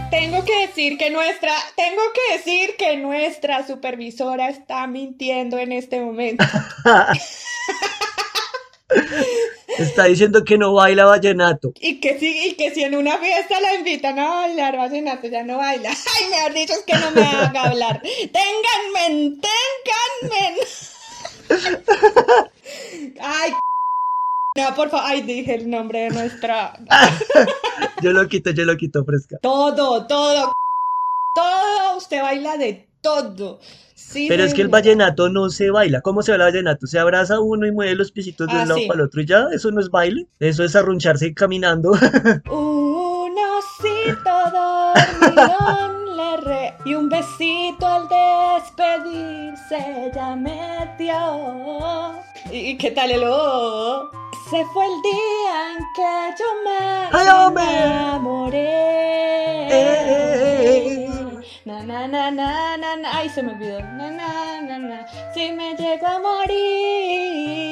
Tengo 0.10 0.46
que 0.46 0.68
decir 0.68 0.98
que 0.98 1.10
nuestra, 1.10 1.52
tengo 1.76 2.02
que 2.14 2.38
decir 2.38 2.76
que 2.78 2.98
nuestra 2.98 3.68
supervisora 3.68 4.50
está 4.50 4.88
mintiendo 4.88 5.58
en 5.58 5.74
este 5.74 6.00
momento. 6.00 6.46
Está 9.78 10.06
diciendo 10.06 10.44
que 10.44 10.58
no 10.58 10.74
baila 10.74 11.06
vallenato. 11.06 11.74
Y 11.80 12.00
que 12.00 12.18
si, 12.20 12.48
y 12.48 12.54
que 12.56 12.74
si 12.74 12.84
en 12.84 12.96
una 12.96 13.18
fiesta 13.18 13.60
la 13.60 13.76
invitan 13.76 14.18
a 14.18 14.28
bailar 14.28 14.78
vallenato, 14.78 15.28
ya 15.28 15.44
no 15.44 15.58
baila. 15.58 15.90
Ay, 16.16 16.30
mejor 16.30 16.54
dicho 16.54 16.74
es 16.74 16.84
que 16.84 16.96
no 16.96 17.12
me 17.12 17.22
haga 17.24 17.64
hablar. 17.64 18.02
Ténganme, 18.32 19.40
ténganme. 20.30 20.58
Ay, 23.22 23.52
no, 24.58 24.76
por 24.76 24.90
favor. 24.90 25.06
Ay, 25.06 25.22
dije 25.22 25.56
el 25.56 25.70
nombre 25.70 26.00
de 26.00 26.10
nuestra. 26.10 26.74
Yo 28.02 28.12
lo 28.12 28.28
quito, 28.28 28.52
yo 28.52 28.66
lo 28.66 28.76
quito 28.78 29.04
fresca. 29.06 29.38
Todo, 29.42 30.08
todo. 30.08 30.54
Todo. 31.36 31.98
Usted 31.98 32.22
baila 32.22 32.58
de 32.58 32.88
todo. 33.02 33.60
Sí, 34.10 34.28
Pero 34.30 34.44
es 34.44 34.54
que 34.54 34.62
el 34.62 34.70
vallenato 34.70 35.28
no 35.30 35.50
se 35.50 35.70
baila. 35.70 36.00
¿Cómo 36.02 36.22
se 36.22 36.32
baila 36.32 36.46
vallenato? 36.46 36.88
Se 36.88 36.98
abraza 36.98 37.42
uno 37.42 37.68
y 37.68 37.72
mueve 37.74 37.94
los 37.96 38.12
pisitos 38.14 38.48
de 38.48 38.54
un 38.54 38.60
Ah, 38.62 38.66
lado 38.66 38.80
sí. 38.80 38.88
para 38.88 39.00
el 39.02 39.06
otro 39.06 39.20
y 39.22 39.26
ya, 39.26 39.48
eso 39.54 39.70
no 39.72 39.82
es 39.82 39.90
baile. 39.90 40.28
Eso 40.40 40.64
es 40.64 40.76
arruncharse 40.78 41.34
caminando. 41.34 41.92
Un 42.50 43.36
osito 43.58 44.32
dormilón 44.54 46.16
le 46.16 46.38
re 46.38 46.74
y 46.86 46.94
un 46.96 47.10
besito 47.10 47.86
al 47.86 48.08
despedirse 48.08 50.10
ya 50.16 50.34
me 50.36 50.90
dio. 50.98 52.14
¿Y, 52.52 52.78
qué 52.78 52.92
tal 52.92 53.12
el 53.12 53.24
oh? 53.26 54.10
Ese 54.48 54.64
fue 54.74 54.86
el 54.86 55.02
día 55.02 55.74
en 55.74 55.80
que 55.94 56.34
yo 56.40 56.46
me 56.64 56.80
Ay, 57.12 57.28
enamoré. 57.84 59.68
Eh. 59.70 60.27
Na, 61.68 61.84
na, 61.84 62.08
na, 62.08 62.32
na, 62.32 62.78
na, 62.78 62.96
na. 62.96 63.10
Ay, 63.12 63.28
se 63.28 63.44
me 63.44 63.52
olvidó. 63.52 63.82
Na, 64.00 64.10
na, 64.10 64.62
na, 64.62 64.80
na. 64.80 65.06
Si 65.34 65.52
me 65.52 65.76
llego 65.76 66.08
a 66.08 66.18
morir, 66.18 67.68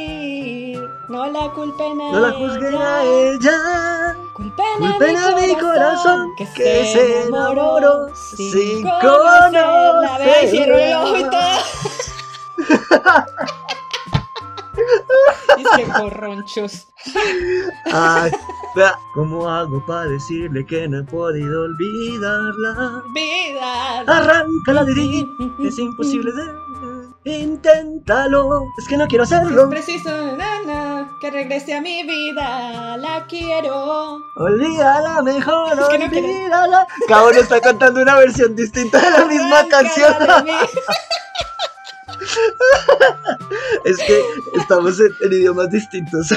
no 1.07 1.31
la 1.31 1.49
culpen 1.53 2.01
a 2.01 2.11
No 2.11 2.19
la 2.19 2.31
juzguen 2.33 2.75
a 2.75 3.03
ella. 3.03 4.17
Culpen, 4.33 4.79
Culpen 4.79 5.15
a 5.15 5.31
mi 5.37 5.55
corazón 5.55 6.35
que, 6.35 6.45
se 6.45 7.21
enamoró 7.21 8.13
sin 8.13 8.51
sin 8.51 8.83
conocerla. 8.83 10.17
Vea, 10.17 10.43
y 10.43 10.49
cierro 10.49 10.77
el 10.77 10.93
ojo 10.93 11.15
y 11.15 11.23
todo. 11.29 11.59
Es 15.57 15.67
que 15.75 15.83
corronchos. 15.91 16.87
Ay, 17.91 18.31
¿cómo 19.13 19.49
hago 19.49 19.85
para 19.85 20.05
decirle 20.09 20.65
que 20.65 20.87
no 20.87 20.99
he 20.99 21.03
podido 21.03 21.63
olvidarla? 21.63 23.03
Vida. 23.13 23.99
Arráncala 24.07 24.83
de 24.85 24.93
ti, 24.93 25.27
es 25.63 25.79
imposible 25.79 26.31
de... 26.31 26.65
Inténtalo, 27.27 28.61
es 28.77 28.87
que 28.87 28.97
no 28.97 29.07
quiero 29.07 29.23
hacerlo. 29.23 29.63
Es 29.63 29.69
preciso, 29.69 30.11
nana, 30.37 31.09
que 31.19 31.31
regrese 31.31 31.73
a 31.73 31.81
mi 31.81 32.03
vida. 32.03 32.97
La 32.97 33.25
quiero. 33.25 34.19
Olvídala 34.35 35.23
mejor, 35.23 35.73
Es 35.79 35.87
que 35.87 35.97
no 35.97 36.05
olvídala. 36.05 36.87
Uno 37.09 37.29
está 37.31 37.59
cantando 37.61 38.03
una 38.03 38.15
versión 38.17 38.55
distinta 38.55 38.99
de 38.99 39.09
la 39.09 39.25
misma 39.25 39.57
Arráncala 39.57 39.83
canción. 39.83 40.45
de. 40.45 40.51
Es 43.85 43.97
que 43.99 44.21
estamos 44.59 44.99
en, 44.99 45.11
en 45.21 45.33
idiomas 45.33 45.69
distintos. 45.69 46.29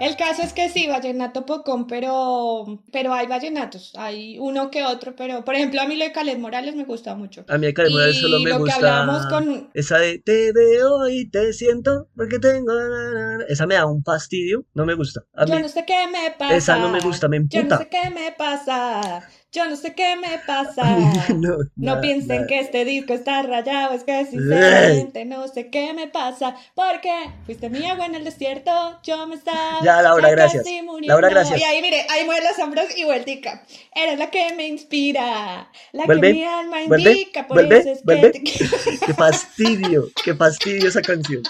El 0.00 0.16
caso 0.16 0.42
es 0.42 0.52
que 0.52 0.68
sí, 0.68 0.86
vallenato 0.88 1.46
pocón, 1.46 1.86
pero, 1.86 2.82
pero 2.92 3.14
hay 3.14 3.26
vallenatos, 3.26 3.92
hay 3.96 4.38
uno 4.38 4.70
que 4.70 4.84
otro, 4.84 5.14
pero 5.16 5.44
por 5.44 5.54
ejemplo 5.54 5.80
a 5.80 5.86
mí 5.86 5.96
lo 5.96 6.04
de 6.04 6.12
Caled 6.12 6.38
Morales 6.38 6.74
me 6.74 6.84
gusta 6.84 7.14
mucho. 7.14 7.44
A 7.48 7.56
mí 7.58 7.66
de 7.66 7.74
Karen 7.74 7.92
Morales 7.92 8.20
solo 8.20 8.40
me 8.40 8.50
lo 8.50 8.56
que 8.56 8.60
gusta 8.62 8.76
hablábamos 8.76 9.26
con- 9.26 9.70
esa 9.72 9.98
de 9.98 10.18
te 10.18 10.52
veo 10.52 11.08
y 11.08 11.30
te 11.30 11.52
siento 11.52 12.08
porque 12.16 12.38
tengo... 12.38 12.74
na, 12.74 12.88
na, 12.88 13.38
na". 13.38 13.44
Esa 13.48 13.66
me 13.66 13.76
da 13.76 13.86
un 13.86 14.02
fastidio, 14.02 14.64
no 14.74 14.84
me 14.84 14.94
gusta. 14.94 15.22
A 15.34 15.46
Yo 15.46 15.58
no 15.60 15.68
sé 15.68 15.84
qué 15.86 16.06
me 16.08 16.32
pasa. 16.36 16.56
esa 16.56 16.76
no 16.78 16.88
me 16.90 17.00
gusta, 17.00 17.28
me 17.28 17.40
Yo 17.48 17.62
no 17.62 17.78
sé 17.78 17.88
qué 17.88 18.10
me 18.10 18.32
pasa. 18.32 19.26
Yo 19.54 19.66
no 19.68 19.76
sé 19.76 19.94
qué 19.94 20.16
me 20.16 20.38
pasa. 20.46 20.84
No, 21.34 21.56
No 21.58 21.66
nada, 21.76 22.00
piensen 22.00 22.36
nada. 22.36 22.46
que 22.48 22.58
este 22.60 22.84
disco 22.84 23.14
está 23.14 23.40
rayado, 23.42 23.94
es 23.94 24.02
que 24.04 24.26
sinceramente 24.26 25.24
no 25.24 25.46
sé 25.48 25.68
qué 25.70 25.92
me 25.94 26.08
pasa. 26.08 26.54
Porque 26.74 27.12
fuiste 27.46 27.70
mi 27.70 27.86
agua 27.86 28.06
en 28.06 28.14
el 28.16 28.24
desierto, 28.24 28.98
yo 29.04 29.26
me 29.26 29.36
estaba. 29.36 29.78
Ya, 29.82 30.02
Laura, 30.02 30.30
gracias. 30.30 30.64
Laura, 31.02 31.28
gracias. 31.28 31.60
Y 31.60 31.64
ahí, 31.64 31.80
mire, 31.80 32.04
ahí 32.10 32.24
mueve 32.24 32.44
los 32.48 32.58
hombros 32.58 32.86
y 32.96 33.04
vueltica. 33.04 33.64
Eres 33.94 34.18
la 34.18 34.30
que 34.30 34.52
me 34.54 34.66
inspira, 34.66 35.70
la 35.92 36.04
Vuelve, 36.04 36.28
que 36.28 36.34
mi 36.34 36.44
alma 36.44 36.76
vuelve, 36.86 37.12
indica. 37.12 37.46
Por 37.46 37.56
vuelve, 37.56 37.78
eso 37.78 37.90
es 37.92 38.02
vuelve. 38.04 38.32
que. 38.32 38.40
te- 38.42 38.98
Qué 39.06 39.14
fastidio, 39.14 40.08
qué 40.24 40.34
fastidio 40.34 40.88
esa 40.88 41.00
canción. 41.00 41.42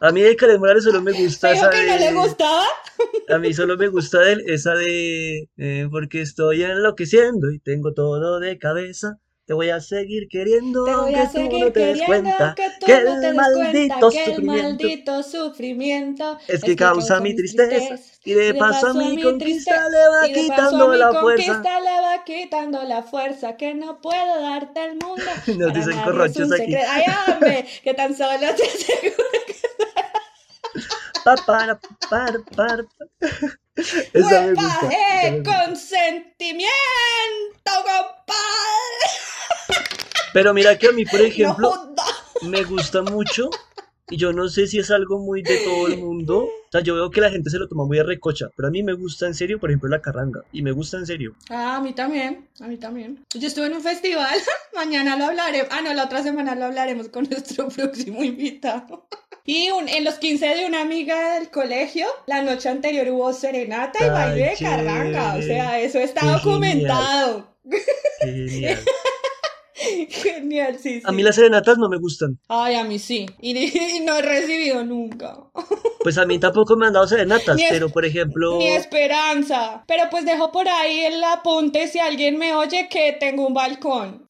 A 0.00 0.10
mí 0.12 0.22
de 0.22 0.34
Karen 0.36 0.58
Morales 0.60 0.84
solo 0.84 1.02
me 1.02 1.12
gusta 1.12 1.48
¿Me 1.48 1.54
esa 1.56 1.68
dijo 1.68 1.82
que 1.82 1.90
no 1.90 1.96
le 1.98 2.12
gustaba? 2.14 2.64
A 3.28 3.38
mí 3.38 3.52
solo 3.54 3.76
me 3.76 3.88
gusta 3.88 4.20
de 4.20 4.32
él 4.32 4.44
esa 4.46 4.74
de 4.74 5.48
eh, 5.56 5.88
porque 5.90 6.20
estoy 6.20 6.62
enloqueciendo 6.62 7.50
y 7.50 7.60
tengo 7.60 7.92
todo 7.94 8.40
de 8.40 8.58
cabeza. 8.58 9.18
Te 9.46 9.54
voy 9.54 9.70
a 9.70 9.80
seguir 9.80 10.28
queriendo 10.28 10.84
Te 10.84 10.94
voy 10.94 11.14
a 11.14 11.22
aunque 11.22 11.26
tú 11.26 11.38
seguir 11.38 11.64
no 11.64 11.72
te 11.72 11.86
des 11.86 12.02
cuenta 12.02 12.54
que 12.56 12.68
tú 12.78 12.86
que 12.86 13.00
no 13.02 13.20
te 13.20 13.28
el 13.28 13.34
maldito 13.34 14.10
que 14.10 14.24
el 14.24 14.30
sufrimiento 14.30 14.62
maldito 14.62 15.22
sufrimiento 15.24 16.38
es 16.46 16.62
que 16.62 16.76
causa 16.76 17.20
mi 17.20 17.34
tristeza 17.34 17.96
y 18.24 18.34
de 18.34 18.54
paso 18.54 18.88
a 18.88 18.94
mi 18.94 19.20
conquista 19.20 19.88
le 19.88 20.08
va 20.08 20.28
y 20.28 20.32
quitando 20.34 20.94
la 20.94 21.12
fuerza. 21.12 21.62
le 21.62 22.00
va 22.00 22.24
quitando 22.24 22.82
la 22.84 23.02
fuerza 23.02 23.56
que 23.56 23.74
no 23.74 24.00
puedo 24.00 24.40
darte 24.40 24.84
el 24.84 24.92
mundo. 24.92 25.24
Nos 25.58 25.74
dicen 25.74 25.98
un 25.98 26.54
aquí. 26.54 26.74
Ay, 26.74 27.04
hombre, 27.32 27.66
que 27.82 27.94
tan 27.94 28.14
solo 28.14 28.38
te 28.38 28.46
aseguro. 28.66 29.24
Para. 29.78 29.89
Esa 34.12 34.42
me 34.42 34.54
gusta. 34.54 34.88
esa 34.92 35.22
me 35.22 35.42
¡Huepa, 35.42 35.42
gusta. 35.42 35.44
consentimiento, 35.44 36.70
compadre! 37.76 39.08
Pero 40.32 40.54
mira 40.54 40.78
que 40.78 40.88
a 40.88 40.92
mí, 40.92 41.04
por 41.04 41.20
No 41.38 41.54
ejemplo, 41.54 41.78
me 42.42 42.64
gusta 42.64 43.02
mucho 43.02 43.50
y 44.10 44.16
yo 44.16 44.32
no 44.32 44.48
sé 44.48 44.66
si 44.66 44.78
es 44.78 44.90
algo 44.90 45.18
muy 45.18 45.42
de 45.42 45.56
todo 45.58 45.86
el 45.86 45.98
mundo. 46.04 46.44
O 46.44 46.70
sea, 46.72 46.80
yo 46.82 46.94
veo 46.94 47.10
que 47.10 47.20
la 47.20 47.30
gente 47.30 47.50
se 47.50 47.58
lo 47.58 47.68
toma 47.68 47.84
muy 47.84 47.98
a 47.98 48.04
recocha, 48.04 48.48
pero 48.56 48.68
a 48.68 48.70
mí 48.70 48.82
me 48.82 48.92
gusta 48.92 49.26
en 49.26 49.34
serio, 49.34 49.58
por 49.58 49.70
ejemplo, 49.70 49.88
la 49.88 50.00
carranga. 50.00 50.42
Y 50.52 50.62
me 50.62 50.70
gusta 50.72 50.98
en 50.98 51.06
serio. 51.06 51.34
Ah, 51.48 51.76
a 51.76 51.80
mí 51.80 51.92
también, 51.92 52.46
a 52.60 52.68
mí 52.68 52.76
también. 52.76 53.24
Yo 53.34 53.46
estuve 53.48 53.66
en 53.66 53.74
un 53.74 53.82
festival, 53.82 54.34
mañana 54.74 55.16
lo 55.16 55.24
hablaremos, 55.26 55.68
ah, 55.72 55.80
no, 55.82 55.92
la 55.94 56.04
otra 56.04 56.22
semana 56.22 56.54
lo 56.54 56.66
hablaremos 56.66 57.08
con 57.08 57.24
nuestro 57.30 57.68
próximo 57.68 58.22
invitado. 58.22 59.06
Y 59.44 59.70
un- 59.70 59.88
en 59.88 60.04
los 60.04 60.14
15 60.16 60.46
de 60.46 60.66
una 60.66 60.82
amiga 60.82 61.34
del 61.38 61.50
colegio, 61.50 62.06
la 62.26 62.42
noche 62.42 62.68
anterior 62.68 63.08
hubo 63.08 63.32
serenata 63.32 64.06
y 64.06 64.10
baile 64.10 64.50
de 64.50 64.56
carranga, 64.64 65.34
o 65.36 65.42
sea, 65.42 65.80
eso 65.80 65.98
está 65.98 66.20
Qué 66.20 66.26
documentado. 66.28 67.48
Genial. 68.20 68.48
Genial, 68.48 68.78
sí, 70.82 70.82
sí. 70.82 71.02
A 71.04 71.12
mí 71.12 71.22
las 71.22 71.34
serenatas 71.36 71.78
no 71.78 71.88
me 71.88 71.98
gustan. 71.98 72.38
Ay, 72.48 72.74
a 72.74 72.84
mí 72.84 72.98
sí, 72.98 73.26
y, 73.40 73.56
y 73.96 74.00
no 74.00 74.16
he 74.16 74.22
recibido 74.22 74.84
nunca. 74.84 75.36
Pues 76.02 76.16
a 76.16 76.24
mí 76.24 76.38
tampoco 76.38 76.76
me 76.76 76.86
han 76.86 76.94
dado 76.94 77.06
serenatas, 77.06 77.60
es- 77.60 77.66
pero 77.68 77.90
por 77.90 78.06
ejemplo... 78.06 78.56
Ni 78.56 78.68
esperanza. 78.68 79.84
Pero 79.86 80.04
pues 80.10 80.24
dejo 80.24 80.50
por 80.50 80.66
ahí 80.66 81.00
el 81.00 81.22
apunte 81.22 81.88
si 81.88 81.98
alguien 81.98 82.38
me 82.38 82.54
oye 82.54 82.88
que 82.88 83.12
tengo 83.20 83.46
un 83.46 83.52
balcón. 83.52 84.26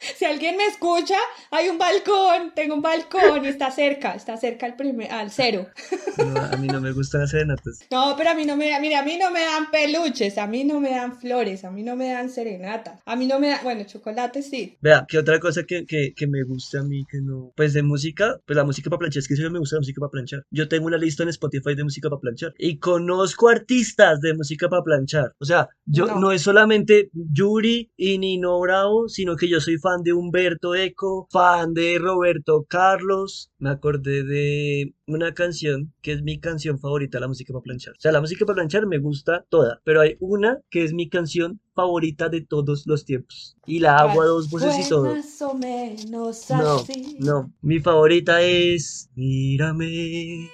si 0.16 0.24
alguien 0.24 0.56
me 0.56 0.66
escucha, 0.66 1.18
hay 1.50 1.68
un 1.68 1.78
balcón, 1.78 2.52
tengo 2.54 2.74
un 2.74 2.82
balcón 2.82 3.44
y 3.44 3.48
está 3.48 3.70
cerca, 3.70 4.14
está 4.14 4.36
cerca 4.36 4.66
al 4.66 4.76
primer, 4.76 5.10
al 5.12 5.30
cero. 5.30 5.68
no, 6.18 6.40
a 6.40 6.56
mí 6.56 6.66
no 6.66 6.80
me 6.80 6.92
gustan 6.92 7.22
las 7.22 7.30
serenatas. 7.30 7.80
No, 7.90 8.14
pero 8.16 8.30
a 8.30 8.34
mí 8.34 8.44
no 8.44 8.56
me, 8.56 8.78
mire, 8.80 8.96
a 8.96 9.02
mí 9.02 9.16
no 9.18 9.30
me 9.30 9.40
dan 9.40 9.70
peluches, 9.70 10.38
a 10.38 10.46
mí 10.46 10.64
no 10.64 10.80
me 10.80 10.90
dan 10.90 11.18
flores, 11.18 11.64
a 11.64 11.70
mí 11.70 11.82
no 11.82 11.96
me 11.96 12.10
dan 12.10 12.30
serenatas, 12.30 13.00
a 13.04 13.16
mí 13.16 13.26
no 13.26 13.38
me 13.38 13.48
dan, 13.48 13.60
bueno, 13.62 13.84
chocolate 13.84 14.42
sí. 14.42 14.76
Vea, 14.80 15.04
que 15.08 15.18
otra 15.18 15.38
cosa 15.38 15.64
que, 15.64 15.84
que, 15.86 16.12
que 16.14 16.26
me 16.26 16.42
gusta 16.44 16.80
a 16.80 16.82
mí, 16.82 17.04
que 17.10 17.18
no... 17.20 17.52
Pues 17.56 17.72
de 17.74 17.82
música, 17.82 18.36
pues 18.46 18.56
la 18.56 18.64
música 18.64 18.88
para 18.90 19.00
planchar, 19.00 19.20
es 19.20 19.28
que 19.28 19.36
solo 19.36 19.50
me 19.50 19.58
gusta 19.58 19.76
la 19.76 19.80
música 19.80 20.00
para 20.00 20.10
planchar. 20.10 20.42
Yo 20.50 20.68
tengo 20.68 20.86
una 20.86 20.96
lista 20.96 21.22
en 21.22 21.28
Spotify 21.30 21.74
de 21.74 21.84
música 21.84 22.08
para 22.08 22.20
planchar. 22.20 22.54
Y 22.58 22.78
conozco 22.78 23.48
artistas 23.48 24.20
de 24.20 24.34
música 24.34 24.68
para 24.68 24.82
planchar. 24.82 25.32
O 25.38 25.44
sea, 25.44 25.68
yo 25.84 26.06
no, 26.06 26.20
No. 26.20 26.32
es 26.32 26.42
solamente 26.42 27.10
Yuri 27.12 27.90
y 27.96 28.18
Nino 28.18 28.58
Bravo, 28.60 29.08
sino 29.08 29.36
que 29.36 29.48
yo 29.48 29.60
soy 29.60 29.78
fan 29.78 29.89
de 29.98 30.12
Humberto 30.12 30.74
Eco, 30.74 31.26
fan 31.30 31.74
de 31.74 31.98
Roberto 31.98 32.64
Carlos. 32.68 33.50
Me 33.58 33.70
acordé 33.70 34.24
de 34.24 34.94
una 35.06 35.34
canción 35.34 35.92
que 36.02 36.12
es 36.12 36.22
mi 36.22 36.38
canción 36.38 36.78
favorita, 36.78 37.20
la 37.20 37.28
música 37.28 37.52
para 37.52 37.62
planchar. 37.62 37.92
O 37.94 38.00
sea, 38.00 38.12
la 38.12 38.20
música 38.20 38.46
para 38.46 38.54
planchar 38.56 38.86
me 38.86 38.98
gusta 38.98 39.44
toda, 39.48 39.80
pero 39.84 40.00
hay 40.00 40.16
una 40.20 40.58
que 40.70 40.84
es 40.84 40.92
mi 40.94 41.08
canción 41.08 41.60
favorita 41.74 42.28
de 42.28 42.40
todos 42.42 42.86
los 42.86 43.04
tiempos. 43.04 43.56
Y 43.66 43.80
la 43.80 43.98
hago 43.98 44.22
a 44.22 44.26
dos 44.26 44.48
voces 44.50 44.86
y 44.86 44.88
todo. 44.88 45.14
Más 45.14 45.42
o 45.42 45.54
menos 45.54 46.48
No, 46.50 46.74
así. 46.76 47.16
no. 47.20 47.52
Mi 47.60 47.80
favorita 47.80 48.40
es 48.42 49.10
Mírame. 49.14 50.48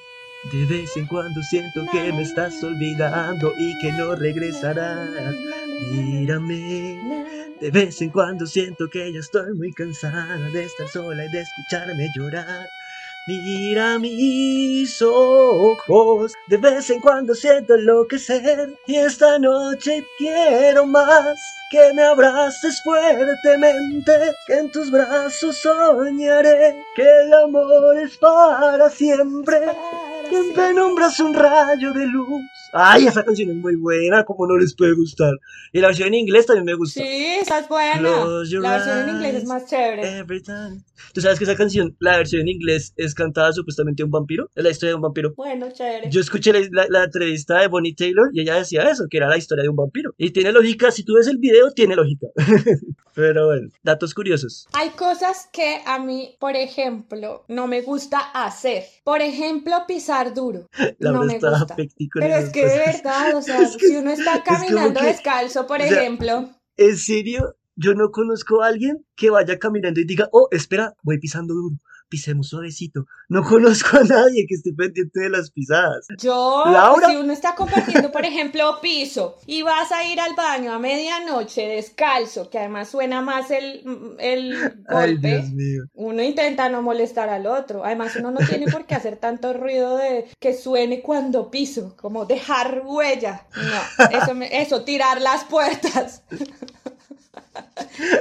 De 0.53 0.65
vez 0.67 0.97
en 0.97 1.07
cuando 1.07 1.43
siento 1.43 1.81
que 1.91 2.13
me 2.13 2.23
estás 2.23 2.63
olvidando 2.63 3.53
y 3.59 3.77
que 3.81 3.91
no 3.93 4.15
regresarás. 4.15 5.35
Mírame. 5.93 7.27
De 7.61 7.71
vez 7.71 8.03
en 8.03 8.11
cuando 8.11 8.45
siento 8.45 8.87
que 8.91 9.11
ya 9.11 9.21
estoy 9.21 9.55
muy 9.55 9.73
cansada 9.73 10.37
de 10.53 10.65
estar 10.65 10.89
sola 10.89 11.25
y 11.25 11.31
de 11.31 11.41
escucharme 11.41 12.07
llorar. 12.15 12.69
Mira 13.27 13.99
mis 13.99 15.01
ojos, 15.01 16.35
de 16.49 16.59
vez 16.59 16.91
en 16.91 17.01
cuando 17.01 17.35
siento 17.35 17.75
enloquecer 17.75 18.79
y 18.87 18.97
esta 18.97 19.39
noche 19.39 20.05
quiero 20.19 20.87
más 20.87 21.37
que 21.71 21.95
me 21.95 22.03
abraces 22.03 22.81
fuertemente, 22.85 24.13
que 24.47 24.59
en 24.59 24.71
tus 24.71 24.91
brazos 24.91 25.57
soñaré 25.57 26.77
que 26.95 27.03
el 27.03 27.33
amor 27.33 27.99
es 27.99 28.19
para 28.19 28.91
siempre, 28.91 29.61
que 30.29 30.37
en 30.37 30.53
penumbras 30.53 31.19
un 31.19 31.33
rayo 31.33 31.93
de 31.95 32.07
luz 32.07 32.66
Ay, 32.79 33.07
esa 33.07 33.25
canción 33.25 33.51
es 33.51 33.57
muy 33.57 33.77
buena, 33.77 34.25
¿cómo 34.25 34.47
no 34.47 34.57
les 34.59 34.75
puede 34.75 34.95
gustar? 34.95 35.33
Y 35.73 35.81
la 35.81 35.89
versión 35.89 36.09
en 36.09 36.15
inglés 36.15 36.47
también 36.47 36.65
me 36.65 36.75
gusta. 36.75 37.01
Sí, 37.01 37.09
esa 37.41 37.61
es 37.61 37.69
buena. 37.69 38.01
La 38.01 38.71
versión 38.77 38.99
en 39.09 39.15
inglés 39.17 39.35
es 39.37 39.45
más 39.47 39.67
chévere. 39.67 40.19
Every 40.19 40.43
time. 40.43 40.83
¿Tú 41.13 41.21
sabes 41.21 41.39
que 41.39 41.45
esa 41.45 41.57
canción, 41.57 41.97
la 42.01 42.17
versión 42.19 42.43
en 42.43 42.49
inglés, 42.49 42.93
es 42.97 43.15
cantada 43.15 43.53
supuestamente 43.53 44.03
de 44.03 44.05
un 44.05 44.11
vampiro? 44.11 44.49
Es 44.55 44.65
la 44.65 44.71
historia 44.71 44.91
de 44.91 44.97
un 44.97 45.03
vampiro. 45.03 45.33
Bueno, 45.37 45.69
chévere. 45.73 46.11
Yo 46.11 46.21
escuché 46.21 46.53
la, 46.53 46.61
la- 46.71 46.87
la 46.89 47.05
entrevista 47.05 47.61
de 47.61 47.69
Bonnie 47.69 47.95
Taylor 47.95 48.29
y 48.33 48.41
ella 48.43 48.57
decía 48.57 48.83
eso, 48.91 49.05
que 49.11 49.17
era 49.19 49.29
la 49.29 49.37
historia 49.39 49.63
de 49.63 49.69
un 49.69 49.77
vampiro. 49.77 50.13
Y 50.19 50.31
tiene 50.31 50.53
lógica, 50.53 50.91
si 50.91 51.05
tú 51.05 51.15
ves 51.15 51.27
el 51.29 51.39
video, 51.39 51.71
tiene 51.73 51.97
lógica. 51.97 52.27
Pero 53.15 53.47
bueno, 53.47 53.69
datos 53.83 54.13
curiosos. 54.13 54.67
Hay 54.75 54.91
cosas 54.91 55.49
que 55.51 55.79
a 55.87 55.99
mí, 55.99 56.37
por 56.39 56.55
ejemplo, 56.55 57.45
no 57.49 57.67
me 57.67 57.81
gusta 57.81 58.19
hacer. 58.19 58.85
Por 59.05 59.23
ejemplo, 59.23 59.73
pisar 59.89 60.35
duro. 60.35 60.69
Laura 60.99 61.21
no 61.21 61.25
me 61.25 61.39
gusta. 61.39 61.77
Pero 61.77 62.35
es 62.37 62.51
que. 62.51 62.66
Verdad, 62.69 63.35
o 63.37 63.43
sea, 63.43 63.61
Es 63.63 63.77
que- 63.77 63.87
si 63.89 63.97
uno 63.97 64.11
está 64.11 64.43
caminando 64.43 65.01
que- 65.01 65.07
descalzo, 65.07 65.67
por 65.67 65.81
o 65.81 65.85
sea, 65.85 66.01
ejemplo, 66.01 66.51
En 66.79 66.97
serio, 66.99 67.57
yo 67.75 67.95
no 67.95 68.11
conozco 68.11 68.63
a 68.63 68.67
alguien 68.69 69.05
que 69.17 69.31
vaya 69.31 69.59
caminando 69.59 70.01
y 70.01 70.05
diga, 70.05 70.29
oh, 70.33 70.49
espera, 70.51 70.95
voy 71.03 71.19
pisando 71.19 71.55
duro, 71.55 71.77
pisemos 72.09 72.49
suavecito. 72.49 73.07
No 73.29 73.43
conozco 73.43 73.97
a 73.99 74.05
nadie 74.05 74.47
que 74.49 74.55
esté 74.55 74.73
pendiente 74.73 75.21
de 75.21 75.31
las 75.31 75.51
pisadas. 75.51 76.07
yo, 76.19 76.65
Laura. 76.67 77.09
si 77.09 77.17
uno 77.17 77.33
está 77.33 77.55
compartiendo, 77.55 78.13
por 78.13 78.25
ejemplo, 78.25 78.79
piso 78.81 79.39
y 79.47 79.63
vas 79.63 79.91
a 79.93 80.05
ir 80.05 80.21
al 80.21 80.35
baño 80.35 80.73
a 80.73 80.79
medianoche 80.79 81.67
descalzo, 81.67 82.49
que 82.51 82.59
además 82.59 82.89
suena 82.89 83.21
más 83.21 83.51
el, 83.51 83.83
el 84.19 84.55
Ay, 84.89 85.13
golpe. 85.15 85.29
Dios 85.29 85.51
mío. 85.51 85.83
Uno 85.95 86.23
intenta 86.23 86.69
no 86.69 86.83
molestar 86.83 87.29
al 87.29 87.47
otro. 87.47 87.85
Además, 87.85 88.15
uno 88.17 88.31
no 88.31 88.39
tiene 88.47 88.67
por 88.71 88.87
qué 88.87 88.95
hacer 88.95 89.17
tanto 89.17 89.53
ruido 89.53 89.97
de 89.97 90.27
que 90.41 90.55
suene 90.55 91.03
cuando 91.03 91.51
piso, 91.51 91.97
como 91.97 92.25
dejar 92.27 92.83
huella. 92.85 93.47
No, 93.57 94.07
eso, 94.19 94.35
me- 94.35 94.61
eso 94.63 94.85
tirar 94.85 95.21
las 95.21 95.45
puertas. 95.45 96.23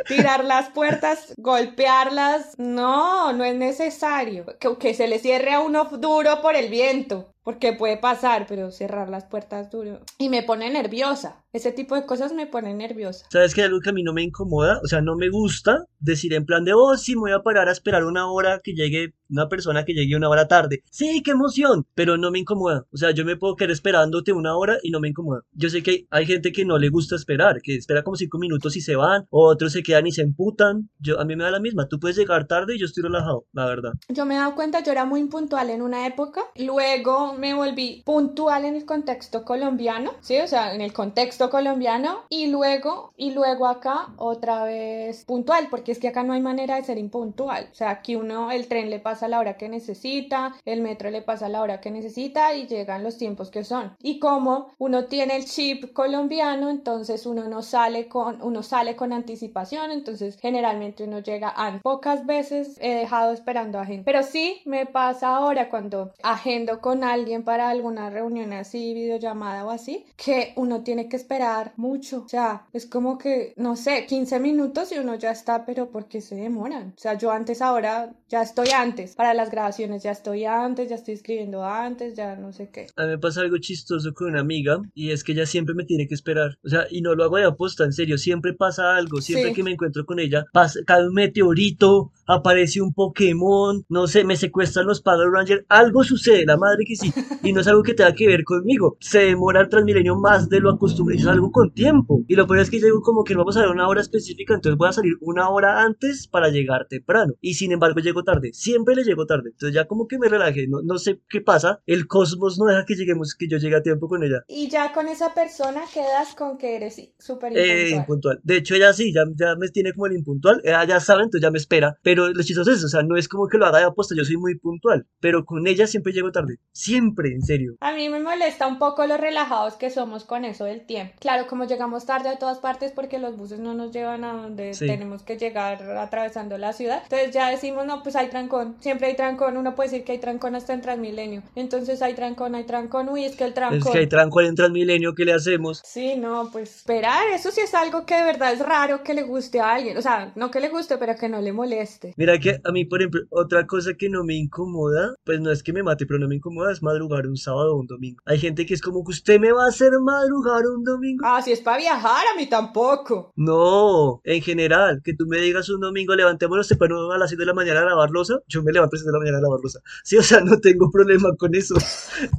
tirar 0.08 0.44
las 0.46 0.70
puertas, 0.70 1.34
golpearlas. 1.38 2.54
No, 2.58 3.34
no 3.34 3.44
es 3.44 3.56
necesario. 3.56 4.46
Que, 4.80 4.94
se 4.94 5.08
le 5.08 5.20
cierre 5.20 5.54
a 5.54 5.60
uno 5.60 5.86
duro 5.86 6.42
por 6.42 6.56
el 6.56 6.70
viento. 6.70 7.35
Porque 7.46 7.74
puede 7.74 7.98
pasar, 7.98 8.48
pero 8.50 8.72
cerrar 8.72 9.08
las 9.08 9.26
puertas 9.26 9.70
duro. 9.70 10.02
Y 10.18 10.30
me 10.30 10.42
pone 10.42 10.68
nerviosa. 10.72 11.44
Ese 11.54 11.72
tipo 11.72 11.96
de 11.96 12.06
cosas 12.06 12.34
me 12.34 12.48
pone 12.48 12.74
nerviosa. 12.74 13.28
¿Sabes 13.30 13.54
que 13.54 13.62
hay 13.62 13.68
algo 13.68 13.80
que 13.80 13.92
a 13.92 13.94
mí 13.94 14.02
no 14.02 14.14
me 14.14 14.24
incomoda? 14.24 14.82
O 14.84 14.88
sea, 14.88 15.00
no 15.02 15.16
me 15.16 15.30
gusta 15.30 15.86
decir 16.00 16.34
en 16.34 16.46
plan 16.46 16.66
de, 16.66 16.74
oh, 16.74 16.98
sí, 16.98 17.14
me 17.14 17.22
voy 17.22 17.32
a 17.34 17.44
parar 17.44 17.70
a 17.70 17.72
esperar 17.72 18.04
una 18.04 18.30
hora 18.30 18.60
que 18.64 18.74
llegue 18.74 19.14
una 19.30 19.50
persona 19.50 19.86
que 19.86 19.94
llegue 19.94 20.16
una 20.16 20.30
hora 20.30 20.48
tarde. 20.48 20.84
Sí, 20.92 21.22
qué 21.24 21.32
emoción, 21.32 21.86
pero 21.96 22.18
no 22.18 22.32
me 22.32 22.40
incomoda. 22.40 22.86
O 22.92 22.98
sea, 22.98 23.12
yo 23.12 23.26
me 23.26 23.38
puedo 23.38 23.56
quedar 23.56 23.72
esperándote 23.72 24.34
una 24.34 24.56
hora 24.56 24.78
y 24.84 24.92
no 24.92 25.00
me 25.00 25.10
incomoda. 25.10 25.42
Yo 25.54 25.70
sé 25.70 25.84
que 25.84 26.08
hay, 26.10 26.26
gente 26.26 26.52
que 26.52 26.66
no 26.66 26.78
le 26.78 26.90
gusta 26.90 27.16
esperar, 27.16 27.62
que 27.62 27.76
espera 27.76 28.04
como 28.04 28.18
cinco 28.18 28.38
minutos 28.38 28.76
y 28.76 28.82
se 28.82 28.96
van, 28.96 29.26
o 29.30 29.48
otros 29.48 29.74
se 29.74 29.84
quedan 29.84 30.08
y 30.08 30.12
se 30.12 30.22
emputan. 30.22 30.90
Yo, 31.00 31.20
a 31.20 31.26
mí 31.26 31.36
me 31.36 31.44
da 31.44 31.52
la 31.52 31.60
misma. 31.60 31.88
Tú 31.88 32.00
puedes 32.00 32.18
llegar 32.18 32.48
tarde 32.48 32.76
y 32.76 32.80
yo 32.80 32.86
estoy 32.86 33.04
relajado, 33.04 33.46
la 33.54 33.66
verdad. 33.66 33.94
Yo 34.10 34.26
me 34.26 34.36
he 34.36 34.38
dado 34.38 34.56
cuenta, 34.56 34.84
yo 34.84 34.92
era 34.92 35.06
muy 35.06 35.20
impuntual 35.20 35.70
en 35.70 35.82
una 35.82 36.08
época, 36.08 36.42
luego 36.56 37.35
me 37.38 37.54
volví 37.54 38.02
puntual 38.06 38.66
en 38.66 38.76
el 38.76 38.86
contexto 38.86 39.46
colombiano, 39.46 40.12
¿sí? 40.22 40.40
O 40.40 40.48
sea, 40.48 40.74
en 40.74 40.82
el 40.82 40.94
contexto 40.94 41.50
colombiano, 41.50 42.24
y 42.30 42.48
luego, 42.48 43.14
y 43.18 43.32
luego 43.32 43.68
acá 43.68 44.08
otra 44.18 44.64
vez 44.64 45.26
puntual, 45.26 45.68
porque 45.70 45.92
es 45.92 46.00
que 46.00 46.08
acá 46.08 46.24
no 46.24 46.34
hay 46.34 46.42
manera 46.42 46.76
de 46.76 46.84
ser 46.84 46.98
impuntual. 46.98 47.68
O 47.72 47.76
sea, 47.76 47.90
aquí 47.90 48.16
uno, 48.16 48.52
el 48.52 48.68
tren 48.68 48.90
le 48.90 49.00
pasa 49.00 49.26
a 49.26 49.30
la 49.30 49.40
hora 49.40 49.58
que 49.58 49.70
necesita, 49.70 50.56
el 50.66 50.82
metro 50.82 51.10
le 51.10 51.22
pasa 51.22 51.48
a 51.48 51.50
la 51.50 51.62
hora 51.62 51.82
que 51.82 51.92
necesita 51.92 52.54
y 52.56 52.68
llegan 52.68 53.04
los 53.04 53.18
tiempos 53.18 53.50
que 53.50 53.64
son. 53.64 53.96
Y 54.02 54.20
como 54.20 54.74
uno 54.78 55.06
tiene 55.06 55.36
el 55.36 55.46
chip 55.46 55.94
colombiano, 55.94 56.70
entonces 56.70 57.26
uno 57.26 57.48
no 57.48 57.62
sale 57.62 58.08
con, 58.08 58.42
uno 58.42 58.64
sale 58.64 58.96
con 58.96 59.14
anticipación, 59.14 59.92
entonces 59.92 60.38
generalmente 60.40 61.04
uno 61.04 61.20
llega 61.20 61.50
a 61.50 61.80
pocas 61.82 62.26
veces 62.26 62.78
he 62.80 62.96
dejado 62.96 63.32
esperando 63.32 63.80
a 63.80 63.86
gente. 63.86 64.04
Pero 64.06 64.24
sí 64.24 64.62
me 64.66 64.86
pasa 64.86 65.36
ahora 65.36 65.70
cuando 65.70 66.14
agendo 66.24 66.82
con 66.82 67.04
alguien 67.04 67.25
para 67.44 67.70
alguna 67.70 68.10
reunión 68.10 68.54
así, 68.54 68.94
videollamada 68.94 69.66
o 69.66 69.72
así, 69.72 70.06
que 70.16 70.54
uno 70.56 70.84
tiene 70.84 71.10
que 71.10 71.16
esperar 71.16 71.74
mucho. 71.76 72.24
O 72.26 72.30
sea, 72.30 72.66
es 72.74 72.86
como 72.86 73.18
que, 73.18 73.54
no 73.58 73.76
sé, 73.76 74.06
15 74.08 74.40
minutos 74.40 74.92
y 74.92 75.00
uno 75.00 75.16
ya 75.16 75.32
está, 75.32 75.66
pero 75.66 75.90
¿por 75.90 76.08
qué 76.08 76.22
se 76.22 76.36
demoran? 76.36 76.94
O 76.96 77.00
sea, 77.00 77.18
yo 77.18 77.32
antes 77.32 77.62
ahora 77.62 78.14
ya 78.30 78.42
estoy 78.42 78.70
antes. 78.70 79.16
Para 79.16 79.34
las 79.34 79.52
grabaciones 79.52 80.04
ya 80.04 80.12
estoy 80.12 80.46
antes, 80.46 80.90
ya 80.90 80.96
estoy 80.96 81.16
escribiendo 81.16 81.64
antes, 81.64 82.16
ya 82.16 82.36
no 82.36 82.52
sé 82.52 82.70
qué. 82.70 82.88
A 82.96 83.04
mí 83.04 83.10
me 83.10 83.18
pasa 83.18 83.42
algo 83.42 83.58
chistoso 83.58 84.14
con 84.14 84.28
una 84.30 84.42
amiga 84.42 84.82
y 84.94 85.12
es 85.12 85.24
que 85.24 85.34
ella 85.34 85.46
siempre 85.46 85.76
me 85.76 85.84
tiene 85.86 86.08
que 86.08 86.16
esperar. 86.16 86.58
O 86.64 86.70
sea, 86.70 86.86
y 86.90 87.02
no 87.02 87.16
lo 87.16 87.24
hago 87.24 87.38
de 87.38 87.46
aposta, 87.46 87.84
en 87.84 87.94
serio. 87.94 88.18
Siempre 88.18 88.54
pasa 88.54 88.96
algo. 88.96 89.22
Siempre 89.22 89.50
Sí. 89.50 89.54
que 89.56 89.64
me 89.64 89.72
encuentro 89.72 90.06
con 90.06 90.20
ella, 90.20 90.46
pasa, 90.54 90.80
cae 90.86 91.08
un 91.08 91.14
meteorito, 91.14 92.12
aparece 92.26 92.82
un 92.82 92.94
Pokémon, 92.94 93.86
no 93.90 94.08
sé, 94.08 94.24
me 94.24 94.36
secuestran 94.36 94.86
los 94.88 95.02
Power 95.02 95.30
Rangers. 95.30 95.66
Algo 95.70 96.04
sucede, 96.04 96.46
la 96.46 96.58
madre 96.58 96.84
que 96.86 96.96
sí. 96.96 97.12
Y 97.44 97.54
no 97.54 97.62
es 97.62 97.68
algo 97.68 97.84
que 97.84 97.94
tenga 97.94 98.14
que 98.14 98.28
ver 98.28 98.44
conmigo. 98.44 98.98
Se 99.00 99.20
demora 99.20 99.62
el 99.62 99.70
Transmilenio 99.70 100.16
más 100.16 100.50
de 100.50 100.60
lo 100.60 100.72
acostumbrado. 100.72 101.20
Es 101.22 101.28
algo 101.28 101.52
con 101.52 101.72
tiempo. 101.74 102.24
Y 102.28 102.36
lo 102.36 102.48
peor 102.48 102.60
es 102.60 102.70
que 102.70 102.80
yo 102.80 102.86
digo 102.86 103.02
como 103.02 103.24
que 103.24 103.36
vamos 103.36 103.56
a 103.58 103.62
ver 103.62 103.70
una 103.70 103.88
hora 103.88 104.02
específica, 104.02 104.54
entonces 104.54 104.78
voy 104.78 104.90
a 104.90 104.94
salir 104.94 105.14
una 105.22 105.50
hora 105.50 105.84
antes 105.84 106.28
para 106.28 106.50
llegar 106.50 106.88
temprano. 106.90 107.34
Y 107.42 107.54
sin 107.56 107.72
embargo 107.72 108.00
llego 108.00 108.24
tarde. 108.24 108.52
Siempre 108.54 108.96
le 108.96 109.04
llego 109.04 109.26
tarde. 109.26 109.50
Entonces 109.52 109.74
ya 109.76 109.86
como 109.88 110.08
que 110.08 110.18
me 110.20 110.28
relajé. 110.30 110.68
No, 110.68 110.82
no 110.84 110.98
sé 110.98 111.22
qué 111.30 111.42
pasa. 111.42 111.82
El 111.86 112.08
cosmos 112.08 112.58
no 112.60 112.66
deja 112.66 112.86
que 112.86 112.96
lleguemos, 112.96 113.36
que 113.36 113.48
yo 113.48 113.58
llegue 113.58 113.76
a 113.76 113.82
tiempo 113.84 114.08
con 114.08 114.24
ella. 114.24 114.44
Y 114.48 114.70
ya 114.70 114.92
con 114.94 115.08
esa 115.08 115.34
persona 115.34 115.82
quedas 115.94 116.36
con 116.36 116.58
que 116.58 116.76
eres 116.76 116.96
súper 117.20 117.54
Eh, 117.56 117.90
impuntual. 117.90 118.00
impuntual. 118.02 118.40
De 118.44 118.58
hecho, 118.58 118.76
ella 118.76 118.94
sí, 118.94 119.14
ya, 119.14 119.24
ya 119.36 119.56
me 119.56 119.70
tiene 119.70 119.94
como 119.94 120.08
el 120.08 120.14
impuntual. 120.14 120.62
Ella 120.64 120.84
ya 120.86 121.00
sabe, 121.00 121.24
entonces 121.24 121.42
ya 121.42 121.52
me 121.52 121.58
espera. 121.58 121.98
Pero 122.04 122.30
lo 122.30 122.44
chistoso 122.44 122.72
es 122.72 122.78
eso, 122.78 122.88
o 122.88 122.90
sea, 122.90 123.04
no 123.04 123.16
es 123.18 123.28
como 123.28 123.48
que 123.48 123.58
lo 123.58 123.66
haga 123.66 123.80
de 123.80 123.86
aposta, 123.86 124.16
yo 124.16 124.24
soy 124.26 124.38
muy 124.38 124.56
puntual. 124.58 125.06
Pero 125.20 125.46
con 125.46 125.68
ella 125.68 125.88
siempre 125.88 126.14
llego 126.14 126.32
tarde. 126.32 126.58
Siempre, 126.72 126.95
en 126.98 127.42
serio. 127.42 127.76
A 127.82 127.94
mí 127.94 128.10
me 128.10 128.20
molesta 128.20 128.68
un 128.68 128.80
poco 128.80 129.06
los 129.06 129.20
relajados 129.20 129.76
que 129.76 129.90
somos 129.90 130.24
con 130.24 130.46
eso 130.46 130.66
del 130.66 130.86
tiempo. 130.86 131.14
Claro, 131.20 131.48
como 131.48 131.66
llegamos 131.66 132.06
tarde 132.06 132.30
a 132.30 132.38
todas 132.38 132.60
partes 132.60 132.92
porque 132.92 133.20
los 133.20 133.38
buses 133.38 133.60
no 133.60 133.74
nos 133.74 133.92
llevan 133.92 134.24
a 134.24 134.34
donde 134.34 134.74
Sí. 134.74 134.88
tenemos 134.88 135.24
que 135.24 135.38
llegar 135.38 135.84
atravesando 135.84 136.58
la 136.58 136.74
ciudad. 136.74 137.02
Entonces 137.04 137.32
ya 137.32 137.50
decimos, 137.50 137.86
no, 137.86 138.04
pues 138.04 138.16
hay 138.16 138.28
trancón. 138.30 138.76
Siempre 138.80 139.08
hay 139.08 139.16
trancón. 139.16 139.58
Uno 139.58 139.76
puede 139.76 139.90
decir 139.90 140.06
que 140.06 140.14
hay 140.14 140.18
trancón 140.20 140.56
hasta 140.56 140.74
en 140.74 140.82
Transmilenio. 140.82 141.44
Entonces 141.56 142.02
hay 142.02 142.14
trancón, 142.14 142.56
hay 142.56 142.64
trancón. 142.66 143.10
Uy, 143.10 143.26
es 143.26 143.36
que 143.36 143.44
el 143.44 143.54
trancón. 143.54 143.78
Es 143.80 143.86
que 143.86 143.98
hay 144.00 144.08
tranco 144.08 144.42
en 144.42 144.56
Transmilenio, 144.56 145.14
¿qué 145.16 145.26
le 145.26 145.34
hacemos? 145.34 145.82
Sí, 145.84 146.16
no, 146.18 146.50
pues 146.52 146.76
esperar, 146.78 147.28
eso 147.34 147.52
sí 147.52 147.62
es 147.62 147.74
algo 147.74 148.06
que 148.06 148.16
de 148.16 148.24
verdad 148.24 148.54
es 148.54 148.60
raro 148.60 149.04
que 149.04 149.14
le 149.14 149.24
guste 149.24 149.60
a 149.60 149.74
alguien. 149.74 149.98
O 149.98 150.02
sea, 150.02 150.32
no 150.36 150.52
que 150.52 150.60
le 150.60 150.70
guste, 150.70 150.98
pero 150.98 151.16
que 151.16 151.30
no 151.30 151.42
le 151.42 151.52
moleste. 151.54 152.14
Mira 152.18 152.38
que 152.40 152.60
a 152.64 152.72
mí, 152.72 152.86
por 152.86 153.02
ejemplo, 153.02 153.22
otra 153.32 153.66
cosa 153.66 153.92
que 153.98 154.10
no 154.10 154.24
me 154.24 154.36
incomoda, 154.36 155.16
pues 155.24 155.40
no 155.40 155.52
es 155.52 155.64
que 155.64 155.74
me 155.74 155.84
mate, 155.84 156.06
pero 156.06 156.20
no 156.20 156.28
me 156.28 156.36
incomoda 156.36 156.72
es 156.72 156.82
madrugar 156.86 157.28
un 157.28 157.38
sábado 157.38 157.76
o 157.76 157.80
un 157.80 157.88
domingo. 157.88 158.22
Hay 158.26 158.40
gente 158.40 158.66
que 158.66 158.74
es 158.74 158.82
como 158.82 159.04
que 159.04 159.12
usted 159.12 159.40
me 159.40 159.52
va 159.52 159.66
a 159.66 159.70
hacer 159.70 159.92
madrugar 160.00 160.66
un 160.68 160.84
domingo. 160.84 161.24
Ah, 161.28 161.42
si 161.42 161.52
es 161.52 161.60
para 161.60 161.78
viajar, 161.78 162.24
a 162.34 162.38
mí 162.38 162.48
tampoco. 162.48 163.34
No, 163.36 164.22
en 164.24 164.42
general, 164.42 165.02
que 165.04 165.14
tú 165.14 165.26
me 165.28 165.38
digas 165.38 165.70
un 165.70 165.82
domingo, 165.82 166.16
levantémonos 166.16 166.68
temprano 166.68 167.12
a 167.12 167.18
las 167.18 167.30
6 167.30 167.40
de 167.40 167.46
la 167.46 167.54
mañana 167.54 167.82
a 167.82 167.86
lavar 167.86 168.12
losa, 168.12 168.40
yo 168.48 168.64
me 168.64 168.72
levanto 168.72 168.96
a 168.96 168.98
las 168.98 169.02
6 169.02 169.08
de 169.08 169.12
la 169.12 169.20
mañana 169.20 169.38
a 169.40 169.42
lavar 169.42 169.60
losa. 169.62 169.80
Sí, 170.04 170.18
o 170.18 170.24
sea, 170.24 170.40
no 170.42 170.60
tengo 170.60 170.90
problema 170.92 171.30
con 171.38 171.54
eso. 171.56 171.76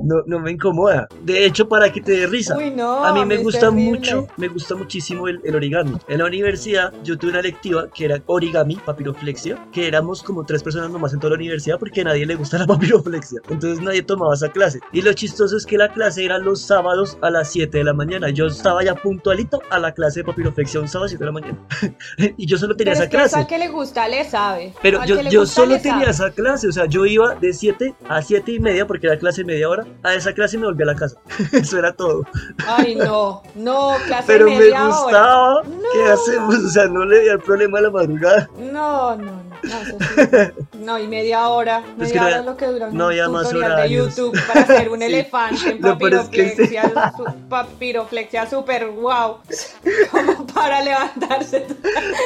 No, 0.01 0.23
no 0.27 0.41
me 0.41 0.53
incomoda. 0.53 1.09
De 1.25 1.45
hecho, 1.45 1.69
para 1.69 1.93
que 1.93 2.01
te 2.01 2.13
dé 2.13 2.27
risa. 2.27 2.57
Uy, 2.57 2.71
no. 2.71 3.05
A 3.05 3.13
mí 3.13 3.25
me 3.25 3.39
gusta 3.39 3.71
terrible. 3.71 3.99
mucho, 3.99 4.29
me 4.37 4.49
gusta 4.49 4.75
muchísimo 4.75 5.29
el, 5.29 5.41
el 5.45 5.55
origami. 5.55 5.97
En 6.09 6.19
la 6.19 6.27
universidad 6.27 6.93
yo 7.03 7.19
tuve 7.19 7.31
una 7.31 7.43
lectiva 7.43 7.89
que 7.93 8.05
era 8.05 8.23
origami, 8.27 8.77
papiroflexia, 8.77 9.67
que 9.73 9.87
éramos 9.87 10.23
como 10.23 10.45
tres 10.45 10.63
personas 10.63 10.91
nomás 10.91 11.13
en 11.13 11.21
toda 11.21 11.33
la 11.33 11.37
universidad 11.37 11.79
porque 11.79 12.03
a 12.03 12.05
nadie 12.05 12.27
le 12.27 12.35
gusta 12.35 12.59
la 12.59 12.67
papiroflexia. 12.75 13.41
Entonces 13.49 13.83
nadie 13.83 14.03
tomaba 14.03 14.36
esa 14.37 14.51
clase. 14.51 14.81
Y 14.93 15.03
lo 15.03 15.13
chistoso 15.13 15.57
es 15.57 15.67
que 15.67 15.77
la 15.77 15.93
clase 15.93 16.25
era 16.25 16.39
los 16.39 16.61
sábados 16.63 17.19
a 17.23 17.31
las 17.31 17.51
7 17.51 17.79
de 17.79 17.85
la 17.85 17.93
mañana. 17.93 18.31
Yo 18.31 18.47
estaba 18.47 18.83
ya 18.85 18.95
puntualito 18.95 19.61
a 19.71 19.79
la 19.79 19.93
clase 19.93 20.21
de 20.21 20.25
papiroflexia 20.25 20.81
un 20.81 20.89
sábado 20.89 21.07
a 21.07 21.09
7 21.09 21.23
de 21.25 21.27
la 21.27 21.33
mañana. 21.33 21.59
y 22.37 22.47
yo 22.47 22.57
solo 22.59 22.77
tenía 22.77 22.93
Pero 22.95 23.05
esa 23.05 23.05
es 23.05 23.11
que 23.11 23.17
eso 23.17 23.23
clase. 23.29 23.37
al 23.37 23.47
que 23.47 23.59
le 23.59 23.69
gusta 23.69 24.09
le 24.09 24.25
sabe. 24.25 24.75
Pero 24.83 25.01
Al 25.01 25.09
yo, 25.09 25.21
yo 25.23 25.41
gusta, 25.41 25.55
solo 25.63 25.77
tenía 25.81 26.13
sabe. 26.13 26.29
esa 26.29 26.31
clase, 26.31 26.69
o 26.69 26.73
sea, 26.73 26.87
yo 26.87 27.05
iba 27.07 27.35
de 27.35 27.53
7 27.53 27.95
a 28.09 28.23
7 28.23 28.53
y 28.53 28.61
media 28.61 28.87
porque 28.87 29.07
era 29.07 29.19
clase 29.19 29.45
media 29.45 29.69
hora. 29.69 29.85
A 30.03 30.15
esa 30.15 30.33
clase 30.33 30.59
me 30.59 30.67
volví 30.67 30.83
a 30.83 30.87
la 30.87 30.95
casa. 30.95 31.17
Eso 31.53 31.79
era 31.79 31.93
todo. 31.93 32.23
Ay, 32.67 32.95
no, 32.95 33.43
no, 33.55 33.95
clase 34.07 34.25
Pero 34.27 34.47
me 34.47 34.57
hora. 34.71 34.87
gustaba. 34.89 35.63
¿Qué 35.93 36.03
hacemos? 36.05 36.55
O 36.57 36.69
sea, 36.69 36.87
no 36.87 37.05
le 37.05 37.21
di 37.21 37.29
el 37.29 37.41
problema 37.41 37.79
a 37.79 37.83
la 37.83 37.91
madrugada. 37.91 38.49
No, 38.59 39.17
no, 39.17 39.25
no, 39.25 39.56
no, 39.63 39.81
eso 39.81 39.99
sí. 39.99 40.77
No, 40.79 40.99
y 40.99 41.07
media 41.09 41.49
hora. 41.49 41.83
Media 41.97 42.05
Es 42.07 42.13
que 42.13 42.19
no 42.19 42.25
hora 42.25 42.27
había- 42.27 42.41
es 42.41 42.47
lo 42.47 42.57
que 42.57 42.67
dura 42.67 42.87
un 42.89 42.97
no 42.97 43.07
había 43.07 43.29
más 43.29 43.53
de. 43.83 43.91
YouTube 43.91 44.39
para 44.47 44.61
hacer 44.63 44.89
un 44.91 44.99
Sí. 45.01 45.05
elefante 45.05 45.71
en 45.71 45.81
peor 45.99 46.15
es 46.15 46.29
que 46.29 46.49
sí. 46.51 46.57
papiroflexia, 46.77 47.13
su- 47.17 47.49
papiroflexia 47.49 48.51
super 48.51 48.87
wow. 48.89 49.39
Como 50.11 50.47
para 50.49 50.81
levantarse. 50.83 51.67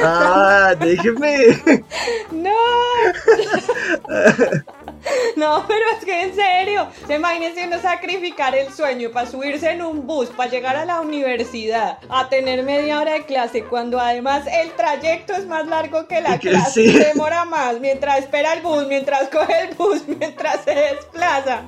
Ah, 0.02 0.74
déjeme. 0.78 1.62
No. 2.32 2.50
No, 5.36 5.64
pero 5.66 5.80
es 5.96 6.04
que 6.04 6.22
en 6.24 6.34
serio, 6.34 6.88
se 7.06 7.14
imagínense 7.14 7.66
uno 7.66 7.80
sacrificar 7.80 8.54
el 8.54 8.72
sueño 8.72 9.10
para 9.10 9.30
subirse 9.30 9.70
en 9.70 9.82
un 9.82 10.06
bus, 10.06 10.28
para 10.30 10.50
llegar 10.50 10.76
a 10.76 10.84
la 10.84 11.00
universidad, 11.00 11.98
a 12.08 12.28
tener 12.28 12.62
media 12.62 13.00
hora 13.00 13.14
de 13.14 13.24
clase, 13.24 13.64
cuando 13.64 13.98
además 14.00 14.44
el 14.46 14.72
trayecto 14.72 15.32
es 15.34 15.46
más 15.46 15.66
largo 15.66 16.06
que 16.06 16.20
la 16.20 16.38
que 16.38 16.50
clase, 16.50 16.90
sí. 16.90 16.98
demora 16.98 17.44
más, 17.44 17.80
mientras 17.80 18.18
espera 18.18 18.54
el 18.54 18.62
bus, 18.62 18.86
mientras 18.86 19.28
coge 19.28 19.68
el 19.68 19.74
bus, 19.74 20.02
mientras 20.06 20.64
se 20.64 20.74
desplaza. 20.74 21.62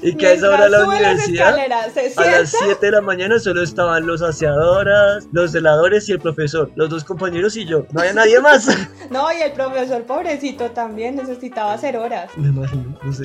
Y 0.00 0.16
que 0.16 0.26
a 0.28 0.32
esa 0.32 0.48
hora 0.48 0.68
la 0.68 0.78
las 0.78 0.88
universidad, 0.88 1.54
se 1.54 1.66
a 1.66 1.68
las 1.68 2.50
sienta. 2.50 2.66
7 2.66 2.86
de 2.86 2.92
la 2.92 3.00
mañana 3.00 3.38
solo 3.38 3.62
estaban 3.62 4.06
los 4.06 4.22
aseadoras, 4.22 5.26
los 5.32 5.52
celadores 5.52 6.08
y 6.08 6.12
el 6.12 6.20
profesor, 6.20 6.70
los 6.76 6.88
dos 6.88 7.04
compañeros 7.04 7.56
y 7.56 7.64
yo. 7.64 7.84
No 7.92 8.00
había 8.00 8.12
nadie 8.12 8.40
más. 8.40 8.68
No, 9.10 9.30
y 9.30 9.42
el 9.42 9.52
profesor 9.52 10.02
pobrecito 10.04 10.70
también 10.70 11.16
necesitaba 11.16 11.74
hacer 11.74 11.96
horas. 11.96 12.30
Me 12.36 12.50
imagino, 12.74 12.98
no 13.02 13.12
sé. 13.12 13.24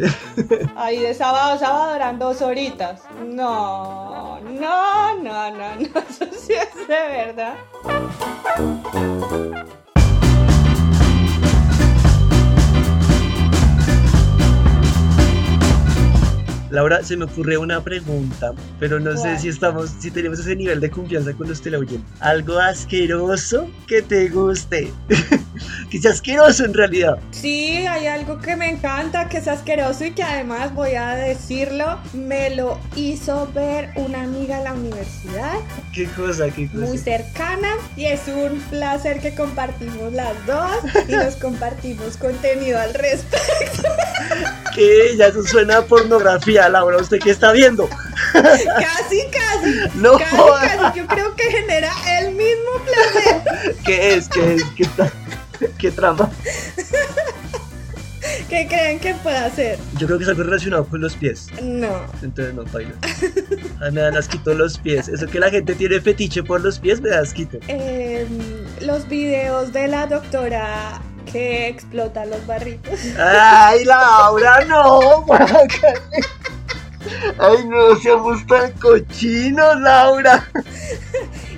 Ahí 0.75 0.99
de 0.99 1.13
sábado 1.13 1.53
a 1.53 1.57
sábado 1.57 1.95
eran 1.95 2.19
dos 2.19 2.41
horitas. 2.41 3.03
No, 3.25 4.39
no, 4.41 5.17
no, 5.21 5.51
no, 5.51 5.75
no, 5.75 5.99
eso 6.09 6.25
sí 6.31 6.53
es 6.53 6.87
de 6.87 7.07
verdad. 7.07 7.55
Laura, 16.69 17.01
se 17.03 17.15
me 17.15 17.25
ocurre 17.25 17.57
una 17.57 17.81
pregunta, 17.81 18.53
pero 18.79 18.99
no 18.99 19.15
sé 19.15 19.39
si 19.39 19.47
estamos, 19.47 19.91
si 19.99 20.11
tenemos 20.11 20.39
ese 20.39 20.55
nivel 20.55 20.79
de 20.79 20.89
confianza 20.89 21.33
cuando 21.33 21.53
usted 21.53 21.71
la 21.71 21.79
oyen. 21.79 22.03
Algo 22.19 22.59
asqueroso 22.59 23.69
que 23.87 24.01
te 24.01 24.27
guste. 24.29 24.91
que 25.89 25.99
sea 25.99 26.11
asqueroso 26.11 26.65
en 26.65 26.73
realidad. 26.73 27.17
Sí, 27.31 27.85
hay 27.87 28.07
algo 28.07 28.39
que 28.39 28.55
me 28.55 28.69
encanta, 28.69 29.29
que 29.29 29.37
es 29.37 29.47
asqueroso 29.47 30.05
y 30.05 30.11
que 30.11 30.23
además 30.23 30.73
voy 30.73 30.95
a 30.95 31.15
decirlo, 31.15 31.99
me 32.13 32.55
lo 32.55 32.79
hizo 32.95 33.49
ver 33.53 33.91
una 33.95 34.23
amiga 34.23 34.57
en 34.57 34.63
la 34.65 34.73
universidad, 34.73 35.55
¿Qué 35.93 36.05
cosa? 36.05 36.49
¿Qué 36.49 36.67
cosa? 36.67 36.85
muy 36.85 36.97
cercana, 36.97 37.69
y 37.95 38.05
es 38.05 38.21
un 38.27 38.59
placer 38.69 39.19
que 39.19 39.33
compartimos 39.33 40.13
las 40.13 40.33
dos 40.45 40.71
y 41.07 41.11
nos 41.13 41.35
compartimos 41.41 42.17
contenido 42.17 42.79
al 42.79 42.93
respecto. 42.93 43.83
¿Qué? 44.77 45.15
Ya 45.17 45.27
eso 45.27 45.43
suena 45.43 45.77
a 45.77 45.85
pornografía, 45.85 46.69
Laura. 46.69 46.97
¿Usted 46.97 47.17
qué 47.17 47.31
está 47.31 47.51
viendo? 47.51 47.89
Casi, 48.33 48.65
casi. 49.31 49.89
No 49.95 50.19
Casi, 50.19 50.35
casi. 50.35 50.99
Yo 50.99 51.07
creo 51.07 51.35
que 51.35 51.43
genera 51.45 51.91
el 52.19 52.35
mismo 52.35 52.71
placer. 52.85 53.75
¿Qué 53.83 54.13
es? 54.13 54.29
¿Qué 54.29 54.53
es? 54.53 54.63
¿Qué? 54.75 54.87
¿Qué 55.79 55.89
trama? 55.91 56.29
¿Qué 58.49 58.67
creen 58.67 58.99
que 58.99 59.15
puede 59.15 59.37
hacer? 59.37 59.79
Yo 59.97 60.05
creo 60.05 60.19
que 60.19 60.25
es 60.25 60.29
algo 60.29 60.43
relacionado 60.43 60.85
con 60.85 61.01
los 61.01 61.15
pies. 61.15 61.47
No. 61.61 62.05
Entonces 62.21 62.53
no, 62.53 62.63
baila. 62.65 62.93
Ay, 63.81 63.91
me 63.91 64.01
dan 64.01 64.15
asquito 64.15 64.53
los 64.53 64.77
pies. 64.77 65.07
Eso 65.07 65.25
que 65.25 65.39
la 65.39 65.49
gente 65.49 65.73
tiene 65.73 65.99
fetiche 65.99 66.43
por 66.43 66.61
los 66.61 66.77
pies 66.77 67.01
me 67.01 67.09
da 67.09 67.21
asquito. 67.21 67.57
Em, 67.67 68.27
los 68.81 69.07
videos 69.07 69.73
de 69.73 69.87
la 69.87 70.05
doctora 70.05 71.01
que 71.31 71.67
explota 71.67 72.25
los 72.25 72.45
barritos. 72.45 72.99
Ay, 73.19 73.83
Laura, 73.85 74.65
no. 74.65 75.25
Ay, 77.39 77.65
no 77.67 77.95
seamos 77.97 78.45
tan 78.47 78.71
cochinos, 78.73 79.79
Laura. 79.81 80.47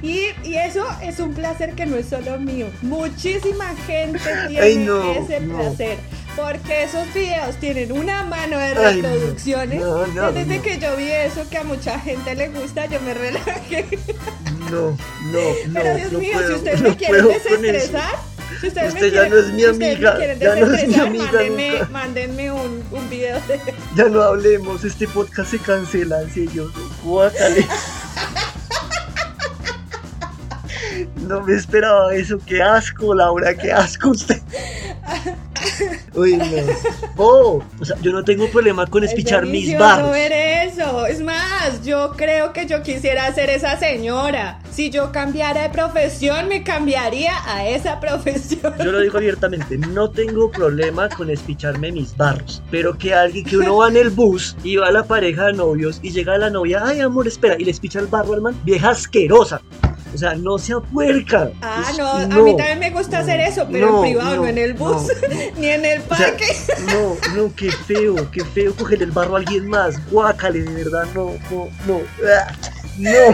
Y, 0.01 0.27
y 0.43 0.55
eso 0.55 0.85
es 1.01 1.19
un 1.19 1.33
placer 1.33 1.73
que 1.75 1.85
no 1.85 1.97
es 1.97 2.07
solo 2.07 2.39
mío. 2.39 2.67
Muchísima 2.81 3.75
gente 3.85 4.19
tiene 4.47 4.59
Ay, 4.61 4.75
no, 4.77 5.11
ese 5.11 5.39
no. 5.41 5.57
placer. 5.57 5.97
Porque 6.35 6.83
esos 6.83 7.13
videos 7.13 7.57
tienen 7.57 7.91
una 7.91 8.23
mano 8.23 8.57
de 8.57 8.73
reproducciones. 8.73 9.81
no, 9.81 10.31
Desde 10.31 10.61
que 10.61 10.79
yo 10.79 10.95
vi 10.95 11.11
eso 11.11 11.49
que 11.49 11.57
a 11.57 11.63
mucha 11.65 11.99
gente 11.99 12.33
le 12.35 12.47
gusta, 12.49 12.85
yo 12.85 13.01
me 13.01 13.13
relajé. 13.13 13.85
No, 14.71 14.91
no, 14.91 15.41
no. 15.67 15.73
Pero 15.73 15.95
Dios 15.95 16.11
mío, 16.13 16.31
puedo, 16.33 16.47
si 16.47 16.53
ustedes 16.55 16.81
no 16.81 16.89
me 16.95 17.17
eso. 17.17 17.27
desestresar, 17.27 18.15
si 18.59 18.67
ustedes 18.67 18.93
me 18.93 18.99
Usted 18.99 19.13
ya 19.13 19.21
quieren- 19.21 19.29
no 19.31 19.37
es 19.39 19.51
mi 19.53 19.59
si 19.61 19.65
amiga, 19.67 20.15
quieren 20.17 20.39
ya 20.39 20.55
no 20.55 20.73
es 20.73 20.87
mi 20.87 20.95
amiga 20.95 21.23
mándenme, 21.31 21.71
nunca. 21.71 21.87
mándenme 21.91 22.51
un, 22.51 22.83
un 22.91 23.09
video 23.09 23.39
de 23.47 23.59
Ya 23.95 24.05
no 24.09 24.21
hablemos, 24.21 24.83
este 24.83 25.07
podcast 25.07 25.51
se 25.51 25.59
cancela, 25.59 26.21
en 26.21 26.33
serio. 26.33 26.71
Guácale. 27.03 27.67
No 31.27 31.41
me 31.41 31.55
esperaba 31.55 32.13
eso, 32.15 32.39
qué 32.45 32.61
asco, 32.61 33.13
Laura, 33.13 33.55
qué 33.55 33.71
asco 33.71 34.09
usted. 34.09 34.41
Uy, 36.15 36.37
no. 36.37 36.45
Oh, 37.17 37.63
o 37.79 37.85
sea, 37.85 37.95
yo 38.01 38.11
no 38.11 38.23
tengo 38.23 38.49
problema 38.49 38.85
con 38.87 39.03
Es 39.03 39.11
espichar 39.11 39.43
mis 39.43 39.67
delicioso 39.67 39.83
barros. 39.83 40.11
ver 40.11 40.31
eso. 40.31 41.05
Es 41.05 41.21
más, 41.21 41.83
yo 41.85 42.11
creo 42.15 42.53
que 42.53 42.65
yo 42.65 42.81
quisiera 42.83 43.33
ser 43.33 43.49
esa 43.49 43.77
señora. 43.77 44.59
Si 44.71 44.89
yo 44.89 45.11
cambiara 45.11 45.63
de 45.63 45.69
profesión, 45.69 46.47
me 46.47 46.63
cambiaría 46.63 47.33
a 47.45 47.67
esa 47.67 47.99
profesión. 47.99 48.73
Yo 48.79 48.91
lo 48.91 48.99
digo 49.01 49.17
abiertamente, 49.17 49.77
no 49.77 50.09
tengo 50.09 50.49
problema 50.51 51.09
con 51.09 51.29
espicharme 51.29 51.91
mis 51.91 52.15
barros, 52.15 52.61
pero 52.71 52.97
que 52.97 53.13
alguien 53.13 53.45
que 53.45 53.57
uno 53.57 53.77
va 53.77 53.89
en 53.89 53.97
el 53.97 54.09
bus 54.09 54.55
y 54.63 54.77
va 54.77 54.87
a 54.87 54.91
la 54.91 55.03
pareja 55.03 55.47
de 55.47 55.53
novios 55.53 55.99
y 56.01 56.11
llega 56.11 56.37
la 56.37 56.49
novia, 56.49 56.81
ay 56.85 57.01
amor, 57.01 57.27
espera, 57.27 57.55
y 57.59 57.65
le 57.65 57.71
espicha 57.71 57.99
el 57.99 58.07
barro 58.07 58.33
al 58.33 58.41
man, 58.41 58.59
vieja 58.63 58.89
asquerosa. 58.89 59.61
O 60.13 60.17
sea, 60.17 60.33
no 60.35 60.57
sea 60.57 60.79
puerca. 60.79 61.51
Ah, 61.61 61.91
no, 61.97 62.07
a 62.11 62.25
mí 62.27 62.57
también 62.57 62.79
me 62.79 62.89
gusta 62.89 63.17
no, 63.17 63.23
hacer 63.23 63.39
eso, 63.41 63.67
pero 63.71 63.89
no, 63.91 63.95
en 63.97 64.01
privado, 64.11 64.35
no, 64.37 64.41
no, 64.41 64.47
en 64.47 64.57
el 64.57 64.73
bus, 64.73 65.03
no, 65.03 65.37
ni 65.59 65.67
en 65.67 65.85
el 65.85 66.01
O 66.01 66.15
sea, 66.15 66.27
parque. 66.27 66.45
no, 66.87 67.17
no, 67.35 67.53
qué 67.55 67.71
feo, 67.71 68.29
qué 68.31 68.43
feo 68.43 68.75
coger 68.75 69.03
el 69.03 69.11
barro 69.11 69.35
a 69.35 69.39
alguien 69.39 69.67
más. 69.67 70.03
Guácale, 70.09 70.61
de 70.63 70.83
verdad, 70.83 71.05
no, 71.13 71.33
no, 71.51 71.69
no. 71.87 71.99
No. 72.97 73.33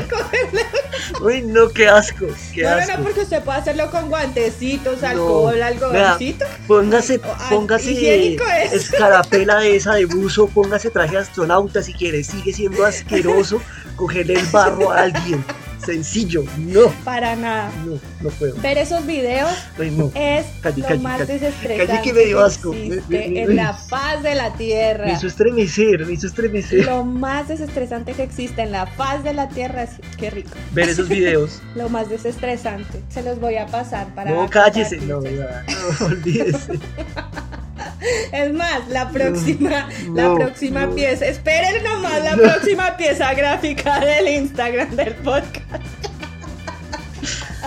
Uy, 1.26 1.42
no, 1.42 1.70
qué 1.70 1.88
asco, 1.88 2.28
qué 2.54 2.62
no, 2.62 2.70
no, 2.70 2.76
asco. 2.78 2.98
no, 2.98 3.04
porque 3.04 3.22
usted 3.22 3.42
puede 3.44 3.58
hacerlo 3.60 3.90
con 3.90 4.10
guantecitos, 4.10 5.02
No. 5.02 5.08
alcohol, 5.08 5.56
Vea, 5.56 5.68
algodoncito. 5.68 6.46
Póngase, 6.68 7.20
Ah, 7.24 7.48
póngase 7.50 8.36
es. 8.36 8.74
escarapela 8.74 9.66
esa 9.66 9.96
de 9.96 10.06
buzo, 10.06 10.48
póngase 10.48 10.92
traje 10.92 11.14
de 11.14 11.18
astronauta 11.22 11.82
si 11.82 11.94
quiere. 11.94 12.24
Sigue 12.24 12.54
siendo 12.54 12.86
asqueroso 12.86 13.60
cogerle 13.96 14.34
el 14.36 14.46
barro 14.48 14.92
a 14.92 15.02
alguien. 15.04 15.44
Sencillo, 15.86 16.44
no, 16.58 16.90
Para 17.04 17.36
nada. 17.36 17.72
no, 17.86 18.00
no 18.22 18.30
puedo. 18.32 18.56
Ver 18.62 18.78
esos 18.78 19.06
videos 19.06 19.50
Ay, 19.80 19.92
no. 19.92 20.12
es 20.16 20.46
Calle, 20.62 20.82
lo 20.82 20.88
calle, 20.88 21.00
más 21.02 21.20
calle. 21.20 21.34
desestresante 21.34 21.86
Calle 21.88 22.02
que 22.02 22.14
me 22.14 22.26
dio 22.26 22.44
asco. 22.44 22.74
existe 22.74 23.04
Me- 23.08 23.28
me- 23.30 23.42
en 23.44 23.56
la 23.56 23.74
faz 23.74 24.24
de 24.24 24.36
la 24.36 24.54
tierra. 24.54 25.06
Me 25.06 25.14
hizo 25.14 25.28
estremecer, 25.28 26.06
me 26.06 26.14
hizo 26.14 26.28
estremecer. 26.28 26.86
Lo 26.86 27.04
más 27.04 27.48
desestresante 27.48 28.14
que 28.14 28.24
existe 28.24 28.62
en 28.64 28.72
la 28.72 28.86
faz 28.88 29.24
de 29.24 29.34
la 29.34 29.50
tierra 29.50 29.84
es 29.84 29.92
qué 30.18 30.30
rico. 30.30 30.52
Ver 30.72 30.90
esos 30.90 31.08
videos. 31.08 31.62
Lo 31.76 31.90
más 31.90 32.10
desestresante. 32.10 33.02
Se 33.10 33.22
los 33.22 33.40
voy 33.40 33.56
a 33.58 33.66
pasar 33.68 34.08
para. 34.16 34.32
No, 34.32 34.50
cállese. 34.50 34.98
No, 34.98 35.22
ya, 35.24 35.64
no, 36.00 36.06
olvídese. 36.08 36.80
Es 38.32 38.54
más, 38.54 38.88
la 38.90 39.10
próxima, 39.10 39.90
la 40.14 40.36
próxima 40.36 40.86
no. 40.86 40.96
pieza. 40.96 41.26
Esperen 41.26 41.84
nomás 41.84 42.24
la 42.24 42.36
próxima 42.36 42.98
pieza 42.98 43.34
gráfica 43.34 44.00
del 44.00 44.28
Instagram 44.28 44.96
del 44.96 45.16
podcast. 45.16 45.84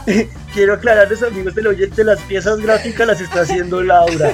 Quiero 0.54 0.74
aclararles, 0.74 1.22
amigos 1.22 1.54
del 1.54 1.68
oyente, 1.68 2.02
las 2.04 2.20
piezas 2.22 2.60
gráficas 2.60 3.06
las 3.06 3.20
está 3.20 3.42
haciendo 3.42 3.82
Laura. 3.82 4.32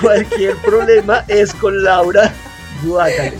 Cualquier 0.00 0.56
problema 0.56 1.24
es 1.28 1.52
con 1.54 1.82
Laura. 1.82 2.32
Guácale. 2.84 3.38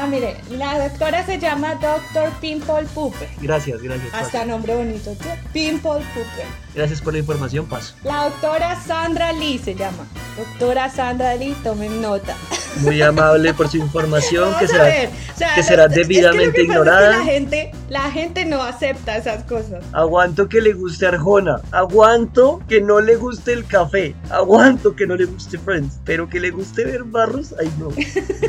Ah, 0.00 0.06
mire, 0.06 0.36
la 0.50 0.88
doctora 0.88 1.26
se 1.26 1.40
llama 1.40 1.74
Doctor 1.74 2.30
Pimple 2.40 2.86
Pooper. 2.94 3.28
Gracias, 3.40 3.82
gracias. 3.82 4.12
paso. 4.12 4.24
Hasta 4.26 4.44
nombre 4.44 4.76
bonito, 4.76 5.10
tío. 5.14 5.32
Pimple 5.52 6.04
Pooper. 6.14 6.46
Gracias 6.72 7.00
por 7.00 7.14
la 7.14 7.18
información, 7.18 7.66
paso. 7.66 7.96
La 8.04 8.28
doctora 8.28 8.80
Sandra 8.80 9.32
Lee 9.32 9.58
se 9.58 9.74
llama. 9.74 10.06
Doctora 10.36 10.88
Sandra 10.88 11.34
Lee, 11.34 11.56
tomen 11.64 12.00
nota. 12.00 12.36
Muy 12.78 13.02
amable 13.02 13.54
por 13.54 13.68
su 13.68 13.76
información, 13.76 14.52
que 14.58 14.68
será, 14.68 14.84
o 14.84 15.38
sea, 15.38 15.54
que 15.54 15.62
será 15.62 15.84
es 15.84 15.92
que 15.92 16.00
debidamente 16.00 16.46
pasa 16.46 16.48
es 16.48 16.54
que 16.54 16.62
ignorada. 16.62 17.10
la 17.18 17.24
gente, 17.24 17.70
la 17.88 18.10
gente 18.10 18.44
no 18.44 18.62
acepta 18.62 19.16
esas 19.16 19.44
cosas. 19.44 19.84
Aguanto 19.92 20.48
que 20.48 20.60
le 20.60 20.72
guste 20.72 21.06
Arjona. 21.06 21.60
Aguanto 21.70 22.62
que 22.68 22.80
no 22.80 23.00
le 23.00 23.16
guste 23.16 23.52
el 23.52 23.66
café. 23.66 24.14
Aguanto 24.30 24.94
que 24.94 25.06
no 25.06 25.16
le 25.16 25.24
guste 25.24 25.58
Friends. 25.58 25.98
Pero 26.04 26.28
que 26.28 26.40
le 26.40 26.50
guste 26.50 26.84
ver 26.84 27.04
barros, 27.04 27.54
ay 27.60 27.70
no. 27.78 27.88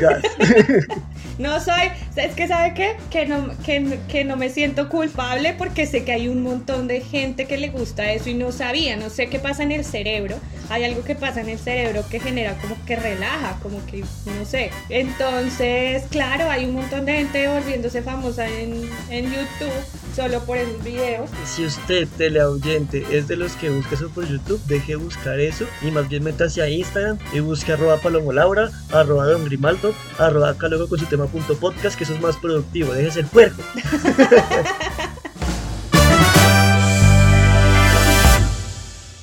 Gas. 0.00 0.22
No 1.40 1.58
soy, 1.58 1.90
es 2.16 2.34
que 2.34 2.46
sabe 2.46 2.74
qué, 2.74 2.96
que 3.10 3.24
no, 3.24 3.48
que, 3.64 3.98
que 4.08 4.24
no 4.24 4.36
me 4.36 4.50
siento 4.50 4.90
culpable 4.90 5.54
porque 5.56 5.86
sé 5.86 6.04
que 6.04 6.12
hay 6.12 6.28
un 6.28 6.42
montón 6.42 6.86
de 6.86 7.00
gente 7.00 7.46
que 7.46 7.56
le 7.56 7.70
gusta 7.70 8.12
eso 8.12 8.28
y 8.28 8.34
no 8.34 8.52
sabía, 8.52 8.96
no 8.96 9.08
sé 9.08 9.30
qué 9.30 9.38
pasa 9.38 9.62
en 9.62 9.72
el 9.72 9.86
cerebro. 9.86 10.36
Hay 10.68 10.84
algo 10.84 11.02
que 11.02 11.14
pasa 11.14 11.40
en 11.40 11.48
el 11.48 11.58
cerebro 11.58 12.04
que 12.10 12.20
genera 12.20 12.58
como 12.60 12.76
que 12.84 12.94
relaja, 12.94 13.58
como 13.62 13.84
que 13.86 14.04
no 14.26 14.44
sé. 14.44 14.70
Entonces, 14.88 16.04
claro, 16.10 16.50
hay 16.50 16.66
un 16.66 16.74
montón 16.74 17.06
de 17.06 17.12
gente 17.14 17.48
volviéndose 17.48 18.02
famosa 18.02 18.48
en, 18.48 18.88
en 19.10 19.24
YouTube 19.26 19.72
solo 20.14 20.40
por 20.44 20.56
esos 20.56 20.82
videos. 20.82 21.30
Si 21.44 21.64
usted, 21.64 22.08
teleaudiente, 22.16 23.06
es 23.10 23.28
de 23.28 23.36
los 23.36 23.52
que 23.52 23.70
busca 23.70 23.94
eso 23.94 24.10
por 24.10 24.26
YouTube, 24.26 24.60
deje 24.66 24.96
buscar 24.96 25.38
eso 25.40 25.66
y 25.82 25.90
más 25.90 26.08
bien 26.08 26.24
métase 26.24 26.62
a 26.62 26.68
Instagram 26.68 27.18
y 27.32 27.40
busque 27.40 27.72
arroba 27.72 27.96
palomo 27.98 28.32
laura, 28.32 28.70
arroba 28.92 29.26
don 29.26 29.44
grimaldo, 29.44 29.94
arroba 30.18 30.50
acá 30.50 30.68
luego 30.68 30.88
con 30.88 30.98
su 30.98 31.06
tema 31.06 31.26
punto 31.26 31.56
podcast, 31.56 31.96
que 31.96 32.04
eso 32.04 32.14
es 32.14 32.20
más 32.20 32.36
productivo, 32.36 32.92
déjese 32.92 33.20
el 33.20 33.26
puerco. 33.26 33.62